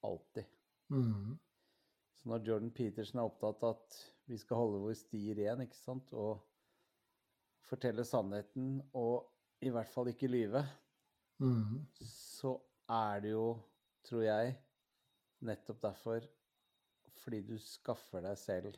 [0.06, 0.46] alltid.
[0.92, 1.34] Mm.
[2.14, 3.98] Så når Jordan Peterson er opptatt av at
[4.30, 6.44] vi skal holde vår sti ren, ikke sant, og
[7.68, 9.28] fortelle sannheten, og
[9.62, 10.64] i hvert fall ikke lyve,
[11.42, 11.80] Mm.
[12.06, 12.52] så
[12.92, 13.46] er det jo,
[14.06, 14.52] tror jeg,
[15.42, 16.26] nettopp derfor
[17.22, 18.76] fordi du skaffer deg selv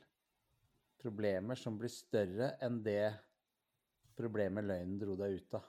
[1.00, 3.12] problemer som blir større enn det
[4.16, 5.66] problemet løgnen dro deg ut av.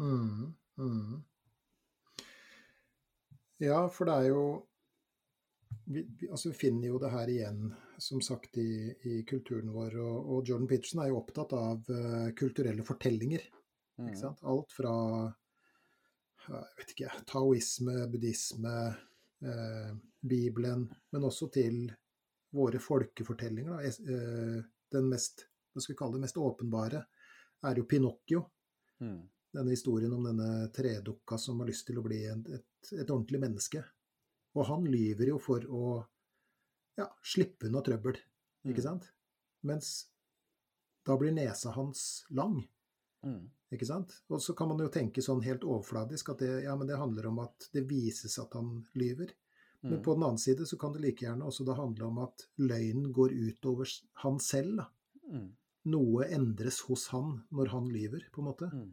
[0.00, 0.54] Mm.
[0.80, 1.22] Mm.
[3.60, 4.44] Ja, for det er jo
[5.90, 7.64] vi, vi, altså vi finner jo det her igjen,
[8.00, 9.98] som sagt, i, i kulturen vår.
[10.00, 13.44] Og, og Jordan Peterson er jo opptatt av uh, kulturelle fortellinger.
[14.00, 14.14] Mm.
[14.48, 14.94] Alt fra
[16.48, 18.76] jeg vet ikke, taoisme, buddhisme,
[19.44, 19.90] eh,
[20.20, 21.84] Bibelen, men også til
[22.56, 23.76] våre folkefortellinger.
[23.76, 24.14] Da.
[24.14, 27.04] Eh, Den mest, hva skal vi kalle det, mest åpenbare
[27.62, 28.40] er jo Pinocchio.
[28.98, 29.20] Mm.
[29.54, 33.38] Denne historien om denne tredukka som har lyst til å bli et, et, et ordentlig
[33.40, 33.84] menneske.
[34.58, 36.00] Og han lyver jo for å
[37.00, 38.18] ja, slippe unna trøbbel,
[38.68, 38.86] ikke Mm.
[38.86, 39.10] sant?
[39.64, 39.90] Mens
[41.06, 42.62] da blir nesa hans lang.
[43.24, 43.48] Mm.
[43.72, 44.16] Ikke sant?
[44.30, 47.28] Og så kan man jo tenke sånn helt overfladisk at det, ja, men det handler
[47.30, 49.32] om at det vises at han lyver.
[49.82, 50.02] Men Mm.
[50.04, 53.12] på den annen side så kan det like gjerne også da handle om at løgnen
[53.12, 53.88] går utover
[54.24, 54.82] han selv.
[55.30, 55.52] Mm.
[55.86, 58.68] Noe endres hos han når han lyver, på en måte.
[58.74, 58.90] Mm.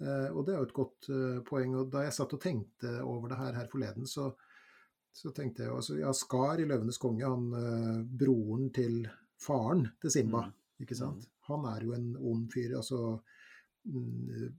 [0.00, 1.74] Eh, og det er jo et godt uh, poeng.
[1.74, 4.34] Og da jeg satt og tenkte over det her her forleden, så,
[5.16, 9.06] så tenkte jeg altså, Ja, Skar i 'Løvenes konge', han eh, broren til
[9.40, 10.52] faren til Simba, Mm.
[10.84, 11.28] ikke sant?
[11.48, 12.76] Han er jo en ond fyr.
[12.76, 13.18] Altså
[13.84, 14.54] mm,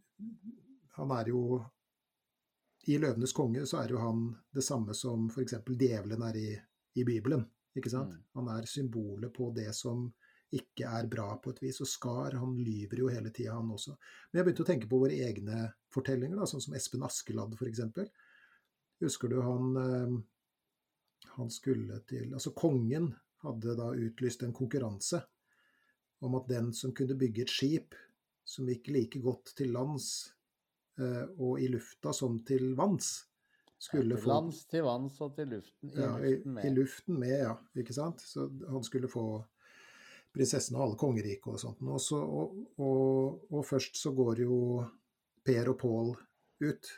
[0.97, 1.63] Han er jo
[2.87, 5.53] I 'Løvenes konge' så er jo han det samme som f.eks.
[5.67, 6.49] djevelen er i,
[6.95, 7.45] i Bibelen.
[7.75, 8.13] Ikke sant?
[8.15, 8.23] Mm.
[8.39, 10.07] Han er symbolet på det som
[10.51, 11.81] ikke er bra på et vis.
[11.83, 13.93] Og Skar han lyver jo hele tida, han også.
[14.31, 17.83] Men jeg begynte å tenke på våre egne fortellinger, da, sånn som Espen Askeladd f.eks.
[19.03, 20.17] Husker du han eh,
[21.37, 23.11] Han skulle til Altså, kongen
[23.43, 25.21] hadde da utlyst en konkurranse
[26.25, 27.95] om at den som kunne bygge et skip
[28.47, 30.07] som gikk like godt til lands
[30.97, 33.27] eh, og i lufta som til vanns,
[33.77, 35.91] skulle Til få lands, til vanns og til luften.
[35.91, 36.65] I ja, luften med.
[36.65, 37.53] i luften med, ja.
[37.77, 38.23] Ikke sant?
[38.25, 39.25] Så han skulle få
[40.33, 41.83] prinsessen og alle kongeriket og sånt.
[41.85, 44.57] Og, så, og, og, og først så går jo
[45.45, 46.15] Per og Pål
[46.65, 46.89] ut.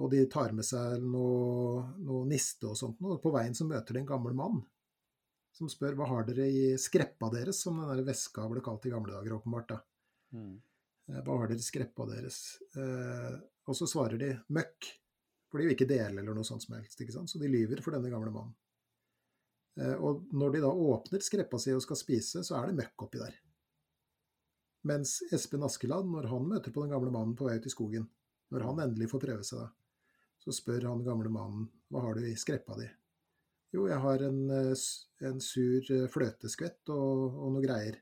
[0.00, 3.00] Og de tar med seg noe, noe niste og sånt.
[3.04, 4.62] Og på veien så møter de en gammel mann
[5.52, 8.92] som spør hva har dere i skreppa deres, som den der veska ble kalt i
[8.92, 9.74] gamle dager, åpenbart.
[9.74, 9.80] da.
[10.32, 10.54] Mm.
[11.10, 12.38] Eh, Hva har dere i skreppa deres?
[12.72, 13.36] Eh,
[13.68, 14.88] og så svarer de møkk,
[15.50, 16.96] for de vil ikke dele eller noe sånt som helst.
[17.00, 17.30] ikke sant?
[17.30, 18.56] Så de lyver for denne gamle mannen.
[19.76, 23.06] Eh, og når de da åpner skreppa si og skal spise, så er det møkk
[23.06, 23.36] oppi der.
[24.88, 28.08] Mens Espen Askeland, når han møter på den gamle mannen på vei ut i skogen,
[28.50, 29.68] når han endelig får prøve seg da,
[30.42, 32.88] så spør han gamle mannen hva har du i skreppa di?
[33.72, 34.86] Jo, jeg har en, eh,
[35.28, 37.96] en sur eh, fløteskvett og, og noe greier.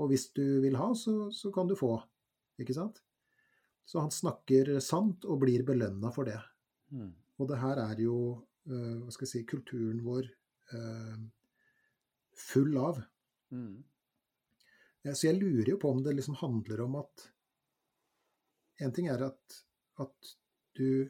[0.00, 1.96] Og hvis du vil ha, så, så kan du få.
[2.60, 3.02] Ikke sant?
[3.86, 6.38] Så han snakker sant og blir belønna for det.
[6.92, 7.12] Mm.
[7.40, 8.16] Og det her er jo,
[8.70, 10.32] eh, hva skal jeg si, kulturen vår
[12.34, 12.96] full av.
[13.54, 13.84] Mm.
[15.14, 17.28] Så jeg lurer jo på om det liksom handler om at
[18.82, 19.54] En ting er at,
[20.02, 20.32] at
[20.76, 21.06] du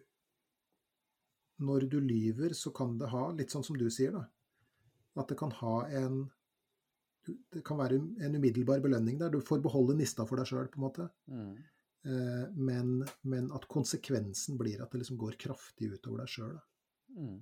[1.64, 4.26] Når du lyver, så kan det ha, litt sånn som du sier, da,
[5.16, 6.26] at det kan ha en
[7.26, 9.32] Det kan være en umiddelbar belønning der.
[9.34, 11.08] Du får beholde nista for deg sjøl, på en måte.
[11.26, 11.56] Mm.
[12.06, 12.92] Eh, Men,
[13.26, 16.54] men at konsekvensen blir at det liksom går kraftig utover deg sjøl.
[17.16, 17.40] Mm.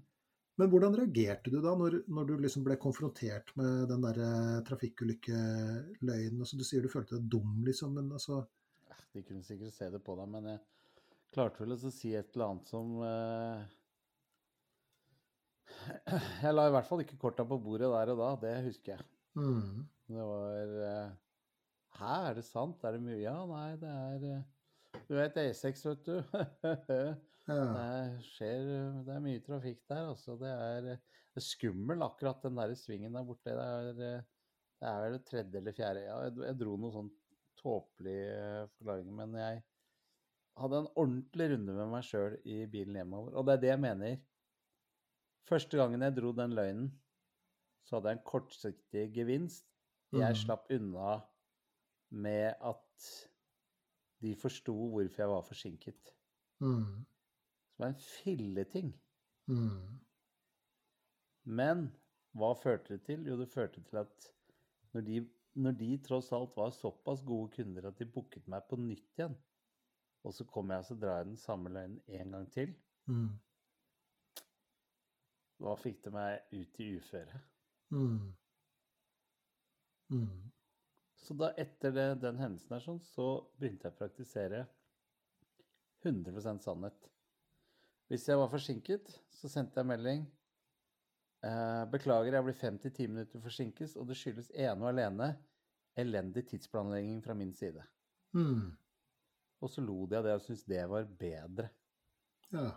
[0.56, 4.62] Men hvordan reagerte du da, når, når du liksom ble konfrontert med den der eh,
[4.70, 6.40] trafikkulykkeløgnen?
[6.40, 8.40] Altså, du sier du følte deg dum, liksom, men altså
[8.88, 10.62] Ja, De kunne sikkert se det på deg, men jeg
[11.34, 13.64] klarte vel å si et eller annet som eh,
[16.44, 19.06] Jeg la i hvert fall ikke korta på bordet der og da, det husker jeg.
[19.38, 19.84] Mm.
[20.14, 21.14] Det var eh,
[21.98, 22.82] Hæ, er det sant?
[22.84, 23.20] Er det mye?
[23.22, 26.16] Ja, nei, det er eh, Du vet E6, vet du.
[27.44, 28.62] Det skjer
[29.04, 30.36] Det er mye trafikk der, altså.
[30.40, 33.52] Det er, det er skummel, akkurat den der svingen der borte.
[33.52, 33.66] Det
[34.00, 34.22] er,
[34.80, 37.12] det er vel det tredje eller fjerde Ja, jeg, jeg dro noen sånn
[37.60, 39.60] tåpelige forklaringer, men jeg
[40.60, 43.36] hadde en ordentlig runde med meg sjøl i bilen hjemover.
[43.36, 44.16] Og det er det jeg mener.
[45.48, 46.86] Første gangen jeg dro den løgnen,
[47.84, 49.66] så hadde jeg en kortsiktig gevinst.
[50.12, 50.40] Jeg Mm.
[50.40, 51.20] slapp unna
[52.10, 53.08] med at
[54.22, 56.14] de forsto hvorfor jeg var forsinket.
[56.60, 57.04] Mm.
[57.74, 58.92] Som er en filleting.
[59.48, 60.00] Mm.
[61.44, 61.84] Men
[62.34, 63.26] hva førte det til?
[63.28, 64.28] Jo, det førte til at
[64.94, 65.18] når de,
[65.54, 69.36] når de tross alt var såpass gode kunder at de booket meg på nytt igjen,
[70.24, 72.74] og så kommer jeg og så drar jeg den samme løgnen en gang til,
[73.06, 73.34] Mm.
[75.62, 77.40] Da fikk det meg ut i uføre.
[77.94, 78.34] Mm.
[80.14, 80.50] Mm.
[81.24, 83.28] Så da etter det, den hendelsen her sånn, så
[83.58, 84.64] begynte jeg å praktisere
[86.04, 87.10] 100% sannhet.
[88.12, 90.26] Hvis jeg var forsinket, så sendte jeg melding.
[91.44, 95.32] Eh, beklager, jeg blir 5-10 minutter forsinket, og det skyldes ene og alene
[96.00, 97.82] elendig tidsplanlegging fra min side.
[98.36, 98.72] Mm.
[99.60, 101.70] Og så lo de av det og syntes det var bedre.
[102.52, 102.68] Ja.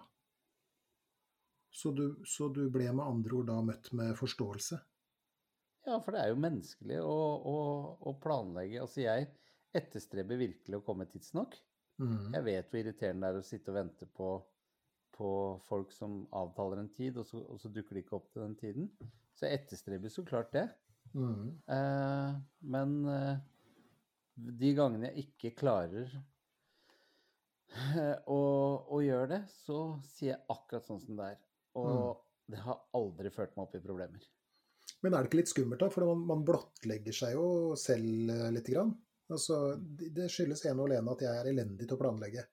[1.77, 4.79] Så du, så du ble med andre ord da møtt med forståelse?
[5.85, 7.17] Ja, for det er jo menneskelig å,
[7.47, 7.57] å,
[8.09, 8.81] å planlegge.
[8.81, 9.27] Altså, jeg
[9.77, 11.53] etterstreber virkelig å komme tidsnok.
[12.01, 12.33] Mm.
[12.33, 14.31] Jeg vet hvor irriterende det er å sitte og vente på,
[15.15, 15.29] på
[15.69, 18.57] folk som avtaler en tid, og så, og så dukker de ikke opp til den
[18.59, 18.89] tiden.
[19.37, 20.65] Så jeg etterstreber så klart det.
[21.13, 21.53] Mm.
[21.77, 22.31] Eh,
[22.73, 23.35] men eh,
[24.59, 26.09] de gangene jeg ikke klarer
[27.69, 28.41] eh, å,
[28.97, 31.43] å gjøre det, så sier jeg akkurat sånn som det er.
[31.81, 34.27] Og det har aldri ført meg opp i problemer.
[35.03, 35.89] Men er det ikke litt skummelt, da?
[35.93, 37.47] For man, man blottlegger seg jo
[37.79, 38.93] selv eh, lite grann.
[39.29, 42.45] Altså, det skyldes ene og alene at jeg er elendig til å planlegge.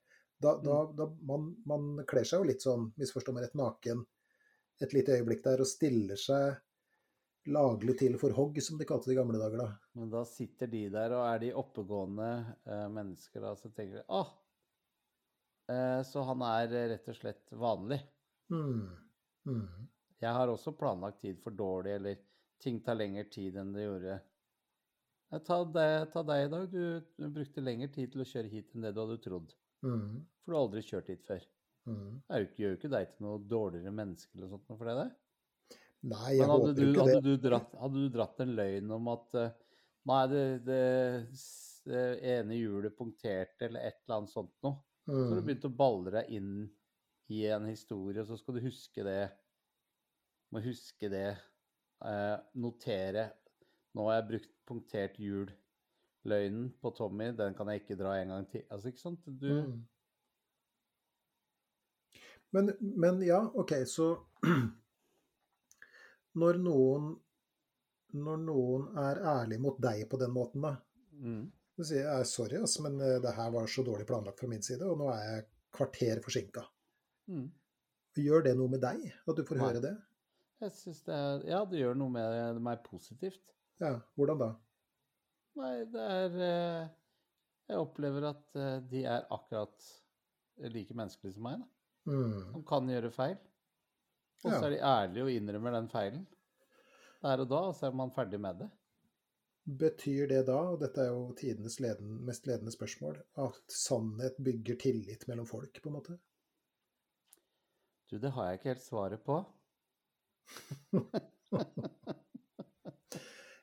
[0.42, 4.02] Da, da, da man, man kler seg jo litt sånn, misforstå meg rett, naken
[4.82, 6.58] et lite øyeblikk der og stiller seg
[7.54, 9.68] laglig til for hogg, som de kalte det i gamle dager, da.
[10.00, 12.30] Men da sitter de der, og er de oppegående
[12.64, 14.30] eh, mennesker, da, så tenker de ah,
[15.70, 18.00] eh, så han er eh, rett og slett vanlig.
[18.52, 18.88] Mm.
[19.48, 19.88] Mm.
[20.24, 22.20] Jeg har også planlagt tid for dårlig, eller
[22.62, 24.20] ting tar lengre tid enn det gjorde.
[25.44, 26.70] Ta deg, ta deg i dag.
[26.70, 26.84] Du,
[27.18, 29.52] du brukte lengre tid til å kjøre hit enn det du hadde trodd.
[29.84, 30.22] Mm.
[30.44, 31.44] For du har aldri kjørt hit før.
[31.90, 32.22] Mm.
[32.30, 35.12] Det gjør jo ikke deg til noe dårligere menneske eller sånt for det der.
[36.04, 37.34] Nei, jeg håper du, ikke hadde, det.
[37.34, 39.52] du dratt, hadde du dratt en løgn om at eh,
[40.04, 40.80] Nei, det, det,
[41.88, 44.82] det ene hjulet punkterte, eller et eller annet sånt noe.
[45.06, 46.50] Så har du begynte begynt å balle deg inn
[47.32, 49.22] i en historie, og så skal du huske det.
[50.52, 51.30] Må huske det.
[52.04, 53.30] Eh, notere.
[53.94, 55.50] Nå har jeg brukt punktert hjul.
[56.24, 58.64] Løgnen på Tommy, den kan jeg ikke dra en gang til.
[58.70, 59.26] Altså, ikke sant?
[59.26, 59.82] Du, Mm.
[62.54, 64.04] Men, men ja, OK, så
[66.40, 67.08] Når noen
[68.14, 70.76] Når noen er ærlig mot deg på den måten, da
[71.18, 71.40] mm,
[71.74, 74.62] Du sier jeg sorry, ass, men eh, det her var så dårlig planlagt fra min
[74.62, 76.62] side, og nå er jeg kvarter forsinka.
[77.28, 77.46] Mm.
[78.14, 79.68] Gjør det noe med deg, at du får Nei.
[79.68, 79.94] høre det?
[80.62, 83.42] Jeg synes det er Ja, det gjør noe med meg positivt.
[83.82, 84.50] Ja, hvordan da?
[85.58, 86.88] Nei, det er eh,
[87.68, 89.88] Jeg opplever at eh, de er akkurat
[90.70, 91.58] like menneskelige som meg.
[91.58, 92.12] Da.
[92.12, 92.52] Mm.
[92.54, 93.36] De kan gjøre feil.
[94.44, 94.66] Og så Ja.
[94.66, 96.26] er de ærlige og innrømmer den feilen.
[97.24, 98.70] Der og da, og så er man ferdig med det.
[99.64, 104.76] Betyr det da, og dette er jo tidenes leden, mest ledende spørsmål, at sannhet bygger
[104.76, 106.18] tillit mellom folk, på en måte?
[108.10, 109.40] Du, det har jeg ikke helt svaret på.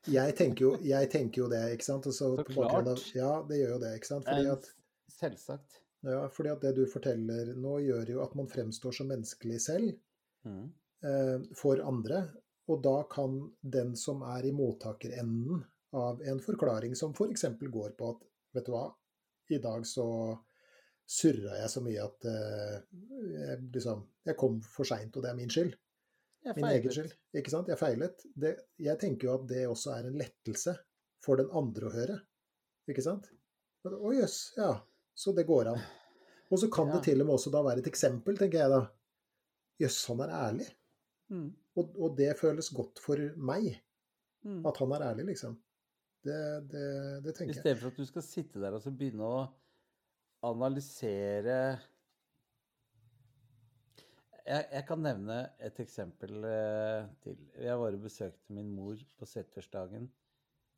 [0.10, 2.08] Jeg tenker jo, jeg tenker jo det, ikke sant?
[2.10, 3.12] Også, så bakgrunn av, klart.
[3.14, 4.26] ja, det gjør jo det, ikke sant?
[4.26, 4.70] Fordi at,
[5.14, 5.76] Selvsagt.
[6.10, 9.92] ja, fordi at det du forteller nå, gjør jo at man fremstår som menneskelig selv
[10.42, 10.72] Mm.
[11.06, 12.24] eh, for andre.
[12.74, 15.60] Og da kan den som er i mottakerenden
[15.94, 17.46] av en forklaring som f.eks.
[17.70, 18.24] går på at
[18.58, 18.88] vet du hva,
[19.54, 20.08] i dag så
[21.12, 22.76] surra jeg så mye at eh,
[23.36, 25.74] jeg, liksom, jeg kom for seint, og det er min skyld.
[26.56, 27.12] Min egen skyld.
[27.38, 27.68] Ikke sant?
[27.70, 28.24] Jeg feilet.
[28.34, 30.74] Det, jeg tenker jo at det også er en lettelse
[31.22, 32.16] for den andre å høre.
[32.90, 33.28] Ikke sant?
[33.86, 34.72] Å oh, jøss, ja.
[35.14, 35.84] Så det går an.
[36.52, 36.96] Og så kan Ja.
[36.98, 38.80] det til og med også da være et eksempel, tenker jeg da.
[39.84, 40.68] Jøss, han er ærlig.
[41.32, 41.50] Mm.
[41.78, 43.74] Og, og det føles godt for meg,
[44.42, 44.64] Mm.
[44.66, 45.52] at han er ærlig, liksom.
[46.26, 46.38] Det,
[46.72, 46.86] det,
[47.22, 47.60] det I tenker jeg.
[47.62, 49.44] stedet for at du skal sitte der og så begynne å
[50.46, 51.58] analysere
[54.42, 57.38] jeg, jeg kan nevne et eksempel eh, til.
[57.62, 60.10] Jeg var og besøkte min mor på 70-årsdagen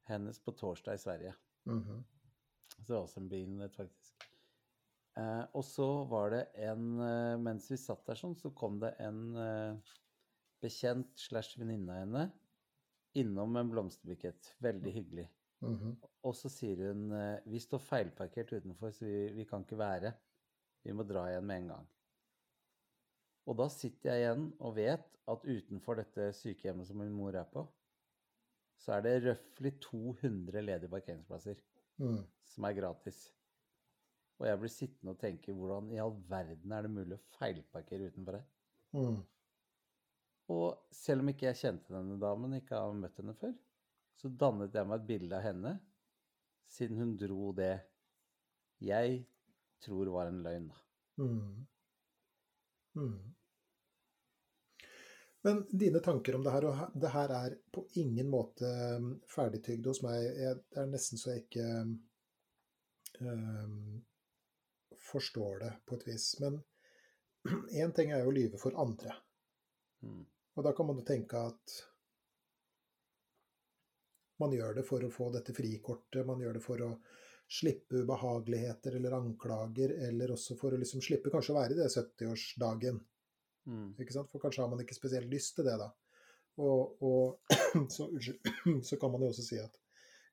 [0.10, 1.34] hennes på torsdag i Sverige.
[1.70, 2.04] Mhm.
[2.74, 4.28] Så det var også en begivenhet, faktisk.
[5.18, 8.96] Eh, og så var det en eh, Mens vi satt der sånn, så kom det
[9.04, 9.92] en eh,
[10.64, 12.24] bekjent slash venninne av henne
[13.22, 14.56] innom en blomsterbukett.
[14.66, 15.28] Veldig hyggelig.
[15.64, 15.96] Mhm.
[16.24, 20.14] Og så sier hun eh, vi står feilparkert utenfor, så vi, vi kan ikke være.
[20.84, 21.90] Vi må dra igjen med en gang.
[23.48, 27.48] Og da sitter jeg igjen og vet at utenfor dette sykehjemmet som min mor er
[27.52, 27.64] på,
[28.80, 31.60] så er det røftlig 200 ledige parkeringsplasser
[32.04, 32.20] mm.
[32.54, 33.20] som er gratis.
[34.42, 38.10] Og jeg blir sittende og tenke hvordan i all verden er det mulig å feilparkere
[38.12, 38.48] utenfor her?
[38.96, 39.22] Mm.
[40.52, 43.54] Og selv om ikke jeg kjente denne damen, ikke har møtt henne før,
[44.20, 45.74] så dannet jeg meg et bilde av henne,
[46.72, 47.76] siden hun dro det
[48.84, 49.22] jeg
[49.84, 50.68] tror var en løgn.
[50.72, 51.24] da.
[51.24, 51.66] Mm.
[52.96, 53.34] Mm.
[55.46, 59.90] Men dine tanker om det her, og det her er på ingen måte um, ferdigtygd
[59.92, 60.22] hos meg.
[60.24, 61.66] Jeg, det er nesten så jeg ikke
[63.28, 63.98] um,
[65.04, 66.30] forstår det på et vis.
[66.40, 66.62] Men
[67.84, 69.18] én ting er jo å lyve for andre.
[70.08, 70.24] Mm.
[70.56, 71.76] Og da kan man jo tenke at
[74.42, 76.92] man gjør det for å få dette frikortet, man gjør det for å
[77.54, 81.90] slippe ubehageligheter eller anklager, eller også for å liksom slippe kanskje å være i det
[81.92, 83.02] 70-årsdagen.
[83.70, 83.90] Mm.
[84.02, 84.32] Ikke sant?
[84.32, 85.92] For kanskje har man ikke spesielt lyst til det, da.
[86.64, 87.54] Og, og
[87.94, 88.10] så,
[88.90, 89.80] så kan man jo også si at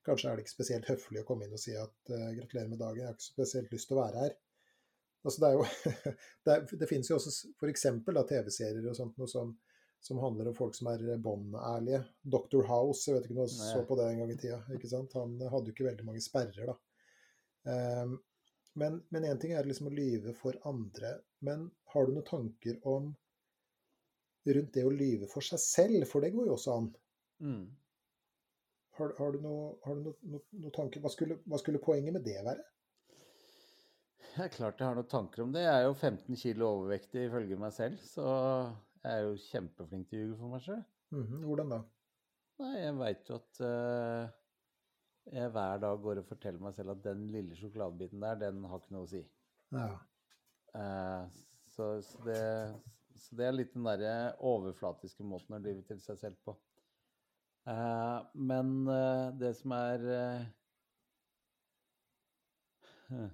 [0.05, 2.81] kanskje er det ikke spesielt høflig å komme inn og si at uh, gratulerer med
[2.81, 4.37] dagen, jeg har ikke spesielt lyst til å være her.
[5.21, 5.65] Altså, det, er jo,
[6.45, 7.85] det, er, det finnes jo også f.eks.
[8.31, 9.53] TV-serier og sånt noe som,
[10.01, 12.01] som handler om folk som er båndærlige.
[12.21, 12.63] Dr.
[12.65, 14.57] House, jeg vet ikke om du så på det en gang i tida.
[14.73, 15.13] ikke sant?
[15.13, 16.77] Han hadde jo ikke veldig mange sperrer, da.
[17.69, 18.15] Um,
[18.73, 21.19] men én ting er liksom å lyve for andre.
[21.45, 23.11] Men har du noen tanker om
[24.47, 26.07] rundt det å lyve for seg selv?
[26.09, 26.89] For det går jo også an.
[27.45, 27.63] Mm.
[28.97, 31.03] Har, har du noen noe, noe, noe tanker?
[31.03, 32.65] Hva skulle, hva skulle poenget med det være?
[34.31, 35.65] Det er klart jeg har noen tanker om det.
[35.67, 38.25] Jeg er jo 15 kilo overvektig ifølge meg selv, så
[39.01, 40.81] jeg er jo kjempeflink til å ljuge for meg sjøl.
[41.15, 41.79] Mhm, Hvordan da?
[42.61, 44.23] Nei, jeg veit jo at uh,
[45.33, 48.77] jeg hver dag går og forteller meg selv at den lille sjokoladebiten der, den har
[48.81, 49.21] ikke noe å si.
[49.73, 49.87] Ja.
[50.75, 51.23] Uh,
[51.71, 52.41] så, så, det,
[53.17, 54.13] så det er litt den derre
[54.51, 56.51] overflatiske måten å lyve til seg selv på.
[57.65, 58.67] Uh, men
[59.41, 59.99] det som er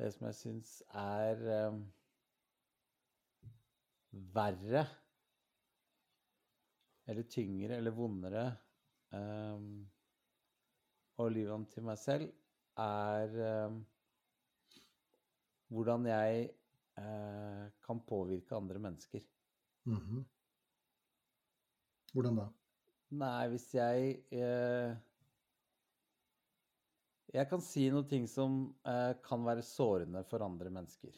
[0.00, 1.36] Det som jeg syns er
[4.10, 4.84] verre
[7.10, 8.44] eller tyngre eller vondere
[9.14, 9.82] um,
[11.20, 12.30] å lyve om til meg selv,
[12.80, 13.34] er
[13.66, 13.80] um,
[15.74, 16.46] hvordan jeg
[17.00, 19.26] uh, kan påvirke andre mennesker.
[19.90, 20.24] Mhm.
[22.14, 22.48] Hvordan da?
[23.20, 24.96] Nei, hvis jeg uh,
[27.30, 31.14] Jeg kan si noe ting som uh, kan være sårende for andre mennesker.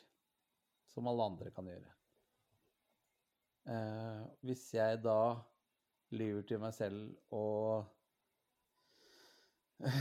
[0.93, 1.89] Som alle andre kan gjøre.
[3.63, 5.39] Eh, hvis jeg da
[6.11, 7.85] lyver til meg selv og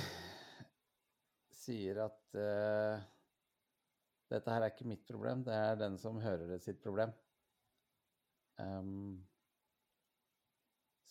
[1.62, 3.04] sier at eh,
[4.32, 7.12] dette her er ikke mitt problem, det er den som hører det sitt problem.
[8.58, 9.22] um,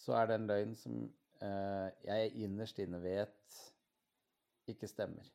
[0.00, 1.00] så er det en løgn som
[1.44, 3.56] eh, jeg innerst inne vet
[4.70, 5.26] ikke stemmer.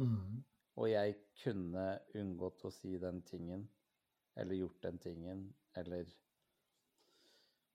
[0.00, 0.44] Mm.
[0.76, 1.84] Og jeg kunne
[2.16, 3.66] unngått å si den tingen,
[4.36, 5.42] eller gjort den tingen,
[5.76, 6.08] eller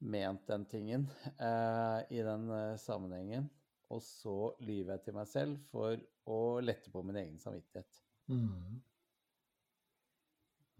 [0.01, 3.49] ment den tingen eh, i den eh, sammenhengen.
[3.91, 5.99] Og så lyver jeg til meg selv for
[6.31, 7.97] å lette på min egen samvittighet.
[8.31, 8.79] Mm.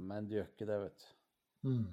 [0.07, 1.09] Men du gjør ikke det, vet du.
[1.69, 1.89] Mm.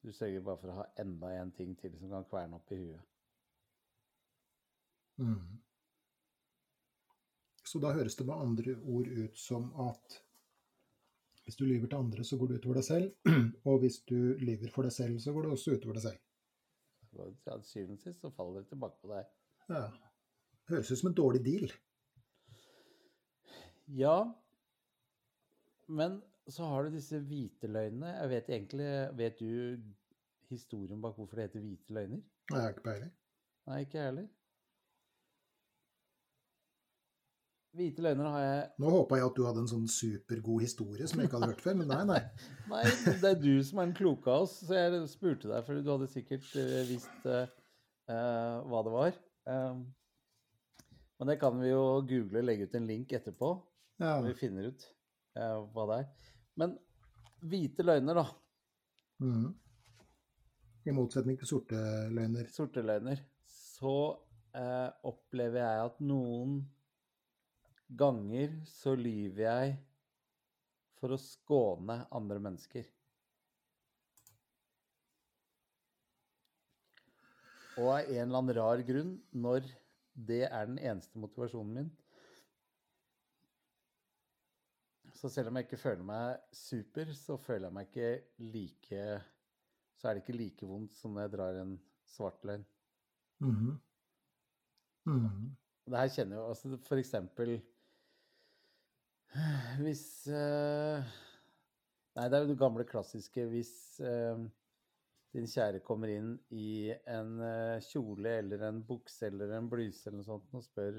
[0.00, 2.80] Du sørger bare for å ha enda en ting til som kan kverne opp i
[2.80, 3.06] huet.
[5.20, 5.60] Mm.
[7.70, 10.16] Så da høres det med andre ord ut som at
[11.50, 13.06] hvis du lyver til andre, så går det utover deg selv.
[13.68, 16.20] Og hvis du lyver for deg selv, så går det også utover deg selv.
[17.10, 19.32] Til syvende og sist så faller det tilbake på deg.
[19.72, 19.80] Ja.
[20.70, 21.72] Høres ut som en dårlig deal.
[23.98, 24.14] Ja,
[25.90, 28.12] men så har du disse hvite løgnene.
[28.14, 29.82] Jeg vet egentlig Vet du
[30.54, 32.22] historien bak hvorfor det heter hvite løgner?
[32.52, 33.10] Jeg har ikke peiling.
[33.66, 34.30] Nei, ikke jeg heller.
[37.76, 41.20] Hvite løgner har jeg Nå håpa jeg at du hadde en sånn supergod historie som
[41.20, 42.20] jeg ikke hadde hørt før, men nei, nei.
[42.72, 45.78] Nei, det er du som er den kloke av oss, så jeg spurte deg, for
[45.78, 47.46] du hadde sikkert eh, visst eh,
[48.10, 49.18] hva det var.
[49.50, 49.84] Um,
[51.20, 53.52] men det kan vi jo google og legge ut en link etterpå,
[54.00, 54.16] Ja.
[54.24, 54.86] vi finner ut
[55.38, 56.34] uh, hva det er.
[56.58, 56.74] Men
[57.44, 58.26] hvite løgner, da.
[59.22, 59.50] Mm.
[60.88, 61.78] I motsetning til sorte
[62.10, 62.50] løgner.
[62.50, 63.22] Sorte løgner.
[63.46, 66.60] Så uh, opplever jeg at noen
[67.98, 69.76] ganger så lyver jeg
[71.00, 72.86] for å skåne andre mennesker.
[77.80, 79.68] Og av en eller annen rar grunn, når
[80.12, 81.90] det er den eneste motivasjonen min
[85.20, 88.10] Så selv om jeg ikke føler meg super, så føler jeg meg ikke
[88.52, 89.00] like
[89.98, 91.74] Så er det ikke like vondt som når jeg drar en
[92.08, 92.64] svart løgn.
[93.40, 93.74] Mhm.
[95.06, 95.50] Mhm.
[95.90, 97.58] Det her kjenner jo altså For eksempel
[99.80, 101.10] Hvis eh,
[102.16, 103.72] Nei, det er jo det gamle klassiske hvis
[104.02, 104.40] eh,
[105.30, 110.18] din kjære kommer inn i en eh, kjole eller en bukse eller en bluse eller
[110.18, 110.98] noe sånt og spør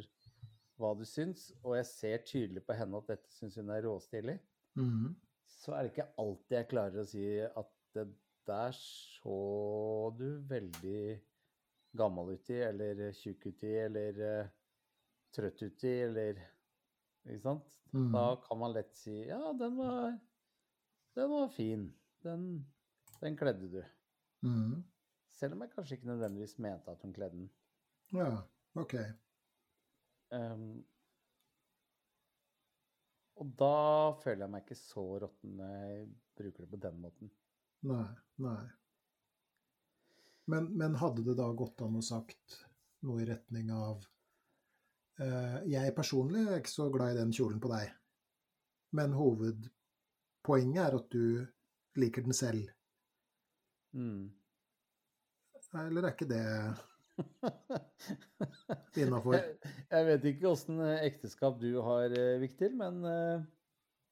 [0.81, 4.39] hva du syns, og jeg ser tydelig på henne at dette syns hun er råstilig,
[4.79, 5.11] Mhm.
[5.51, 8.05] så er det ikke alltid jeg klarer å si at det
[8.47, 9.35] der så
[10.17, 11.03] du veldig
[11.99, 14.49] gammel uti, eller tjukk uti, eller uh,
[15.35, 16.39] trøtt uti, eller
[17.27, 17.73] Ikke sant?
[17.93, 18.11] Mm.
[18.15, 20.13] Da kan man lett si ja, den var,
[21.17, 21.89] den var fin.
[22.25, 22.45] Den,
[23.21, 23.81] den kledde du.
[24.45, 24.79] Mm.
[25.35, 27.51] Selv om jeg kanskje ikke nødvendigvis mente at hun kledde den.
[28.13, 28.31] Ja,
[28.77, 28.95] ok.
[30.31, 30.83] Um,
[33.41, 33.75] og da
[34.21, 36.03] føler jeg meg ikke så råtten når jeg
[36.37, 37.31] bruker det på den måten.
[37.89, 38.05] Nei,
[38.43, 38.59] nei.
[40.51, 42.59] Men, men hadde det da gått an å sagt
[43.05, 44.05] noe i retning av
[45.69, 47.91] Jeg personlig er ikke så glad i den kjolen på deg,
[48.97, 51.45] men hovedpoenget er at du
[52.01, 52.69] liker den selv.
[53.93, 54.31] Mm.
[55.81, 56.43] Eller er ikke det
[59.03, 59.35] innafor?
[59.37, 63.43] Jeg, jeg vet ikke åssen ekteskap du har, eh, Viktor, men eh,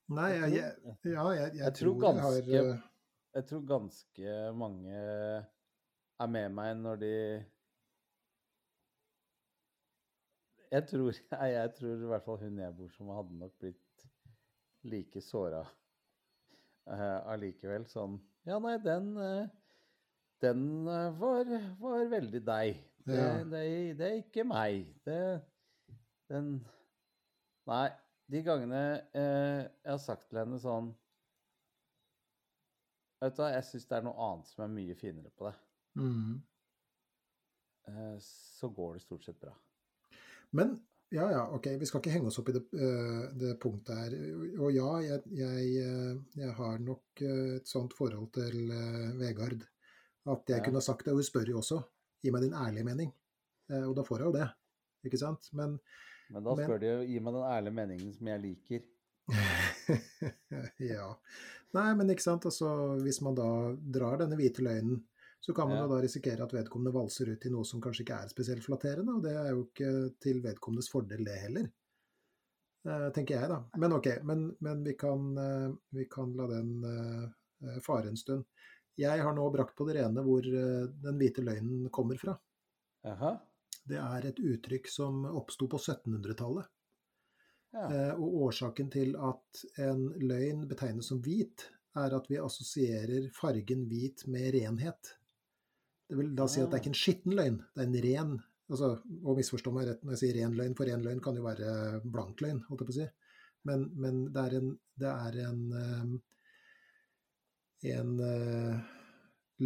[0.10, 2.86] Nei, jeg, jeg ja, jeg, jeg, tror tror har ganske- eh,
[3.38, 4.94] jeg tror ganske mange
[6.20, 7.12] er med meg når de
[10.72, 14.06] Jeg tror, jeg, jeg tror i hvert fall hun jeg bor som hadde nok blitt
[14.90, 17.88] like såra uh, allikevel.
[17.90, 19.48] Sånn Ja, nei, den uh,
[20.40, 21.50] Den eh, var,
[21.82, 22.78] var veldig deg.
[23.04, 23.32] Det, Ja.
[23.44, 23.64] det,
[24.00, 24.86] det er ikke meg.
[25.04, 25.42] Det
[26.30, 26.60] Den
[27.68, 27.90] Nei,
[28.32, 30.94] de gangene uh, jeg har sagt til henne sånn
[33.20, 35.58] Vet du hva, jeg syns det er noe annet som er mye finere på det.
[36.00, 36.38] mm.
[37.90, 39.52] Eh, så går det stort sett bra.
[40.54, 40.80] Men
[41.12, 44.16] ja, ja, ok, vi skal ikke henge oss opp i det, øh, det punktet her.
[44.62, 48.70] Og ja, jeg, jeg, øh, jeg har nok øh, et sånt forhold til
[49.20, 49.64] Vegard
[50.30, 50.64] at jeg Ja.
[50.66, 51.82] kunne sagt det, og hun spør jo også.
[52.22, 53.12] Gi meg din ærlige mening.
[53.72, 54.48] Eh, Og da får jeg jo det,
[55.06, 55.50] ikke sant?
[55.54, 55.80] Men
[56.30, 58.82] Men da Men- spør de jo gi meg den ærlige meningen som jeg liker.
[60.80, 61.08] ja.
[61.74, 62.46] Nei, men ikke sant.
[62.50, 62.70] Altså,
[63.04, 63.48] hvis man da
[64.00, 65.04] drar denne hvite løgnen,
[65.42, 65.84] så kan man Ja.
[65.86, 69.16] jo da risikere at vedkommende valser ut i noe som kanskje ikke er spesielt flatterende,
[69.16, 71.70] og det er jo ikke til vedkommendes fordel, det heller.
[72.88, 73.60] Eh, tenker jeg, da.
[73.78, 78.46] Men ok, men, men vi, kan, eh, vi kan la den eh, fare en stund.
[79.00, 82.34] Jeg har nå brakt på det rene hvor den hvite løgnen kommer fra.
[83.08, 83.38] Aha.
[83.88, 86.68] Det er et uttrykk som oppsto på 1700-tallet.
[87.72, 87.86] Ja.
[87.88, 93.88] Eh, Og årsaken til at en løgn betegnes som hvit, er at vi assosierer fargen
[93.90, 95.16] hvit med renhet.
[96.10, 98.32] Det vil da si at det er ikke en skitten løgn, det er en ren
[98.70, 98.88] altså,
[99.24, 101.74] Og misforstå meg rett når jeg sier ren løgn, for ren løgn kan jo være
[102.06, 103.08] blank løgn, holdt jeg på å si.
[103.68, 106.10] Men, men det er en, det er en, eh,
[107.94, 108.76] en eh,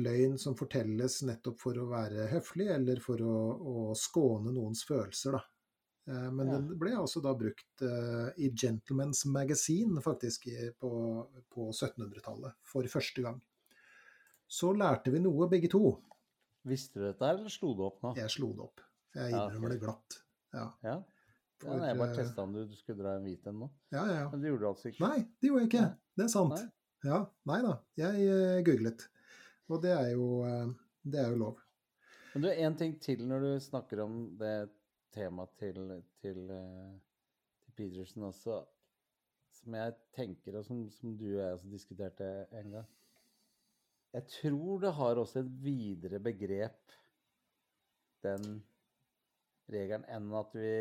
[0.04, 3.40] løgn som fortelles nettopp for å være høflig, eller for å,
[3.74, 5.44] å skåne noens følelser, da.
[6.10, 6.58] Eh, Men Ja.
[6.58, 10.92] den ble altså da brukt i Gentleman's Magazine, faktisk, på,
[11.54, 13.40] på 1700-tallet, for første gang.
[14.50, 15.86] Så lærte vi noe, begge to.
[16.68, 18.14] Visste du dette, eller slo du opp nå?
[18.16, 18.84] Jeg slo det opp.
[19.18, 20.20] Jeg innrømmer det glatt.
[20.54, 20.96] Ja, Ja.
[21.60, 23.70] for, ja jeg bare testa om du, du skulle dra en hvit en nå.
[23.94, 24.30] ja, ja, ja.
[24.32, 25.04] Men det gjorde du altså ikke.
[25.04, 25.84] Nei, det gjorde jeg ikke.
[26.18, 26.56] Det er sant.
[26.56, 26.70] Nei.
[27.04, 27.74] Ja, nei da.
[28.00, 29.08] Jeg uh, googlet.
[29.72, 30.72] Og det er jo, uh,
[31.04, 31.60] det er jo lov.
[32.34, 34.54] Men du, en ting til når du snakker om det
[35.14, 35.82] temaet til,
[36.24, 36.96] til, uh,
[37.66, 38.62] til Peterson også,
[39.60, 42.88] som jeg tenker, og som, som du og jeg også diskuterte en gang.
[44.14, 46.94] Jeg tror det har også et videre begrep,
[48.24, 48.44] den
[49.74, 50.74] regelen, enn at vi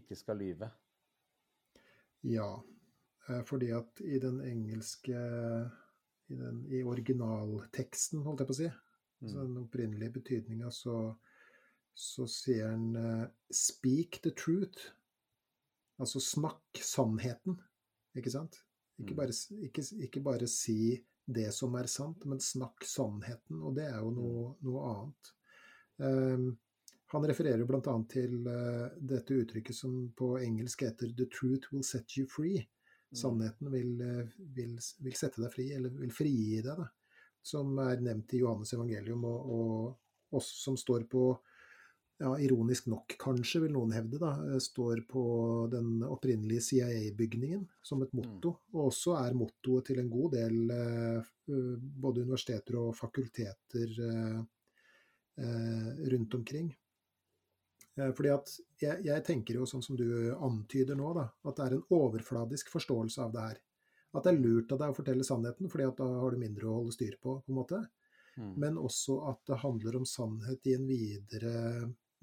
[0.00, 0.68] ikke skal lyve.
[2.26, 2.48] Ja,
[3.28, 5.14] eh, fordi at i den engelske
[6.28, 8.70] i, den, i originalteksten, holdt jeg på å si,
[9.22, 9.46] altså Mm.
[9.46, 11.14] den opprinnelige betydninga, så,
[11.94, 14.90] så sier han eh, 'speak the truth'.
[16.00, 17.60] Altså snakk sannheten,
[18.16, 18.64] ikke sant?
[18.98, 19.16] Ikke Mm.
[19.16, 23.98] bare, ikke, ikke bare si det som er sant, men snakk sannheten, og det er
[24.00, 25.32] jo noe, noe annet.
[26.02, 26.46] Um,
[27.12, 27.96] han refererer bl.a.
[28.10, 32.64] til uh, dette uttrykket som på engelsk heter 'the truth will set you free'.
[33.12, 33.98] Sannheten vil,
[34.56, 36.86] vil, vil sette deg fri, eller vil frigi deg, da.
[37.44, 41.26] Som er nevnt i Johannes evangelium, og, og oss som står på
[42.22, 45.22] ja, ironisk nok kanskje, vil noen hevde, da, står på
[45.72, 48.54] den opprinnelige CIA-bygningen som et motto.
[48.76, 50.60] Og også er mottoet til en god del
[51.42, 53.96] både universiteter og fakulteter
[56.12, 56.70] rundt omkring.
[57.96, 61.74] Fordi at jeg, jeg, tenker jo sånn som du antyder nå, da, at det er
[61.76, 63.58] en overfladisk forståelse av det her.
[64.12, 66.68] At det er lurt av deg å fortelle sannheten, fordi at da har du mindre
[66.68, 67.82] å holde styr på, på en måte.
[68.36, 68.54] Mm.
[68.60, 71.52] Men også at det handler om sannhet i en videre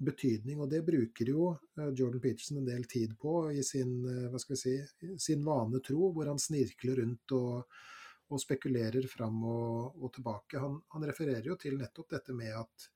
[0.00, 0.60] betydning.
[0.60, 3.98] Og det bruker jo Jordan Peterson en del tid på i sin,
[4.32, 4.76] hva skal vi si,
[5.20, 7.82] sin vane tro, hvor han snirkler rundt og,
[8.30, 10.62] og spekulerer fram og, og tilbake.
[10.62, 12.88] Han, han, refererer jo til nettopp dette med at,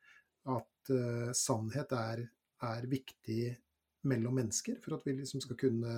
[0.54, 2.24] at uh, sannhet er
[2.64, 3.42] er viktig
[4.08, 5.94] mellom mennesker for at vi liksom skal kunne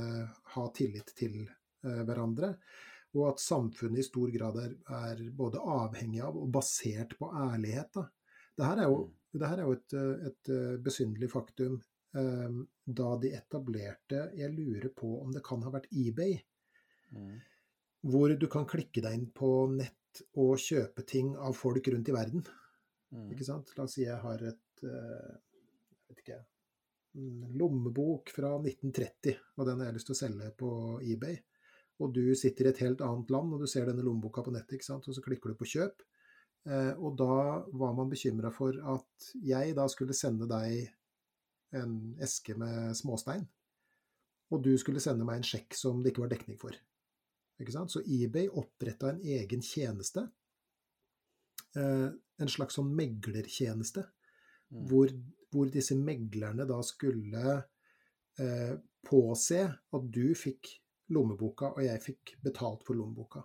[0.54, 2.54] ha tillit til uh, hverandre.
[3.16, 7.94] Og at samfunnet i stor grad er, er, både avhengig av og basert på ærlighet.
[7.96, 8.04] Da.
[8.56, 8.98] Dette er jo,
[9.36, 9.42] mm.
[9.42, 9.96] det er jo et,
[10.30, 10.50] et
[10.84, 11.78] besynderlig faktum.
[12.16, 16.38] Um, da de etablerte Jeg lurer på om det kan ha vært eBay.
[17.12, 17.36] Mm.
[18.06, 22.14] Hvor du kan klikke deg inn på nett og kjøpe ting av folk rundt i
[22.16, 22.44] verden.
[23.12, 23.30] Mm.
[23.34, 23.74] Ikke sant?
[23.76, 26.40] La oss si jeg har et jeg vet ikke,
[27.56, 30.70] lommebok fra 1930, og den har jeg lyst til å selge på
[31.02, 31.38] eBay.
[32.04, 34.76] Og du sitter i et helt annet land, og du ser denne lommeboka på nettet,
[34.76, 35.08] ikke sant?
[35.08, 36.04] og så klikker du på kjøp.
[36.66, 40.88] Eh, og da var man bekymra for at jeg da skulle sende deg
[41.76, 43.44] en eske med småstein,
[44.54, 46.74] og du skulle sende meg en sjekk som det ikke var dekning for.
[47.60, 47.92] Ikke sant?
[47.92, 50.26] Så eBay oppretta en egen tjeneste,
[51.78, 54.04] eh, en slags sånn meglertjeneste,
[54.70, 54.84] mm.
[54.90, 55.14] hvor
[55.56, 57.54] hvor disse meglerne da skulle
[58.40, 58.74] eh,
[59.06, 60.72] påse at du fikk
[61.14, 63.44] lommeboka, og jeg fikk betalt for lommeboka.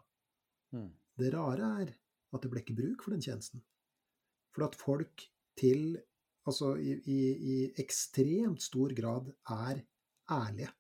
[0.76, 0.89] Mm.
[1.22, 1.91] Det rare er
[2.32, 3.63] at det ble ikke bruk for den tjenesten.
[4.55, 5.27] For at folk
[5.59, 5.99] til
[6.49, 7.17] Altså i, i,
[7.53, 9.84] i ekstremt stor grad er
[10.34, 10.71] ærlige.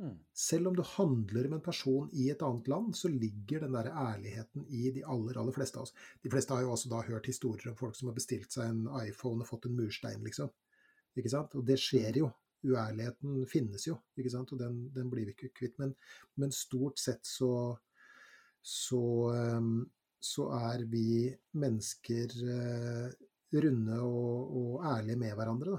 [0.00, 0.16] Mm.
[0.34, 3.90] Selv om du handler med en person i et annet land, så ligger den der
[3.92, 5.94] ærligheten i de aller, aller fleste av oss.
[6.24, 8.86] De fleste har jo også da hørt historier om folk som har bestilt seg en
[9.04, 10.48] iPhone og fått en murstein, liksom.
[11.20, 11.54] Ikke sant?
[11.58, 12.30] Og det skjer jo.
[12.60, 14.50] Uærligheten finnes jo, ikke sant?
[14.52, 15.78] og den, den blir vi ikke kvitt.
[15.80, 15.94] Men,
[16.40, 17.52] men, stort sett så,
[18.60, 19.04] så,
[19.56, 19.84] um,
[20.20, 23.06] så er vi mennesker uh,
[23.56, 25.78] runde og, og, ærlige med hverandre.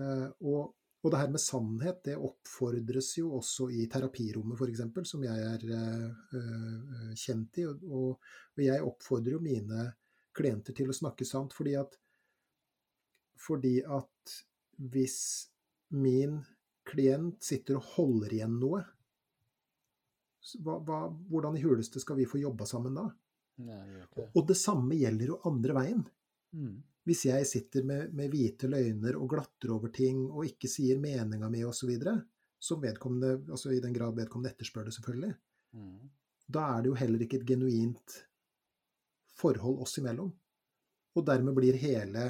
[0.00, 0.62] Uh, og
[1.00, 5.62] og det her med sannhet det oppfordres jo også i terapirommet f.eks., som jeg er
[5.72, 7.64] øh, kjent i.
[7.70, 9.86] Og, og, jeg oppfordrer jo mine
[10.36, 11.96] klienter til å snakke sant, fordi at,
[13.40, 14.34] fordi at
[14.92, 15.18] hvis
[15.96, 16.42] min
[16.84, 18.84] klient sitter og holder igjen noe,
[20.60, 21.00] hva, hva,
[21.32, 23.08] hvordan i huleste skal vi få jobba sammen da?
[23.66, 23.82] Nei,
[24.16, 24.28] det.
[24.34, 26.04] Og det samme gjelder jo andre veien.
[26.56, 26.78] Mm.
[27.08, 31.48] Hvis jeg sitter med, med, hvite løgner og glatter over ting og ikke sier meninga
[31.52, 31.92] mi osv.,
[32.60, 35.30] som vedkommende, altså i den grad vedkommende etterspør det, selvfølgelig,
[35.72, 36.10] mm.
[36.52, 38.18] da er det jo heller ikke et genuint
[39.40, 40.30] forhold oss imellom.
[41.16, 42.28] Og dermed blir hele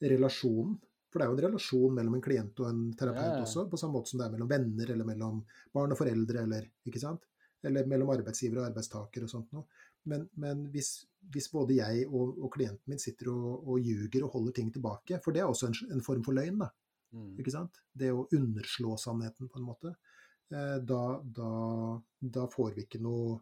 [0.00, 0.76] relasjonen
[1.10, 3.42] For det er jo en relasjon mellom en klient og en terapeut ja, ja.
[3.42, 5.40] også, på samme måte som det er mellom venner eller mellom
[5.74, 7.24] barn og foreldre, eller ikke sant?
[7.66, 9.66] Eller mellom arbeidsgiver og arbeidstaker og sånt noe.
[10.08, 10.92] Men, men hvis,
[11.32, 15.20] hvis, både jeg og, og, klienten min sitter og, og ljuger og holder ting tilbake,
[15.24, 16.70] for det er også en, en form for løgn, da.
[17.12, 17.34] Mm.
[17.42, 17.80] Ikke sant?
[17.92, 19.94] Det å underslå sannheten, på en måte.
[20.50, 21.50] Eh, da, da,
[22.18, 23.36] da, får vi ikke noe,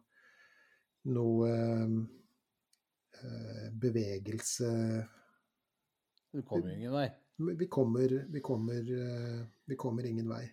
[1.09, 1.49] noe
[3.17, 4.69] eh, bevegelse
[6.29, 7.07] Du kommer ingen vei?
[7.39, 10.43] Vi kommer, vi kommer, eh, vi kommer ingen vei.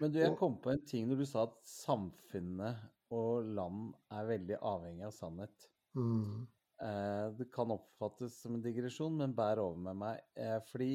[0.00, 2.84] Men du, jeg kom på en ting når du sa at samfunnet
[3.14, 5.66] og land er veldig avhengig av sannhet.
[5.96, 6.46] Mm.
[6.82, 10.24] Eh, det kan oppfattes som en digresjon, men bær over med meg.
[10.36, 10.90] Eh, fordi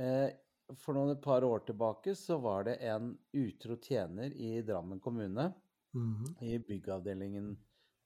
[0.00, 0.28] eh,
[0.74, 5.50] for noen et par år tilbake så var det en utro tjener i Drammen kommune,
[5.94, 6.36] mm.
[6.44, 7.54] i byggavdelingen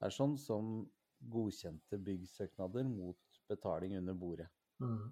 [0.01, 0.85] der sånn, som
[1.21, 4.49] godkjente byggsøknader mot betaling under bordet.
[4.81, 5.11] Mm.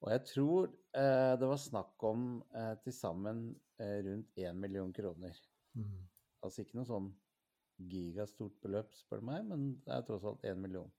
[0.00, 3.50] Og jeg tror eh, det var snakk om eh, til sammen
[3.80, 5.36] eh, rundt én million kroner.
[5.76, 5.98] Mm.
[6.44, 7.10] Altså ikke noe sånn
[7.90, 10.90] gigastort beløp, spør du meg, men det er tross alt én million.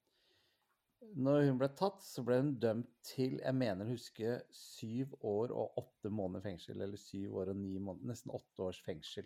[1.02, 5.54] Når hun ble tatt, så ble hun dømt til, jeg mener å huske, syv år
[5.54, 6.82] og åtte måneder fengsel.
[6.86, 9.26] Eller syv år og ni måneder, nesten åtte års fengsel.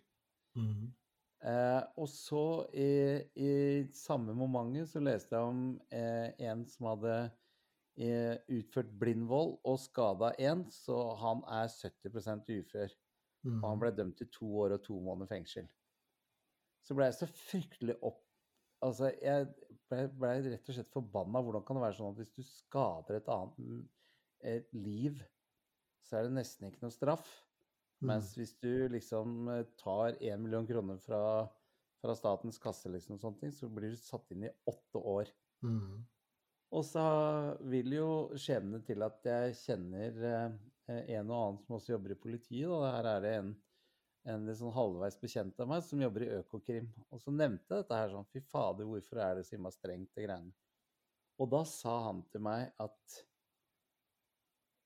[0.56, 0.94] Mm.
[1.46, 2.88] Eh, og så i,
[3.36, 3.52] i
[3.94, 7.18] samme momentet så leste jeg om eh, en som hadde
[8.00, 12.96] eh, utført blindvold og skada en, så han er 70 ufør.
[13.46, 13.60] Mm.
[13.60, 15.68] Og han ble dømt til to år og to måneder fengsel.
[16.86, 18.22] Så ble jeg så fryktelig opp...
[18.86, 19.48] Altså, jeg
[19.90, 21.42] ble, ble rett og slett forbanna.
[21.42, 23.86] Hvordan kan det være sånn at hvis du skader et annet
[24.46, 25.22] et liv,
[26.06, 27.30] så er det nesten ikke noe straff?
[28.02, 28.10] Mm.
[28.12, 31.22] Mens hvis du liksom eh, tar én million kroner fra,
[32.04, 35.32] fra statens kasse, liksom, sånne ting, så blir du satt inn i åtte år.
[35.66, 36.04] Mm.
[36.76, 37.06] Og så
[37.72, 38.10] vil jo
[38.42, 40.58] skjebnen til at jeg kjenner eh,
[41.18, 42.70] en og annen som også jobber i politiet.
[42.70, 42.92] Da.
[42.98, 43.54] Her er det en,
[44.26, 46.88] en sånn halvveis bekjent av meg som jobber i Økokrim.
[47.14, 50.12] Og så nevnte jeg dette her sånn Fy fader, hvorfor er det så himla strengt,
[50.18, 50.54] det greiene?
[51.42, 53.16] Og da sa han til meg at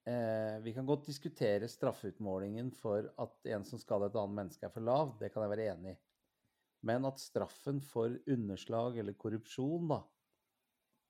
[0.09, 4.73] eh, vi kan godt diskutere straffeutmålingen for at en som skader et annet menneske, er
[4.73, 5.15] for lav.
[5.21, 5.99] Det kan jeg være enig i.
[6.89, 9.99] Men at straffen for underslag eller korrupsjon, da,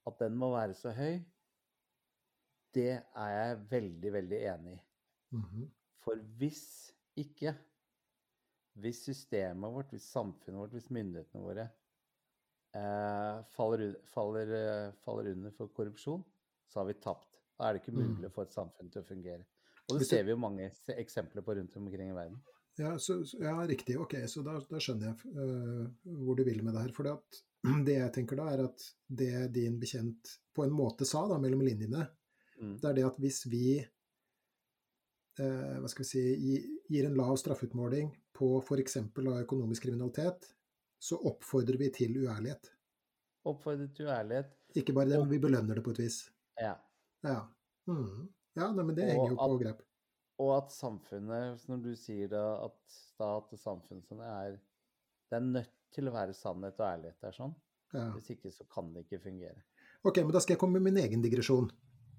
[0.10, 1.20] at den må være så høy,
[2.76, 4.80] det er jeg veldig, veldig enig i.
[5.38, 5.68] Mhm.
[6.04, 6.64] For hvis
[7.20, 7.54] ikke,
[8.82, 11.66] hvis systemet vårt, hvis samfunnet vårt, hvis myndighetene våre
[12.76, 16.24] eh, faller, faller, eh, faller under for korrupsjon,
[16.70, 17.40] så har vi tapt.
[17.58, 18.16] Da er det ikke Mm.
[18.16, 19.46] mulig å få et samfunn til å fungere.
[19.90, 22.40] Og det ser vi jo mange eksempler på rundt omkring i verden.
[22.78, 23.98] Ja, så, så- ja, riktig.
[24.00, 25.88] Ok, så da, da skjønner jeg uh,
[26.24, 26.94] hvor du vil med det her.
[26.94, 27.04] For
[27.84, 31.62] det, jeg tenker da, er at det din bekjent på en måte sa da, mellom
[31.62, 32.08] linjene,
[32.60, 32.74] Mm.
[32.82, 33.80] det er det at hvis vi
[35.40, 36.24] uh, hva skal vi si,
[36.92, 38.98] gir en lav straffeutmåling på f.eks.
[39.44, 40.48] økonomisk kriminalitet,
[41.00, 42.72] så oppfordrer vi til uærlighet.
[43.50, 44.56] Oppfordret til uærlighet.
[44.80, 46.20] Ikke bare det, men vi belønner det på et vis.
[46.60, 46.76] Ja.
[47.26, 47.40] Ja,
[47.90, 48.28] mm.
[48.60, 49.86] ja nei, men det Og henger jo på at- grep.
[50.40, 54.54] Og at samfunnet, når du sier da at stat og samfunn sånn er
[55.30, 57.52] Det er nødt til å være sannhet og ærlighet der sånn.
[57.94, 58.08] Ja.
[58.16, 59.62] Hvis ikke så kan det ikke fungere.
[60.04, 61.68] Ok, men da skal jeg komme med min egen digresjon.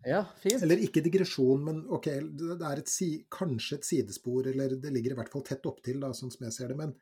[0.09, 0.63] Ja, fint.
[0.65, 2.07] Eller ikke digresjon, men ok,
[2.41, 2.93] det er et
[3.33, 6.57] kanskje et sidespor, eller det ligger i hvert fall tett opptil, da, sånn som jeg
[6.57, 6.79] ser det.
[6.79, 6.95] Men,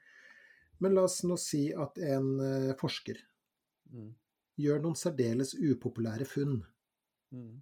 [0.83, 3.25] men la oss nå si at en uh, forsker
[3.89, 4.11] Mm.
[4.61, 6.59] gjør noen særdeles upopulære funn.
[7.33, 7.55] Mm.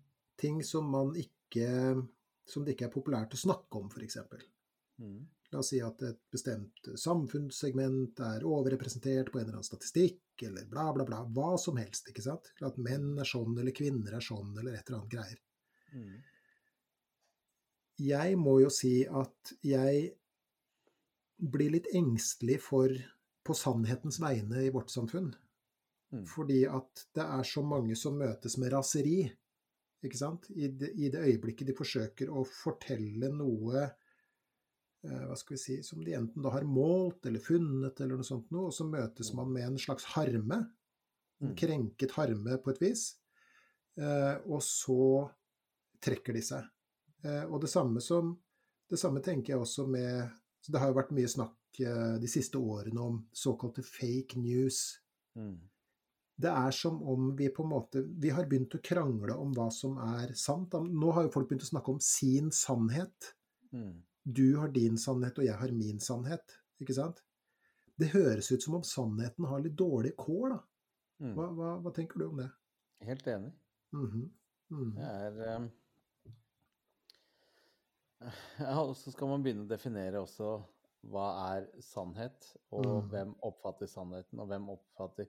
[0.43, 1.69] Ting som man ikke
[2.47, 4.19] som det ikke er populært å snakke om, f.eks.
[5.03, 5.21] Mm.
[5.53, 10.67] La oss si at et bestemt samfunnssegment er overrepresentert på en eller annen statistikk, eller
[10.71, 11.23] bla, bla, bla.
[11.37, 12.51] Hva som helst, ikke sant?
[12.67, 15.43] At menn er sånn, eller kvinner er sånn, eller et eller annet greier.
[15.95, 16.17] Mm.
[18.07, 20.11] Jeg må jo si at jeg
[21.37, 22.93] blir litt engstelig for
[23.47, 25.31] på sannhetens vegne i vårt samfunn.
[26.13, 26.25] Mm.
[26.29, 29.21] Fordi at det er så mange som møtes med raseri.
[30.05, 30.51] Ikke sant?
[30.55, 33.87] I det, I det øyeblikket de forsøker å fortelle noe
[35.07, 38.51] hva skal vi si, som de enten da har målt eller funnet, eller noe sånt
[38.55, 40.65] noe, og så møtes man med en slags harme.
[41.41, 41.57] En Mm.
[41.57, 43.03] krenket harme på et vis.
[43.99, 45.31] Eh, og så
[46.01, 46.65] trekker de seg.
[47.25, 48.39] Eh, og det samme som
[48.89, 50.31] Det samme tenker jeg også med
[50.63, 55.01] så Det har jo vært mye snakk eh, de siste årene om såkalte fake news.
[55.37, 55.59] Mm.
[56.39, 59.71] Det er som om vi på en måte Vi har begynt å krangle om hva
[59.73, 60.71] som er sant.
[60.73, 63.35] Nå har jo folk begynt å snakke om sin sannhet.
[63.73, 64.03] Mm.
[64.27, 66.57] Du har din sannhet, og jeg har min sannhet.
[66.83, 67.23] Ikke sant?
[67.97, 70.59] Det høres ut som om sannheten har litt dårlige kår, da.
[71.23, 71.33] Mm.
[71.37, 72.51] Hva, hva, hva tenker du om det?
[73.07, 73.53] Helt enig.
[73.95, 74.27] Mhm.
[74.75, 74.95] Mhm.
[74.97, 75.69] Det er um,
[78.59, 80.57] Ja, og så skal man begynne å definere også
[81.07, 83.11] hva er sannhet, og Mm.
[83.13, 85.29] hvem oppfatter sannheten, og hvem oppfatter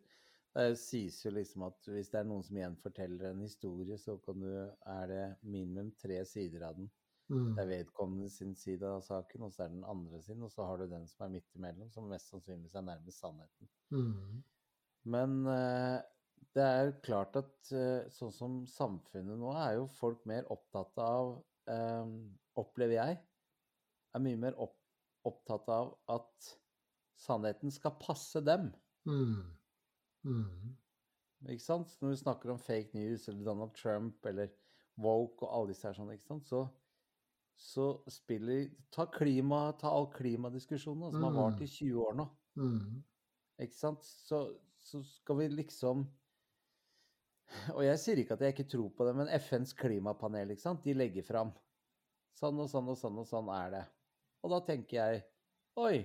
[0.58, 4.40] Det sies jo liksom at hvis det er noen som gjenforteller en historie, så kan
[4.42, 4.48] du,
[4.88, 6.90] er det minimum tre sider av den.
[7.28, 7.56] Mm.
[7.56, 10.52] Det er vedkommende sin side av saken, og så er det den andre sin, og
[10.52, 13.72] så har du den som er midt imellom, som mest sannsynligvis er nærmest sannheten.
[13.92, 14.44] Mm.
[15.12, 16.00] Men uh,
[16.56, 21.36] det er klart at uh, sånn som samfunnet nå er jo folk mer opptatt av,
[21.68, 22.16] eh,
[22.58, 23.20] opplever jeg,
[24.16, 24.78] er mye mer opp,
[25.28, 26.52] opptatt av at
[27.20, 28.70] sannheten skal passe dem.
[29.10, 29.42] Mm.
[30.28, 30.76] Mm.
[31.52, 31.92] Ikke sant?
[32.02, 34.52] Når vi snakker om fake news eller Donald Trump eller
[34.98, 36.64] woke og alle disse her sånn, ikke sant, så,
[37.58, 42.28] så spiller Ta klima, ta all klimadiskusjonen som har vart i 20 år nå.
[42.58, 43.02] Mm.
[43.66, 44.06] Ikke sant?
[44.06, 44.42] Så,
[44.78, 46.06] så skal vi liksom
[47.76, 50.84] Og jeg sier ikke at jeg ikke tror på det, men FNs klimapanel, ikke sant,
[50.84, 51.54] de legger fram.
[52.38, 53.84] Sånn og sånn og sånn og sånn er det.
[54.46, 55.26] Og da tenker jeg
[55.78, 55.98] Oi,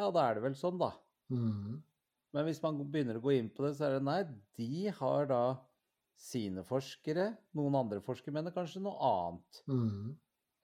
[0.00, 0.94] ja da er det vel sånn, da.
[1.32, 1.80] Mm.
[2.36, 4.20] Men hvis man begynner å gå inn på det, så er det nei,
[4.56, 5.42] de har da
[6.16, 9.60] sine forskere, noen andre forskere mener kanskje noe annet.
[9.68, 10.14] Mhm.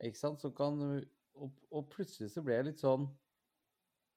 [0.02, 0.42] Ikke sant?
[0.42, 0.78] Så kan,
[1.38, 3.06] og, og plutselig så ble jeg litt sånn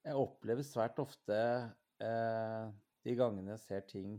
[0.06, 1.36] jeg opplever svært ofte
[2.04, 2.66] eh,
[3.06, 4.18] de gangene jeg ser ting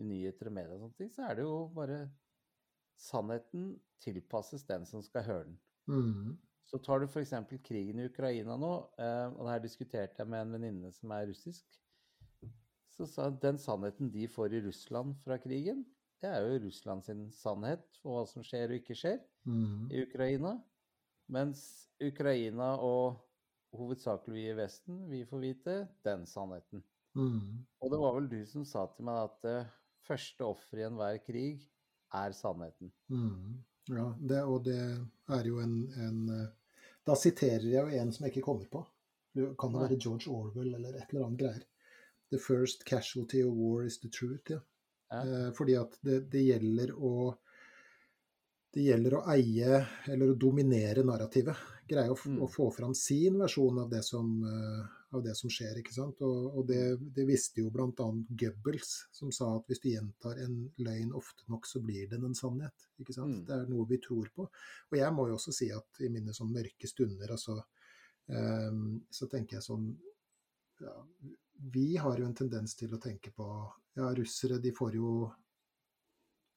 [0.00, 2.02] i nyheter og medier og sånne ting, så er det jo bare
[3.02, 3.72] Sannheten
[4.04, 5.54] tilpasses den som skal høre den.
[5.90, 6.34] Mm.
[6.68, 7.32] Så tar du f.eks.
[7.64, 8.70] krigen i Ukraina nå,
[9.00, 11.64] eh, og det her diskuterte jeg med en venninne som er russisk.
[12.92, 15.82] Så sa den sannheten de får i Russland fra krigen,
[16.22, 19.88] det er jo Russland sin sannhet for hva som skjer og ikke skjer Mm.
[19.90, 20.52] i Ukraina.
[21.32, 23.20] Mens Ukraina og
[23.76, 26.82] hovedsakelig vi i Vesten, vi får vite den sannheten.
[27.16, 27.64] Mm.
[27.80, 29.58] Og det var vel du som sa til meg at det
[30.06, 31.62] første offer i enhver krig
[32.18, 32.92] er sannheten.
[33.12, 33.62] Mm.
[33.92, 34.80] Ja, det, og det
[35.36, 36.50] er jo en, en eh,
[37.02, 38.84] Da siterer jeg jo en som jeg ikke kommer på.
[39.34, 41.64] Det kan det være George Orwell eller et eller annet greier.
[42.30, 44.52] The first casualty of war is the truth.
[44.52, 44.60] Ja.
[45.10, 45.22] Ja.
[45.22, 47.32] Eh, fordi at det, det gjelder å
[48.72, 51.56] det gjelder å eie, eller å dominere narrativet.
[51.88, 52.38] Greie å, Mm.
[52.40, 55.76] å få fram sin versjon av det som, eh, av det som skjer.
[55.78, 56.22] ikke sant?
[56.22, 58.06] Og, og det, det visste jo bl.a.
[58.30, 62.34] Goebbels, som sa at hvis du gjentar en løgn ofte nok, så blir den en
[62.34, 62.88] sannhet.
[62.98, 63.42] ikke sant?
[63.42, 63.44] Mm.
[63.44, 64.48] Det er noe vi tror på.
[64.92, 67.58] Og jeg må jo også si at i mine sånn mørke stunder, altså,
[68.28, 69.96] um, så tenker jeg sånn
[70.80, 70.94] ja,
[71.72, 73.44] Vi har jo en tendens til å tenke på
[73.98, 75.10] Ja, russere de får jo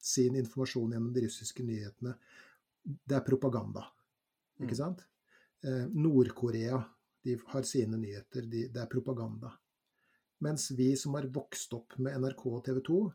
[0.06, 2.14] sin informasjon gjennom de russiske nyhetene.
[2.86, 3.82] Det er propaganda,
[4.60, 4.80] ikke Mm.
[4.80, 5.04] sant?
[5.64, 6.84] Eh, Nord-Korea
[7.24, 9.50] de har sine nyheter, de, det er propaganda.
[10.40, 13.12] Mens vi som har vokst opp med NRK og TV 2,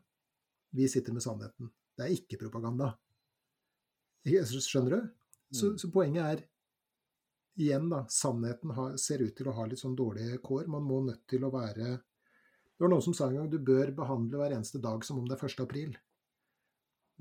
[0.74, 1.70] vi sitter med sannheten.
[1.98, 2.98] Det er ikke propaganda.
[4.26, 5.10] Skjønner du?
[5.52, 5.78] Så, Mm.
[5.78, 6.44] så poenget er
[7.58, 10.68] igjen, da, sannheten har, ser ut til å ha litt sånn dårlige kår.
[10.68, 12.02] Man må nødt til å være
[12.78, 15.26] Det var noen som sa en gang du bør behandle hver eneste dag som om
[15.28, 15.60] det er 1.
[15.62, 15.96] april.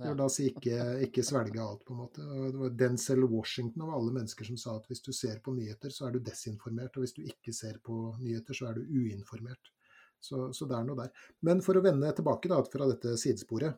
[0.01, 0.15] Ja.
[0.17, 2.25] La oss ikke, ikke svelge alt, på en måte.
[2.25, 5.53] Og det var Denzel Washington av alle mennesker som sa at hvis du ser på
[5.57, 8.89] nyheter, så er du desinformert, og hvis du ikke ser på nyheter, så er du
[8.89, 9.73] uinformert.
[10.21, 11.13] Så, så det er noe der.
[11.49, 13.77] Men for å vende tilbake da, fra dette sidesporet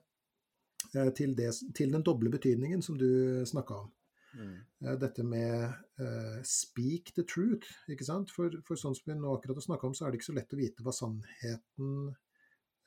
[0.94, 3.11] eh, til, det, til den doble betydningen som du
[3.49, 3.90] snakka om.
[4.35, 4.55] Mm.
[4.85, 8.32] Eh, Dette med uh, speak the truth, ikke sant?
[8.35, 10.39] For, for sånn som vi nå akkurat har snakka om, så er det ikke så
[10.39, 11.93] lett å vite hva sannheten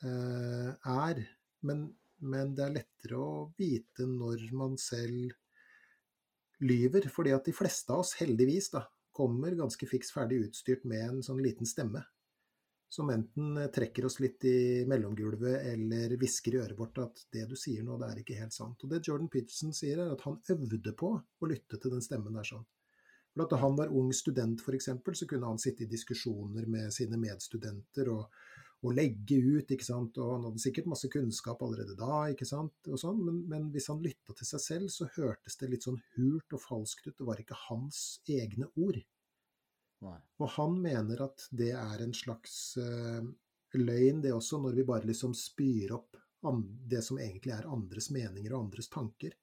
[0.03, 1.23] uh, er.
[1.65, 1.87] Men,
[2.25, 5.33] men det er lettere å vite når man selv
[6.65, 7.07] lyver.
[7.11, 8.85] Fordi at de fleste av oss, heldigvis, da,
[9.15, 12.03] kommer ganske fiks ferdig utstyrt med en sånn liten stemme.
[12.91, 17.55] Som enten trekker oss litt i mellomgulvet eller hvisker i øret vårt at det du
[17.59, 18.83] sier nå, det er ikke helt sant.
[18.83, 22.37] Og det Jordan Peterson sier, er at han øvde på å lytte til den stemmen
[22.37, 22.65] der sånn.
[23.35, 24.89] For Da han var ung student, f.eks.,
[25.19, 28.29] så kunne han sitte i diskusjoner med sine medstudenter og,
[28.83, 30.17] og legge ut, ikke sant.
[30.21, 33.21] Og han hadde sikkert masse kunnskap allerede da, ikke sant, og sånn.
[33.25, 36.61] Men, men hvis han lytta til seg selv, så hørtes det litt sånn hult og
[36.61, 37.15] falskt ut.
[37.17, 38.99] Det var ikke hans egne ord.
[40.05, 40.19] Nei.
[40.43, 43.23] Og han mener at det er en slags uh,
[43.79, 46.19] løgn, det også, når vi bare liksom spyr opp
[46.85, 49.33] det som egentlig er andres meninger og andres tanker.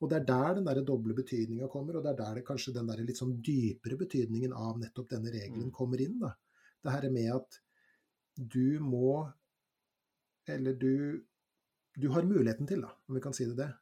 [0.00, 2.72] Og det er der den der doble betydninga kommer, og det er der det kanskje
[2.76, 5.74] den der litt sånn dypere betydningen av nettopp denne regelen Mm.
[5.74, 6.18] kommer inn.
[6.22, 6.30] da.
[6.82, 7.58] Det her med at
[8.38, 9.26] du må
[10.46, 11.24] Eller du
[11.98, 13.72] Du har muligheten til, da, om vi kan si det det,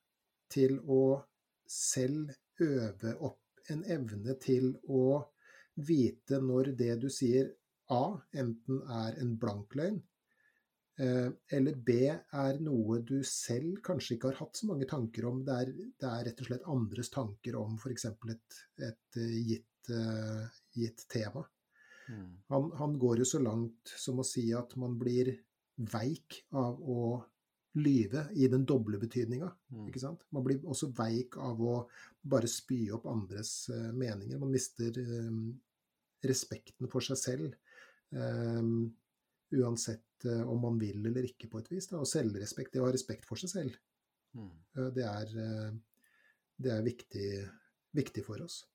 [0.48, 1.20] til å
[1.68, 2.30] selv
[2.64, 5.18] øve opp en evne til å
[5.84, 7.50] vite når det du sier
[7.92, 9.98] A, enten er en blank løgn,
[11.02, 11.28] eh,
[11.58, 15.42] eller B er noe du selv kanskje ikke har hatt så mange tanker om.
[15.44, 18.08] Det er, det er rett og slett andres tanker om f.eks.
[18.32, 18.58] Et,
[18.88, 21.44] et eh, gitt, eh, gitt tema.
[22.08, 22.28] Mm.
[22.52, 25.32] Han, han går jo så langt som å si at man blir
[25.92, 27.00] veik av å
[27.76, 29.48] lyve i den doble betydninga.
[29.74, 29.88] Mm.
[30.32, 31.74] Man blir også veik av å
[32.24, 34.38] bare spy opp andres uh, meninger.
[34.40, 35.50] Man mister um,
[36.24, 37.58] respekten for seg selv.
[38.16, 38.86] Um,
[39.52, 41.90] uansett uh, om man vil eller ikke, på et vis.
[41.90, 42.00] Da.
[42.00, 43.82] Og selvrespekt, det å ha respekt for seg selv,
[44.36, 44.50] Mm.
[44.76, 45.76] uh, det er, uh,
[46.60, 47.28] det er viktig,
[47.96, 48.66] viktig for oss.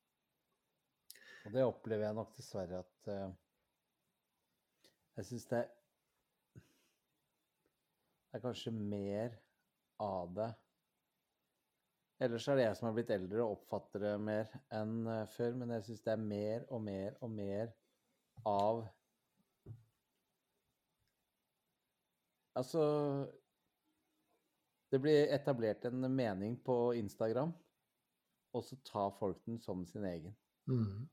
[1.46, 3.30] Og det opplever jeg nok dessverre at uh,
[5.18, 5.62] Jeg syns det
[8.32, 9.34] er kanskje mer
[10.02, 10.52] av det
[12.22, 15.56] Ellers er det jeg som har blitt eldre og oppfatter det mer enn eh, før,
[15.58, 17.72] men jeg syns det er mer og mer og mer
[18.46, 18.84] av
[22.60, 22.84] Altså
[24.92, 27.54] Det blir etablert en mening på Instagram,
[28.54, 30.36] og så tar folk den som sin egen.
[30.68, 31.08] Mm.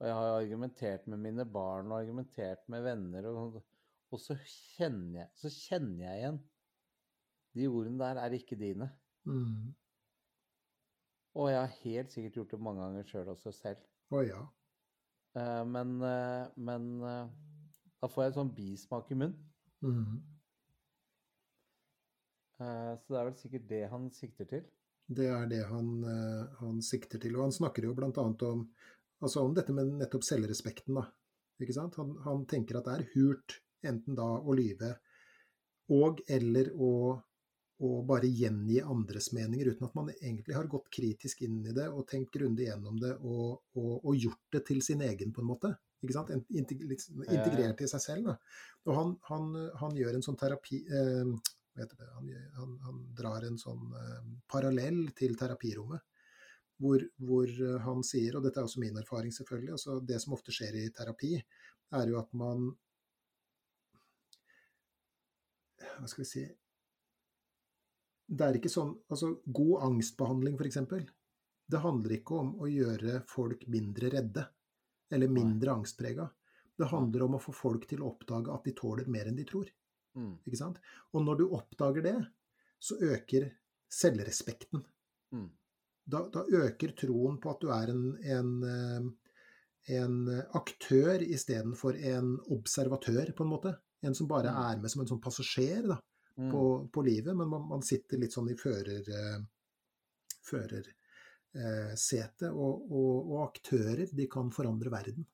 [0.00, 3.60] Og jeg har argumentert med mine barn og argumentert med venner, og,
[4.10, 4.36] og så,
[4.74, 6.42] kjenner jeg, så kjenner jeg igjen
[7.54, 8.90] De ordene der er ikke dine.
[9.24, 9.72] Mm.
[11.34, 13.82] Og jeg har helt sikkert gjort det mange ganger sjøl også selv.
[14.14, 14.42] Å ja.
[15.38, 17.32] Eh, men, eh, men eh,
[18.02, 20.22] da får jeg en sånn bismak i munnen.
[22.62, 24.66] Eh, så det er vel sikkert det han sikter til.
[25.04, 25.88] Det er det han,
[26.62, 27.34] han sikter til.
[27.36, 28.12] Og han snakker jo bl.a.
[28.48, 28.62] om,
[29.24, 31.00] altså om dette med nettopp selvrespekten.
[31.00, 31.08] da.
[31.62, 31.96] Ikke sant?
[32.00, 34.94] Han, han tenker at det er hult enten da å lyve
[35.92, 36.90] og eller å,
[37.84, 41.90] å bare gjengi andres meninger uten at man egentlig har gått kritisk inn i det
[41.90, 45.50] og tenkt grundig gjennom det og, og, og gjort det til sin egen, på en
[45.50, 45.74] måte.
[46.04, 46.32] Ikke sant?
[46.54, 48.30] Liksom Integrert i seg selv.
[48.30, 48.38] da.
[48.88, 49.52] Og han, han,
[49.82, 51.36] han gjør en sånn terapi eh,
[51.74, 54.18] han, han drar en sånn eh,
[54.50, 56.04] parallell til terapirommet.
[56.82, 60.34] Hvor, hvor eh, han sier, og dette er også min erfaring selvfølgelig, altså det som
[60.34, 61.36] ofte skjer i terapi,
[61.94, 62.72] er jo at man
[65.84, 66.42] Hva skal vi si
[68.26, 70.80] Det er ikke sånn Altså, god angstbehandling, f.eks.
[71.70, 74.48] Det handler ikke om å gjøre folk mindre redde
[75.14, 76.26] eller mindre angstprega.
[76.76, 79.46] Det handler om å få folk til å oppdage at de tåler mer enn de
[79.48, 79.68] tror.
[80.18, 80.32] Mm.
[80.46, 80.80] Ikke sant?
[81.14, 82.16] Og når du oppdager det,
[82.82, 83.46] så øker
[83.92, 84.82] selvrespekten.
[85.34, 85.48] Mm.
[86.06, 89.02] Da, da øker troen på at du er en, en, eh,
[89.96, 90.16] en
[90.54, 93.72] aktør istedenfor en observatør, på en måte.
[94.04, 94.58] En som bare Mm.
[94.70, 95.98] er med som en sånn passasjer da,
[96.36, 96.50] Mm.
[96.50, 96.62] på,
[96.92, 99.38] på livet, men man, man sitter litt sånn i fører, uh,
[101.54, 102.50] førersetet.
[102.50, 105.24] Og, og, og aktører, de kan forandre verden.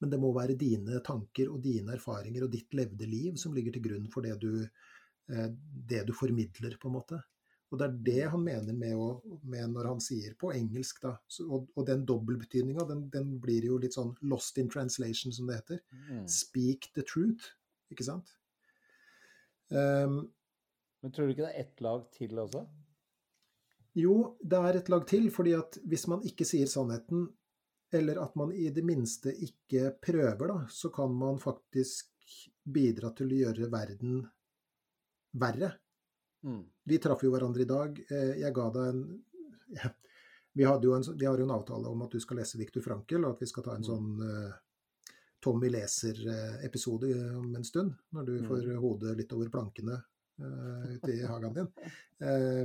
[0.00, 3.72] Men det må være dine tanker og dine erfaringer og ditt levde liv som ligger
[3.74, 5.48] til grunn for det du, uh,
[5.90, 7.20] det du formidler, på en måte.
[7.74, 11.16] Og det er det han mener med, å, med når han sier på engelsk, da.
[11.26, 15.50] Så, og, og den dobbeltbetydninga, den, den blir jo litt sånn lost in translation, som
[15.50, 15.80] det heter.
[16.06, 16.24] Mm.
[16.30, 17.50] Speak the truth,
[17.90, 18.30] ikke sant?
[19.74, 20.20] Um,
[21.02, 22.62] Men tror du ikke det er ett lag til også?
[23.98, 27.26] Jo, det er et lag til, fordi at hvis man ikke sier sannheten,
[27.94, 32.14] eller at man i det minste ikke prøver, da, så kan man faktisk
[32.64, 34.22] bidra til å gjøre verden
[35.42, 35.74] verre.
[36.46, 36.62] Mm.
[36.86, 38.00] Vi traff jo hverandre i dag.
[38.10, 39.04] Eh, Jeg ga deg en
[40.54, 42.80] vi, hadde jo en, vi har jo en avtale om at du skal lese Viktor
[42.84, 43.88] Frankel, og at vi skal ta en Mm.
[43.88, 44.52] sånn eh,
[45.42, 48.46] Tommy leser-episode om en stund, når du Mm.
[48.48, 50.02] får hodet litt over plankene
[50.40, 51.68] uh, ute i hagen din.
[52.20, 52.64] Eh,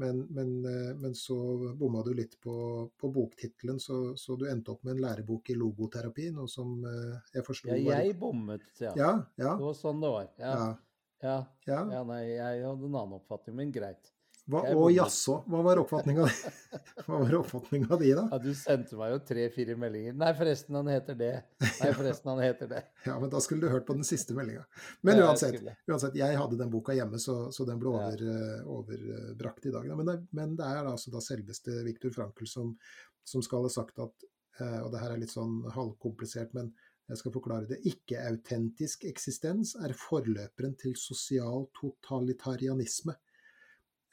[0.00, 1.36] men, men, eh, men så
[1.76, 5.54] bomma du litt på, på boktittelen, så, så du endte opp med en lærebok i
[5.58, 8.94] logoterapi, noe som eh, jeg forsto Ja, jeg bommet, ja.
[8.96, 10.30] Ja, ja, Det var sånn det var.
[10.38, 10.54] Ja.
[10.54, 10.78] ja,
[11.20, 11.36] Ja.
[11.68, 11.82] ja.
[11.92, 14.12] ja nei, jeg hadde en annen oppfatning, men greit.
[14.50, 16.50] Hva, og jaså, hva var oppfatninga di?
[17.06, 18.24] Hva var oppfatninga di, da?
[18.32, 20.16] Ja, du sendte meg jo tre-fire meldinger.
[20.18, 21.32] Nei, forresten, han heter det.
[21.62, 22.80] Nei, forresten, han heter det.
[23.06, 24.64] Ja, men da skulle du hørt på den siste meldinga.
[25.06, 29.70] Men uansett, uansett, jeg hadde den boka hjemme, så, så den ble over, eh, overbrakt
[29.70, 29.86] i dag.
[30.00, 32.74] Men det, men det er altså da selveste Viktor Frankel som,
[33.26, 36.72] som skal ha sagt at, eh, og det her er litt sånn halvkomplisert, men
[37.10, 43.16] jeg skal forklare det, ikke-autentisk eksistens er forløperen til sosial totalitarianisme.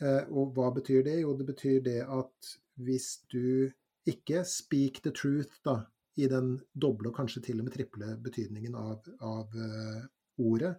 [0.02, 1.20] Eh, Og hva betyr det?
[1.22, 3.70] Jo, det betyr det at hvis du
[4.08, 5.84] ikke speak the truth, da,
[6.18, 10.06] i den doble og kanskje til og med triple betydningen av, av eh,
[10.42, 10.78] ordet,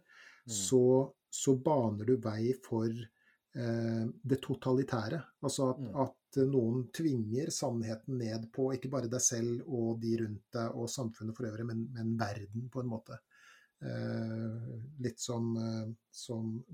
[0.49, 0.53] Mm.
[0.55, 2.89] så, så baner du vei for
[3.55, 5.19] det totalitære.
[5.43, 5.95] Altså at, Mm.
[6.05, 10.89] at noen tvinger sannheten ned på ikke bare deg selv og de rundt deg og
[10.93, 13.19] samfunnet for øvrig, men, men verden, på en måte.
[13.81, 16.65] Eh, litt som, eh, som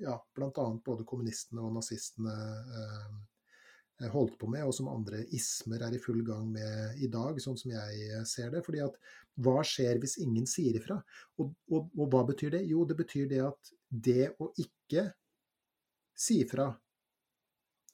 [0.00, 0.64] ja, bl.a.
[0.84, 2.36] både kommunistene og nazistene
[2.80, 7.36] eh, holdt på med, og som andre ismer er i full gang med i dag,
[7.42, 8.64] sånn som jeg ser det.
[8.64, 8.96] fordi at
[9.44, 10.96] hva skjer hvis ingen sier ifra?
[11.38, 12.64] Og, og, og hva betyr det?
[12.70, 15.10] Jo, det betyr det at det å ikke
[16.18, 16.68] si ifra,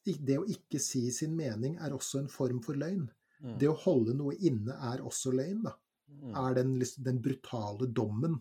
[0.05, 3.07] det å ikke si sin mening, er også en form for løgn.
[3.45, 3.57] Mm.
[3.61, 5.77] Det å holde noe inne er også løgn, da
[6.15, 6.35] Mm.
[6.37, 8.37] er den, den brutale dommen,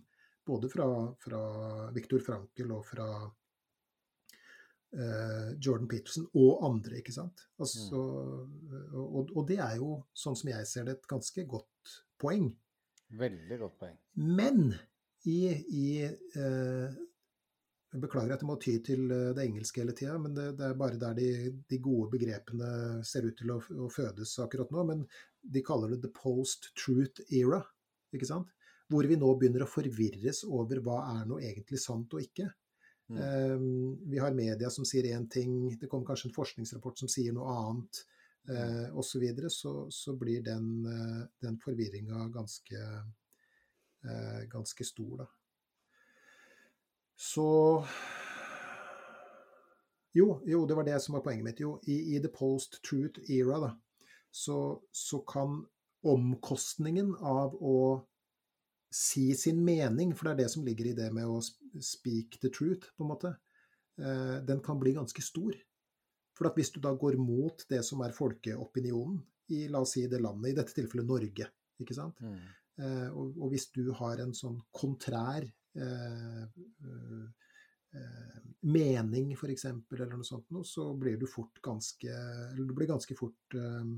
[0.46, 0.86] både fra,
[1.24, 1.40] fra
[1.96, 3.08] Viktor Frankel og fra
[4.94, 7.46] eh, Jordan Peterson og andre, ikke sant.
[7.58, 8.02] Altså,
[8.94, 12.52] og, og det er jo, sånn som jeg ser det, et ganske godt poeng.
[13.24, 13.98] Veldig godt poeng.
[14.16, 14.74] Men
[15.30, 15.40] i,
[15.72, 17.02] i eh,
[17.94, 20.66] Jeg beklager at jeg må ty til eh, det engelske hele tida, men det, det
[20.66, 21.28] er bare der de,
[21.70, 24.86] de gode begrepene ser ut til å, å fødes akkurat nå.
[24.90, 25.04] Men
[25.44, 27.62] de kaller det the post-truth era,
[28.16, 28.50] ikke sant?
[28.90, 32.50] Hvor vi nå begynner å forvirres over hva er nå egentlig sant og ikke.
[33.14, 33.20] Mm.
[33.22, 33.68] Eh,
[34.10, 37.54] vi har media som sier én ting, det kommer kanskje en forskningsrapport som sier noe
[37.60, 38.02] annet,
[38.50, 39.12] eh, osv.
[39.12, 42.82] Så, videre, så så blir den, eh, den forvirringa ganske,
[44.10, 45.30] eh, ganske stor, da.
[47.20, 47.48] Så
[50.14, 51.62] jo, jo, det var det som var poenget mitt.
[51.64, 53.72] Jo, i, i the post-truth era, da,
[54.34, 54.58] så,
[54.92, 55.62] så kan
[56.04, 57.78] omkostningen av å
[58.94, 61.40] si sin mening, for det er det som ligger i det med å
[61.82, 63.32] speak the truth, på en måte,
[63.98, 65.56] eh, den kan bli ganske stor.
[66.38, 69.22] For at hvis du da går mot det som er folkeopinionen
[69.54, 71.50] i la oss si det landet, i dette tilfellet Norge,
[71.82, 72.22] ikke sant?
[72.22, 72.38] Mm.
[72.82, 75.46] Eh, og, og, hvis du har en sånn kontrær
[78.64, 83.58] mening, f.eks., eller noe sånt, så blir du fort ganske Eller du blir ganske fort
[83.58, 83.94] eh,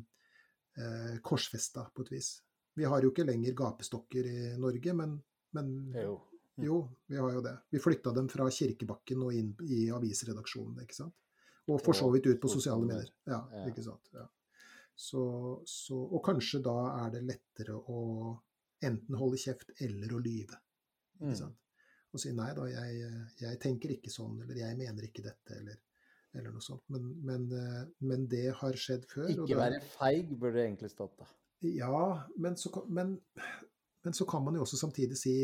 [0.82, 2.32] eh korsfesta, på et vis.
[2.76, 5.16] Vi har jo ikke lenger gapestokker i Norge, men,
[5.56, 6.16] men jo.
[6.60, 6.80] jo.
[7.08, 7.56] vi har jo det.
[7.72, 11.16] Vi flytta dem fra kirkebakken og inn i avisredaksjonen, ikke sant.
[11.72, 13.14] Og for så vidt ut på sosiale medier.
[13.26, 14.12] Ja, ikke sant.
[14.14, 14.28] Ja.
[14.96, 15.24] Så,
[15.68, 16.76] så, og kanskje da
[17.06, 18.36] er det lettere å
[18.86, 20.60] enten holde kjeft eller å lyve.
[21.18, 21.40] Ikke mm.
[21.40, 21.65] sant?
[22.16, 23.10] Og si nei da, jeg,
[23.42, 25.82] jeg, tenker ikke sånn, eller jeg mener ikke dette, eller,
[26.36, 26.86] eller noe sånt.
[26.96, 27.50] Men, men,
[28.08, 29.28] men, det har skjedd før.
[29.34, 31.28] Ikke være feig, burde det egentlig stått da.
[31.76, 32.00] Ja,
[32.40, 33.18] men så, men,
[34.06, 35.36] men så, kan man jo også samtidig si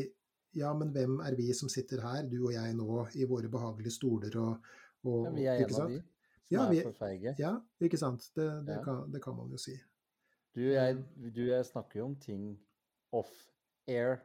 [0.55, 3.95] ja, men hvem er vi som sitter her, du og jeg nå, i våre behagelige
[3.95, 4.71] stoler og,
[5.07, 7.35] og ja, Vi er en av de som ja, er for feige.
[7.39, 8.27] Ja, ikke sant.
[8.35, 8.83] Det, det, ja.
[8.83, 9.77] kan, det, kan, man jo si.
[10.55, 10.97] Du jeg,
[11.35, 12.43] du jeg, snakker jo om ting
[13.15, 13.31] off
[13.87, 14.19] air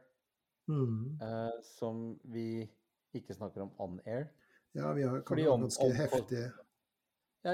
[0.67, 1.19] mm.
[1.21, 2.67] uh, som vi
[3.15, 4.27] ikke snakker om on air.
[4.75, 6.51] Ja, vi har, kan om, ganske heftige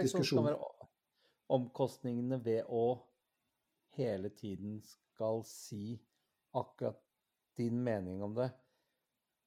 [0.01, 0.57] diskusjoner.
[1.53, 2.97] Omkostningene ved å
[3.97, 5.99] hele tiden skal si
[6.57, 6.99] akkurat
[7.57, 8.49] din mening om det,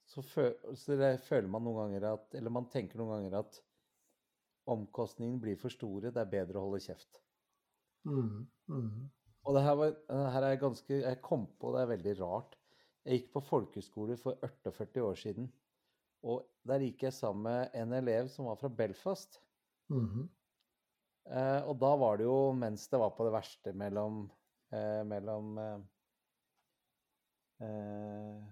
[0.06, 3.56] så, føler man noen ganger at Eller man tenker noen ganger at
[4.70, 7.18] omkostningen blir for store, det er bedre å holde kjeft.
[8.06, 9.08] Mm, mm.
[9.46, 12.54] Og det her, var, det her er ganske Jeg kom på det er veldig rart.
[13.06, 15.46] Jeg gikk på folkeskole for 48 år siden.
[16.26, 19.38] Og der gikk jeg sammen med en elev som var fra Belfast.
[19.92, 20.26] Mm
[21.26, 24.20] Eh, og da var det jo mens det var på det verste mellom,
[24.70, 25.80] eh, mellom eh,
[27.66, 28.44] eh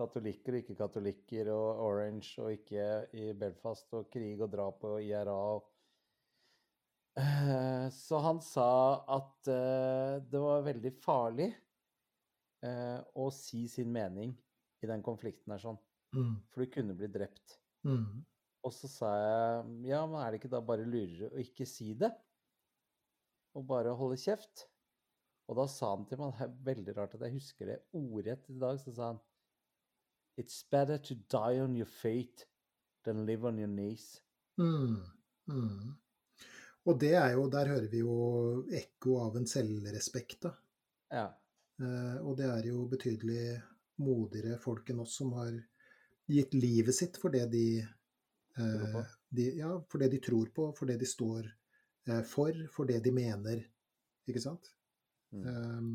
[0.00, 2.84] katolikker og ikke-katolikker og Orange og ikke
[3.18, 5.66] i Belfast og krig og drap og IRA og
[7.18, 8.70] eh, Så han sa
[9.18, 11.50] at eh, det var veldig farlig
[12.60, 14.34] å si sin mening
[14.84, 15.78] i den konflikten her sånn.
[16.16, 16.34] Mm.
[16.50, 17.56] For du kunne bli drept.
[17.86, 18.20] Mm.
[18.66, 21.94] Og så sa jeg ja, men er det ikke da bare lurere å ikke si
[21.96, 22.10] det?
[23.56, 24.66] Og bare holde kjeft?
[25.50, 28.50] Og da sa han til meg, det er veldig rart at jeg husker det ordrett
[28.52, 29.24] i dag, så sa han
[30.38, 32.46] It's better to die on your fate
[33.04, 34.22] than live on your knees.
[34.60, 35.00] Mm,
[35.50, 35.90] mm.
[36.88, 38.14] Og det er jo, der hører vi jo
[38.72, 40.54] ekko av en selvrespekt, da.
[41.12, 41.26] Ja.
[41.80, 43.44] Eh, og det er jo betydelig
[44.00, 45.52] modigere folk enn oss som har
[46.30, 47.64] gitt livet sitt for det de
[48.60, 51.46] Eh, de, ja, for det de tror på, for det de står
[52.06, 53.62] eh, for, for det de mener.
[54.28, 54.72] Ikke sant?
[55.30, 55.46] Mm.
[55.46, 55.90] Um,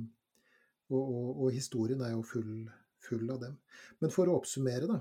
[0.89, 2.65] og, og, og, historien er jo full,
[3.03, 3.57] full, av dem.
[3.99, 4.99] Men for å oppsummere, da.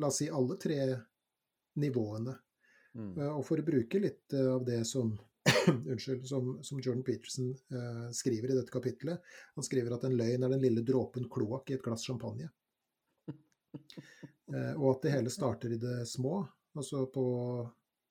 [0.00, 0.78] La oss si alle tre
[1.80, 2.34] nivåene.
[2.98, 3.12] Mm.
[3.36, 5.12] Og for å bruke litt av det som
[5.92, 9.20] unnskyld, som, som, Jordan Peterson eh, skriver i dette kapitlet.
[9.54, 12.50] Han skriver at en løgn er den lille dråpen kloakk i et glass champagne.
[14.50, 16.40] Eh, og at det hele starter i det små,
[16.74, 17.22] altså på,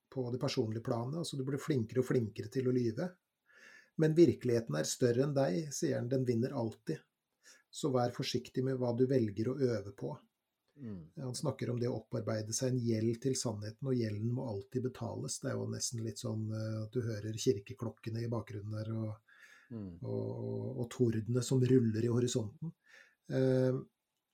[0.08, 1.18] på det personlige planet.
[1.20, 3.10] Altså du blir flinkere og flinkere til å lyve.
[4.00, 6.08] Men virkeligheten er større enn deg, sier han.
[6.08, 7.04] Den vinner alltid.
[7.68, 10.14] Så vær forsiktig med hva du velger å øve på.
[10.80, 11.12] Mm.
[11.16, 14.86] Han snakker om det å opparbeide seg en gjeld til sannheten, og gjelden må alltid
[14.88, 15.40] betales.
[15.44, 19.40] Det er jo nesten litt sånn at eh, du hører kirkeklokkene i bakgrunnen der, og,
[19.76, 19.94] mm.
[20.02, 22.74] og, og, og tordene som ruller i horisonten.
[23.34, 23.80] Eh,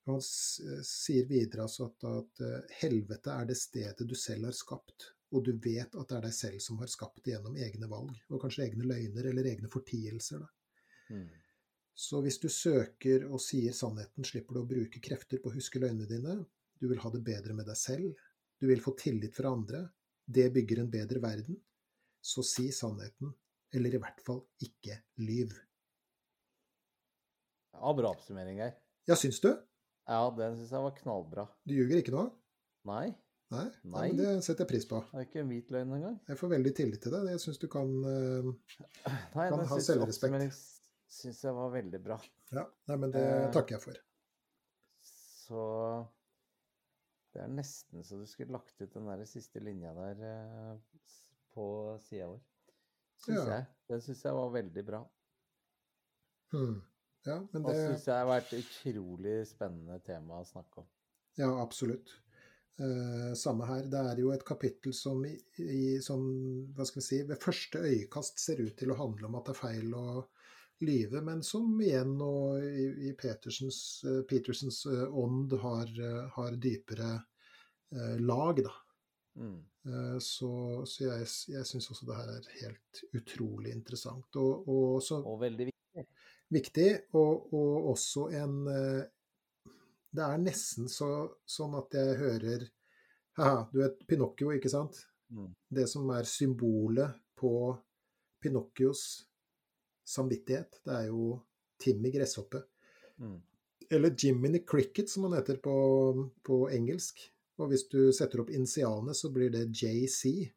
[0.05, 5.09] han sier videre altså at, at, eh, helvete er det stedet du selv har skapt,
[5.33, 8.13] og du vet at det er deg selv som har skapt det gjennom egne valg,
[8.29, 10.45] og kanskje egne løgner eller egne fortielser.
[11.09, 11.25] Mm.
[11.95, 15.79] Så hvis du søker og sier sannheten, slipper du å bruke krefter på å huske
[15.79, 16.35] løgnene dine.
[16.75, 18.25] Du vil ha det bedre med deg selv.
[18.59, 19.85] Du vil få tillit fra andre.
[20.27, 21.55] Det bygger en bedre verden.
[22.19, 23.31] Så si sannheten,
[23.75, 25.55] eller i hvert fall ikke lyv.
[27.75, 28.75] Ja, bra oppsummering her.
[29.07, 29.51] Ja, syns du?
[30.09, 31.47] Ja, den syns jeg var knallbra.
[31.63, 32.27] Du ljuger ikke nå?
[32.89, 33.07] Nei.
[33.53, 33.65] Nei?
[33.87, 34.07] Nei.
[34.17, 34.99] Det setter jeg pris på.
[35.11, 36.15] Det er ikke en hvit løgn engang.
[36.27, 37.29] Jeg får veldig tillit til deg.
[37.35, 38.49] Jeg syns du kan, uh,
[39.37, 40.57] Nei, kan ha selvrespekt.
[41.15, 42.17] Syns jeg var veldig bra.
[42.51, 43.99] Ja, Nei, men det uh, takker jeg for.
[45.05, 45.61] Så
[47.35, 51.05] Det er nesten så du skulle lagt ut den der siste linja der uh,
[51.55, 51.67] på
[52.03, 52.41] sida vår.
[53.23, 53.45] Syns ja.
[53.53, 53.69] jeg.
[53.91, 55.01] Den syns jeg var veldig bra.
[56.51, 56.75] Hmm.
[57.25, 57.71] Ja, men det...
[57.71, 60.89] Og syns jeg har vært et utrolig spennende tema å snakke om.
[61.39, 62.11] Ja, absolutt.
[62.75, 63.87] Uh, samme her.
[63.91, 66.25] Det er jo et kapittel som, i, i, som
[66.75, 69.55] hva skal vi si, ved første øyekast ser ut til å handle om at det
[69.55, 70.07] er feil å
[70.85, 76.59] lyve, men som igjen og i, i Petersens, eh, Petersens eh, ånd har, eh, har
[76.61, 77.15] dypere
[78.19, 78.71] lag, da.
[79.39, 79.59] Mm.
[80.19, 80.49] Så,
[80.89, 84.39] så jeg, jeg syns også det her er helt utrolig interessant.
[84.41, 86.05] Og, og så Og veldig viktig.
[86.51, 91.11] viktig, og, og også en Det er nesten så,
[91.45, 92.65] sånn at jeg hører
[93.37, 94.97] Haha, du vet Pinocchio, ikke sant?
[95.29, 95.53] Mm.
[95.77, 97.53] Det som er symbolet på
[98.41, 99.05] Pinocchios
[100.05, 101.39] samvittighet, det er jo
[101.81, 102.61] Timmy Gresshoppe.
[103.21, 103.39] Mm.
[103.89, 105.73] Eller Jiminy Cricket, som han heter på,
[106.45, 107.19] på engelsk.
[107.61, 110.51] Og hvis du setter opp initialene, så blir det JC.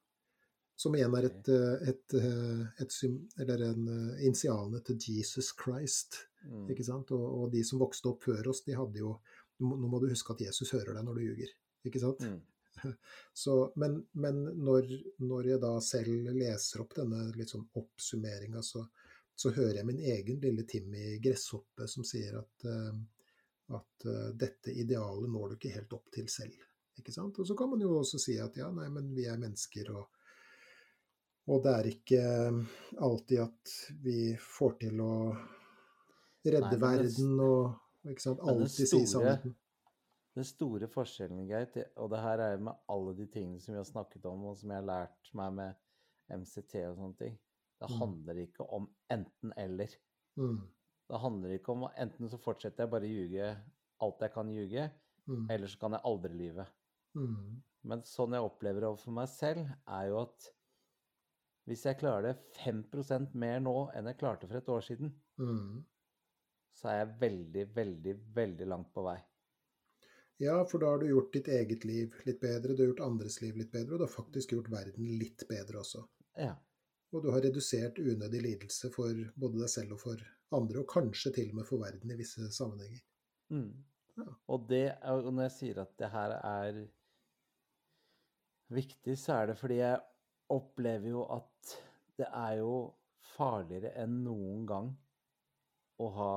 [0.79, 5.51] Som igjen er et, eh, et, eh, et sym- eller en eh, initialene til Jesus
[5.59, 6.21] Christ.
[6.47, 6.69] Mm.
[6.71, 7.11] Ikke sant?
[7.17, 9.17] Og, og de som vokste opp før oss, de hadde jo
[9.59, 11.49] Nå må- du huske at Jesus hører deg når du ljuger.
[11.89, 12.21] Ikke sant?
[12.23, 12.37] Mm.
[13.35, 14.87] Så, men men når,
[15.19, 18.85] når jeg da selv leser opp denne sånn oppsummeringa, så,
[19.39, 22.97] så hører jeg min egen lille Timmy Gresshoppe som sier at, eh,
[23.79, 26.57] at eh, dette idealet når du ikke helt opp til selv.
[26.99, 27.39] Ikke sant?
[27.39, 30.09] Og så kan man jo også si at ja, nei, men vi er mennesker, og,
[31.55, 32.25] og det er ikke
[33.07, 35.15] alltid at vi får til å
[36.49, 38.43] redde Nei, verden og ikke sant?
[38.43, 39.55] alltid si sannheten.
[40.35, 43.87] Den store forskjellen, Geir, og det her er med alle de tingene som vi har
[43.87, 45.79] snakket om, og som jeg har lært meg med
[46.43, 47.39] MCT og sånne ting,
[47.81, 47.99] det Mm.
[48.01, 49.89] handler ikke om enten-eller.
[50.39, 50.69] Mm,
[51.09, 53.47] Det handler ikke om enten så fortsetter jeg bare å ljuge
[54.01, 54.91] alt jeg kan ljuge,
[55.29, 56.67] mm, eller så kan jeg aldri lyve.
[57.17, 60.51] mm, Men sånn jeg opplever det overfor meg selv, er jo at
[61.69, 65.85] hvis jeg klarer det 5% mer nå enn jeg klarte for et år siden, mm.
[66.75, 69.19] så er jeg veldig, veldig, veldig langt på vei.
[70.41, 73.41] Ja, for da har du gjort ditt eget liv litt bedre, du har gjort andres
[73.43, 76.05] liv litt bedre, og du har faktisk gjort verden litt bedre også.
[76.37, 76.55] Ja.
[77.15, 80.25] Og du har redusert unødig lidelse for både deg selv og for
[80.57, 83.01] andre, og kanskje til og med for verden i visse sammenhenger.
[83.55, 83.73] Mm.
[84.19, 84.29] Ja.
[84.53, 86.81] Og det, og når jeg sier at det her er
[88.75, 90.01] viktig, så er det fordi jeg
[90.53, 91.77] opplever jo at
[92.19, 92.73] det er jo
[93.37, 94.91] farligere enn noen gang
[96.03, 96.35] å ha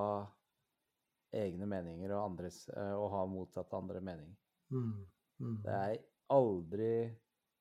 [1.41, 4.37] egne meninger og andres, eh, å ha motsatt andre meninger.
[4.73, 5.05] Mm,
[5.41, 5.57] mm.
[5.63, 5.97] Det er
[6.35, 6.93] aldri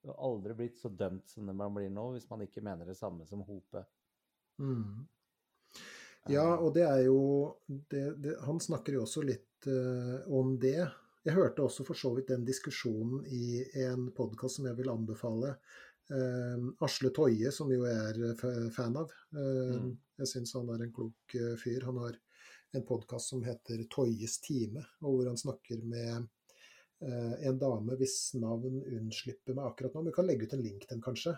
[0.01, 2.89] det har aldri blitt så dømt som det man blir nå, hvis man ikke mener
[2.89, 3.85] det samme som Hope.
[4.61, 5.07] Mm.
[6.29, 7.21] Ja, og det er jo
[7.65, 10.83] det, det, Han snakker jo også litt uh, om det.
[11.25, 15.55] Jeg hørte også for så vidt den diskusjonen i en podkast som jeg vil anbefale.
[16.11, 19.13] Uh, Asle Toje, som jo jeg er fan av.
[19.33, 19.97] Uh, Mm.
[20.21, 21.87] Jeg syns han er en klok eh, fyr.
[21.89, 22.19] Han har
[22.77, 26.27] en podkast som heter Toyes time, og hvor han snakker med eh,
[27.01, 30.03] en dame hvis navn unnslipper meg akkurat nå.
[30.03, 31.33] Men vi kan legge ut en link til den, kanskje.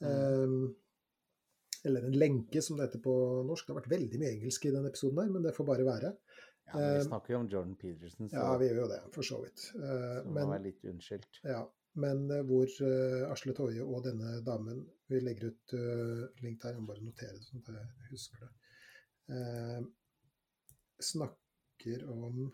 [0.00, 0.54] Eh,
[1.86, 3.14] eller en lenke, som det heter på
[3.46, 3.66] norsk.
[3.66, 6.12] Det har vært veldig mye engelsk i den episoden her, men det får bare være.
[6.66, 9.00] Ja, men vi Eh, snakker jo om Jordan Peterson, så Ja, vi gjør jo det,
[9.14, 9.66] for så vidt.
[9.76, 11.38] Uh, så må være litt unnskyldt.
[11.44, 11.60] ja,
[11.94, 16.74] men eh, hvor eh, Asle Toje og denne damen Vi legger ut eh, link der,
[16.74, 18.50] jeg må bare notere det sånn at jeg husker det.
[19.36, 19.80] Eh,
[21.12, 22.48] snakker om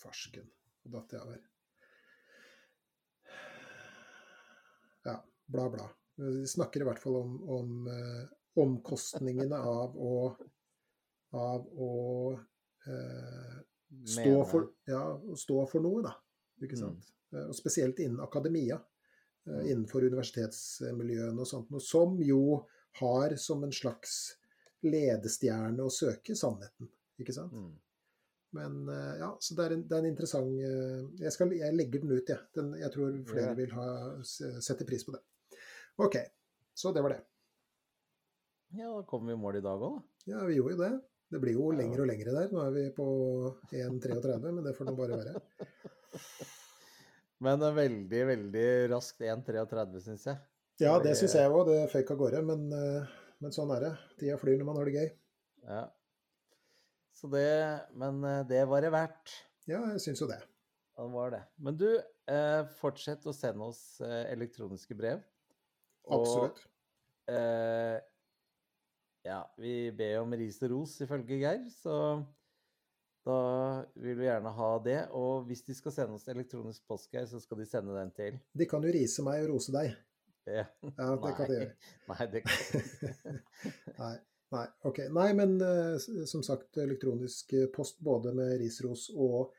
[0.00, 0.48] Farsken.
[0.82, 1.40] Hvor datt jeg over.
[5.04, 5.88] Ja, bla, bla.
[6.20, 8.24] Vi snakker i hvert fall om, om eh,
[8.60, 10.14] omkostningene av å
[11.32, 11.90] av å
[12.90, 13.58] eh,
[14.02, 15.02] stå, for, ja,
[15.38, 16.16] stå for noe, da.
[16.60, 16.80] Ikke Mm.
[16.82, 17.12] sant?
[17.30, 17.44] Mm.
[17.48, 18.80] Og spesielt innen akademia.
[18.80, 18.86] eh,
[19.50, 19.66] Mm.
[19.70, 21.70] Innenfor universitetsmiljøene og sånt.
[21.72, 22.66] Noe som jo
[23.00, 24.34] har som en slags
[24.84, 26.90] ledestjerne å søke sannheten.
[27.18, 27.52] Ikke sant?
[27.52, 27.72] Mm.
[28.56, 31.76] Men eh, ja, så det er en, det er en interessant eh, jeg, skal, jeg
[31.76, 32.40] legger den ut, jeg.
[32.56, 32.64] Ja.
[32.82, 33.88] jeg tror flere vil ha,
[34.26, 35.22] sette pris på det.
[36.02, 36.16] OK.
[36.74, 37.20] Så det var det.
[38.78, 40.32] Ja, da kommer vi i mål i dag òg, da.
[40.32, 40.92] Ja, vi gjorde jo det.
[41.30, 42.48] Det blir jo lengre og lengre der.
[42.50, 43.06] Nå er vi på
[43.70, 45.42] 1,33, men det får nå bare være.
[47.40, 50.40] Men er veldig, veldig raskt 1.33, syns jeg.
[50.82, 51.70] Ja, det syns jeg òg.
[51.70, 52.42] Det føyk av gårde.
[52.44, 53.92] Men, eh, men sånn er det.
[54.20, 55.08] Tida flyr når man har det gøy.
[55.64, 55.80] Ja.
[57.20, 57.46] Så det
[58.00, 59.34] Men eh, det var det verdt.
[59.68, 60.40] Ja, jeg syns jo det.
[60.96, 61.42] Ja, Det var det.
[61.58, 61.88] Men du,
[62.32, 65.20] eh, fortsett å sende oss eh, elektroniske brev.
[66.08, 66.62] Og, Absolutt.
[67.30, 68.00] Eh,
[69.28, 71.94] ja, vi ber om ris og ros, ifølge Geir, så
[73.28, 73.36] da
[74.00, 75.00] vil vi gjerne ha det.
[75.16, 78.40] Og hvis de skal sende oss elektronisk post, Geir, så skal de sende den til
[78.56, 79.92] De kan jo rise meg og rose deg.
[80.48, 80.64] Ja.
[80.96, 81.72] Ja, det kan de gjøre.
[82.08, 84.18] Nei, det kan de ikke.
[84.90, 85.00] Ok.
[85.14, 85.96] Nei, men eh,
[86.26, 89.52] som sagt, elektronisk post både med risros og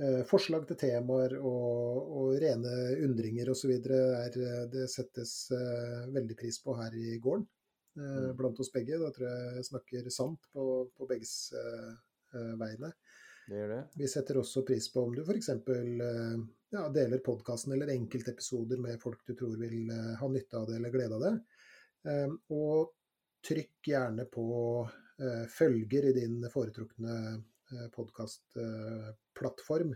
[0.00, 2.74] eh, forslag til temaer og, og rene
[3.04, 3.76] undringer osv.
[3.84, 7.46] Det settes eh, veldig pris på her i gården.
[7.46, 7.58] eh,
[8.00, 8.36] Mm.
[8.36, 8.98] blant oss begge.
[8.98, 10.66] Da tror jeg jeg snakker sant på,
[10.96, 11.90] på begges uh,
[12.34, 12.92] eh, vegne.
[13.50, 13.80] Det det.
[13.98, 15.50] Vi setter også pris på om du f.eks.
[15.66, 16.38] Uh,
[16.70, 20.78] ja, deler podkasten eller enkeltepisoder med folk du tror vil uh, ha nytte av det
[20.78, 21.34] eller glede av det.
[22.08, 22.94] Eh, og
[23.46, 24.44] trykk gjerne på
[25.20, 29.94] eh, følger i din foretrukne eh, podkastplattform.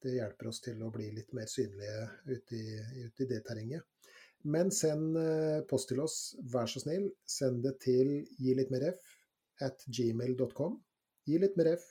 [0.00, 3.84] det hjelper oss til å bli litt mer synlige ute i, ute i det terrenget.
[4.48, 7.10] Men send eh, post til oss, vær så snill.
[7.28, 9.02] Send det til gi litt mer f
[9.60, 10.78] at gmail.com.
[11.28, 11.84] Gi litt mer f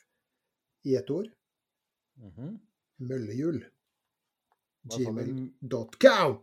[0.89, 1.29] i ett ord.
[2.99, 3.61] Møllehjul.
[4.89, 5.05] Hva sa du?
[5.05, 6.39] Gmail.com.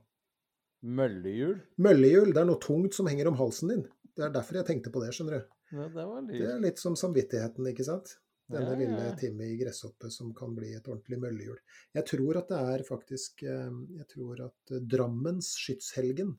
[0.87, 1.57] Møllehjul?
[1.83, 3.85] Møllehjul, det er noe tungt som henger om halsen din.
[4.17, 5.57] Det er derfor jeg tenkte på det, skjønner du.
[5.77, 8.15] Ja, det var Det er litt som samvittigheten, ikke sant?
[8.49, 9.17] Denne Ja, ja, lille.
[9.19, 11.59] Timmy i gresshoppet som kan bli et ordentlig møllehjul.
[11.99, 16.37] Jeg tror at det er faktisk eh, Jeg tror at eh, Drammens skytshelgen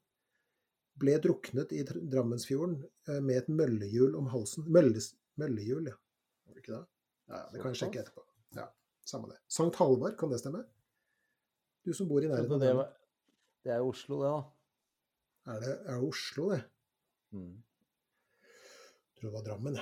[0.98, 2.80] ble druknet i Dr- Drammensfjorden
[3.10, 4.66] eh, med et møllehjul om halsen.
[4.72, 5.98] Mølles, møllehjul, ja.
[6.48, 6.86] Var det ikke det?
[7.28, 8.24] Ja, det kan jeg sjekke etterpå.
[8.56, 8.70] Ja,
[9.08, 9.38] Samme det.
[9.52, 10.64] Sankt Halvard, kan det stemme?
[11.86, 12.88] Du som bor i nærheten av det,
[13.68, 15.54] det er Oslo, det, da.
[15.54, 16.64] Er det, er det Oslo, det?
[17.36, 17.54] Mm.
[19.18, 19.80] Tror det var Drammen.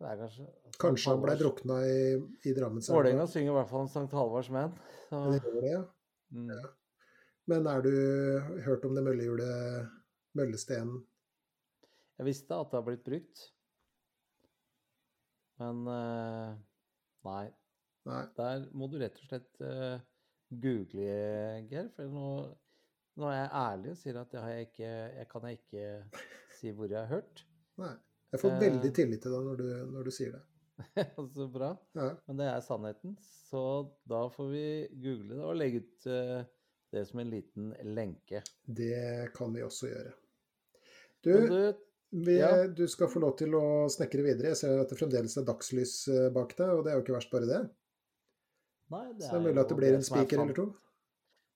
[0.00, 0.46] Det er kanskje
[0.80, 1.98] Kanskje han ble drukna i,
[2.48, 2.82] i Drammen.
[2.82, 4.72] Vålerenga synger i hvert fall om Sankt Halvards menn.
[5.08, 5.82] Så, Det det, ja.
[6.34, 6.48] mm.
[6.50, 6.70] Ja.
[7.52, 7.92] Men er du
[8.64, 9.90] hørt om det møllehjulet
[10.34, 11.02] Møllestenen?
[12.18, 13.42] Jeg visste at det har blitt brukt.
[15.60, 16.56] Men uh,
[17.28, 17.44] nei.
[18.08, 18.22] Nei.
[18.38, 20.00] Der må du rett og slett uh,
[20.48, 21.04] google,
[21.68, 21.92] Geir.
[21.94, 22.30] For nå,
[23.20, 24.90] nå er jeg ærlig og sier at jeg ikke
[25.20, 25.86] Jeg kan jeg ikke
[26.58, 27.44] si hvor jeg har hørt.
[27.82, 27.94] Nei.
[28.34, 28.60] Jeg får Eh.
[28.64, 30.42] veldig tillit til deg når du, når du sier det.
[31.36, 31.68] Så bra.
[31.94, 32.08] Ja.
[32.26, 33.14] Men det er sannheten.
[33.22, 33.60] Så
[34.10, 34.64] da får vi
[35.04, 36.42] google det og legge ut eh,
[36.94, 38.42] det som en liten lenke.
[38.66, 40.14] Det kan vi også gjøre.
[41.24, 41.84] Du, du,
[42.26, 42.66] vi, ja.
[42.66, 44.50] du skal få lov til å snekre videre.
[44.50, 47.16] Jeg ser at det fremdeles er dagslys eh, bak deg, og det er jo ikke
[47.20, 47.62] verst bare det.
[48.92, 50.66] nei, det Så det er mulig at det blir en er spiker eller to.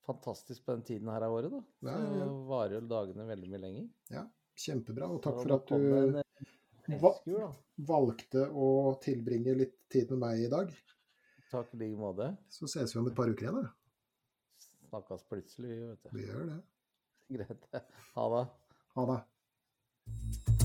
[0.08, 1.60] Fantastisk på den tiden her av året, da.
[1.82, 3.90] Så ja, varer jo dagene veldig mye lenger.
[4.14, 4.24] Ja,
[4.58, 5.10] Kjempebra.
[5.12, 6.22] Og takk for at du
[6.96, 7.50] elskur, da.
[7.90, 8.68] valgte å
[9.04, 10.72] tilbringe litt tid med meg i dag.
[11.52, 12.30] Takk i like måte.
[12.52, 13.72] Så ses vi om et par uker igjen, da.
[14.88, 16.14] Snakkes plutselig, vet du.
[16.16, 16.60] Vi gjør det.
[17.38, 17.68] Greit.
[18.14, 18.46] Ha det.
[18.96, 20.57] Ha det.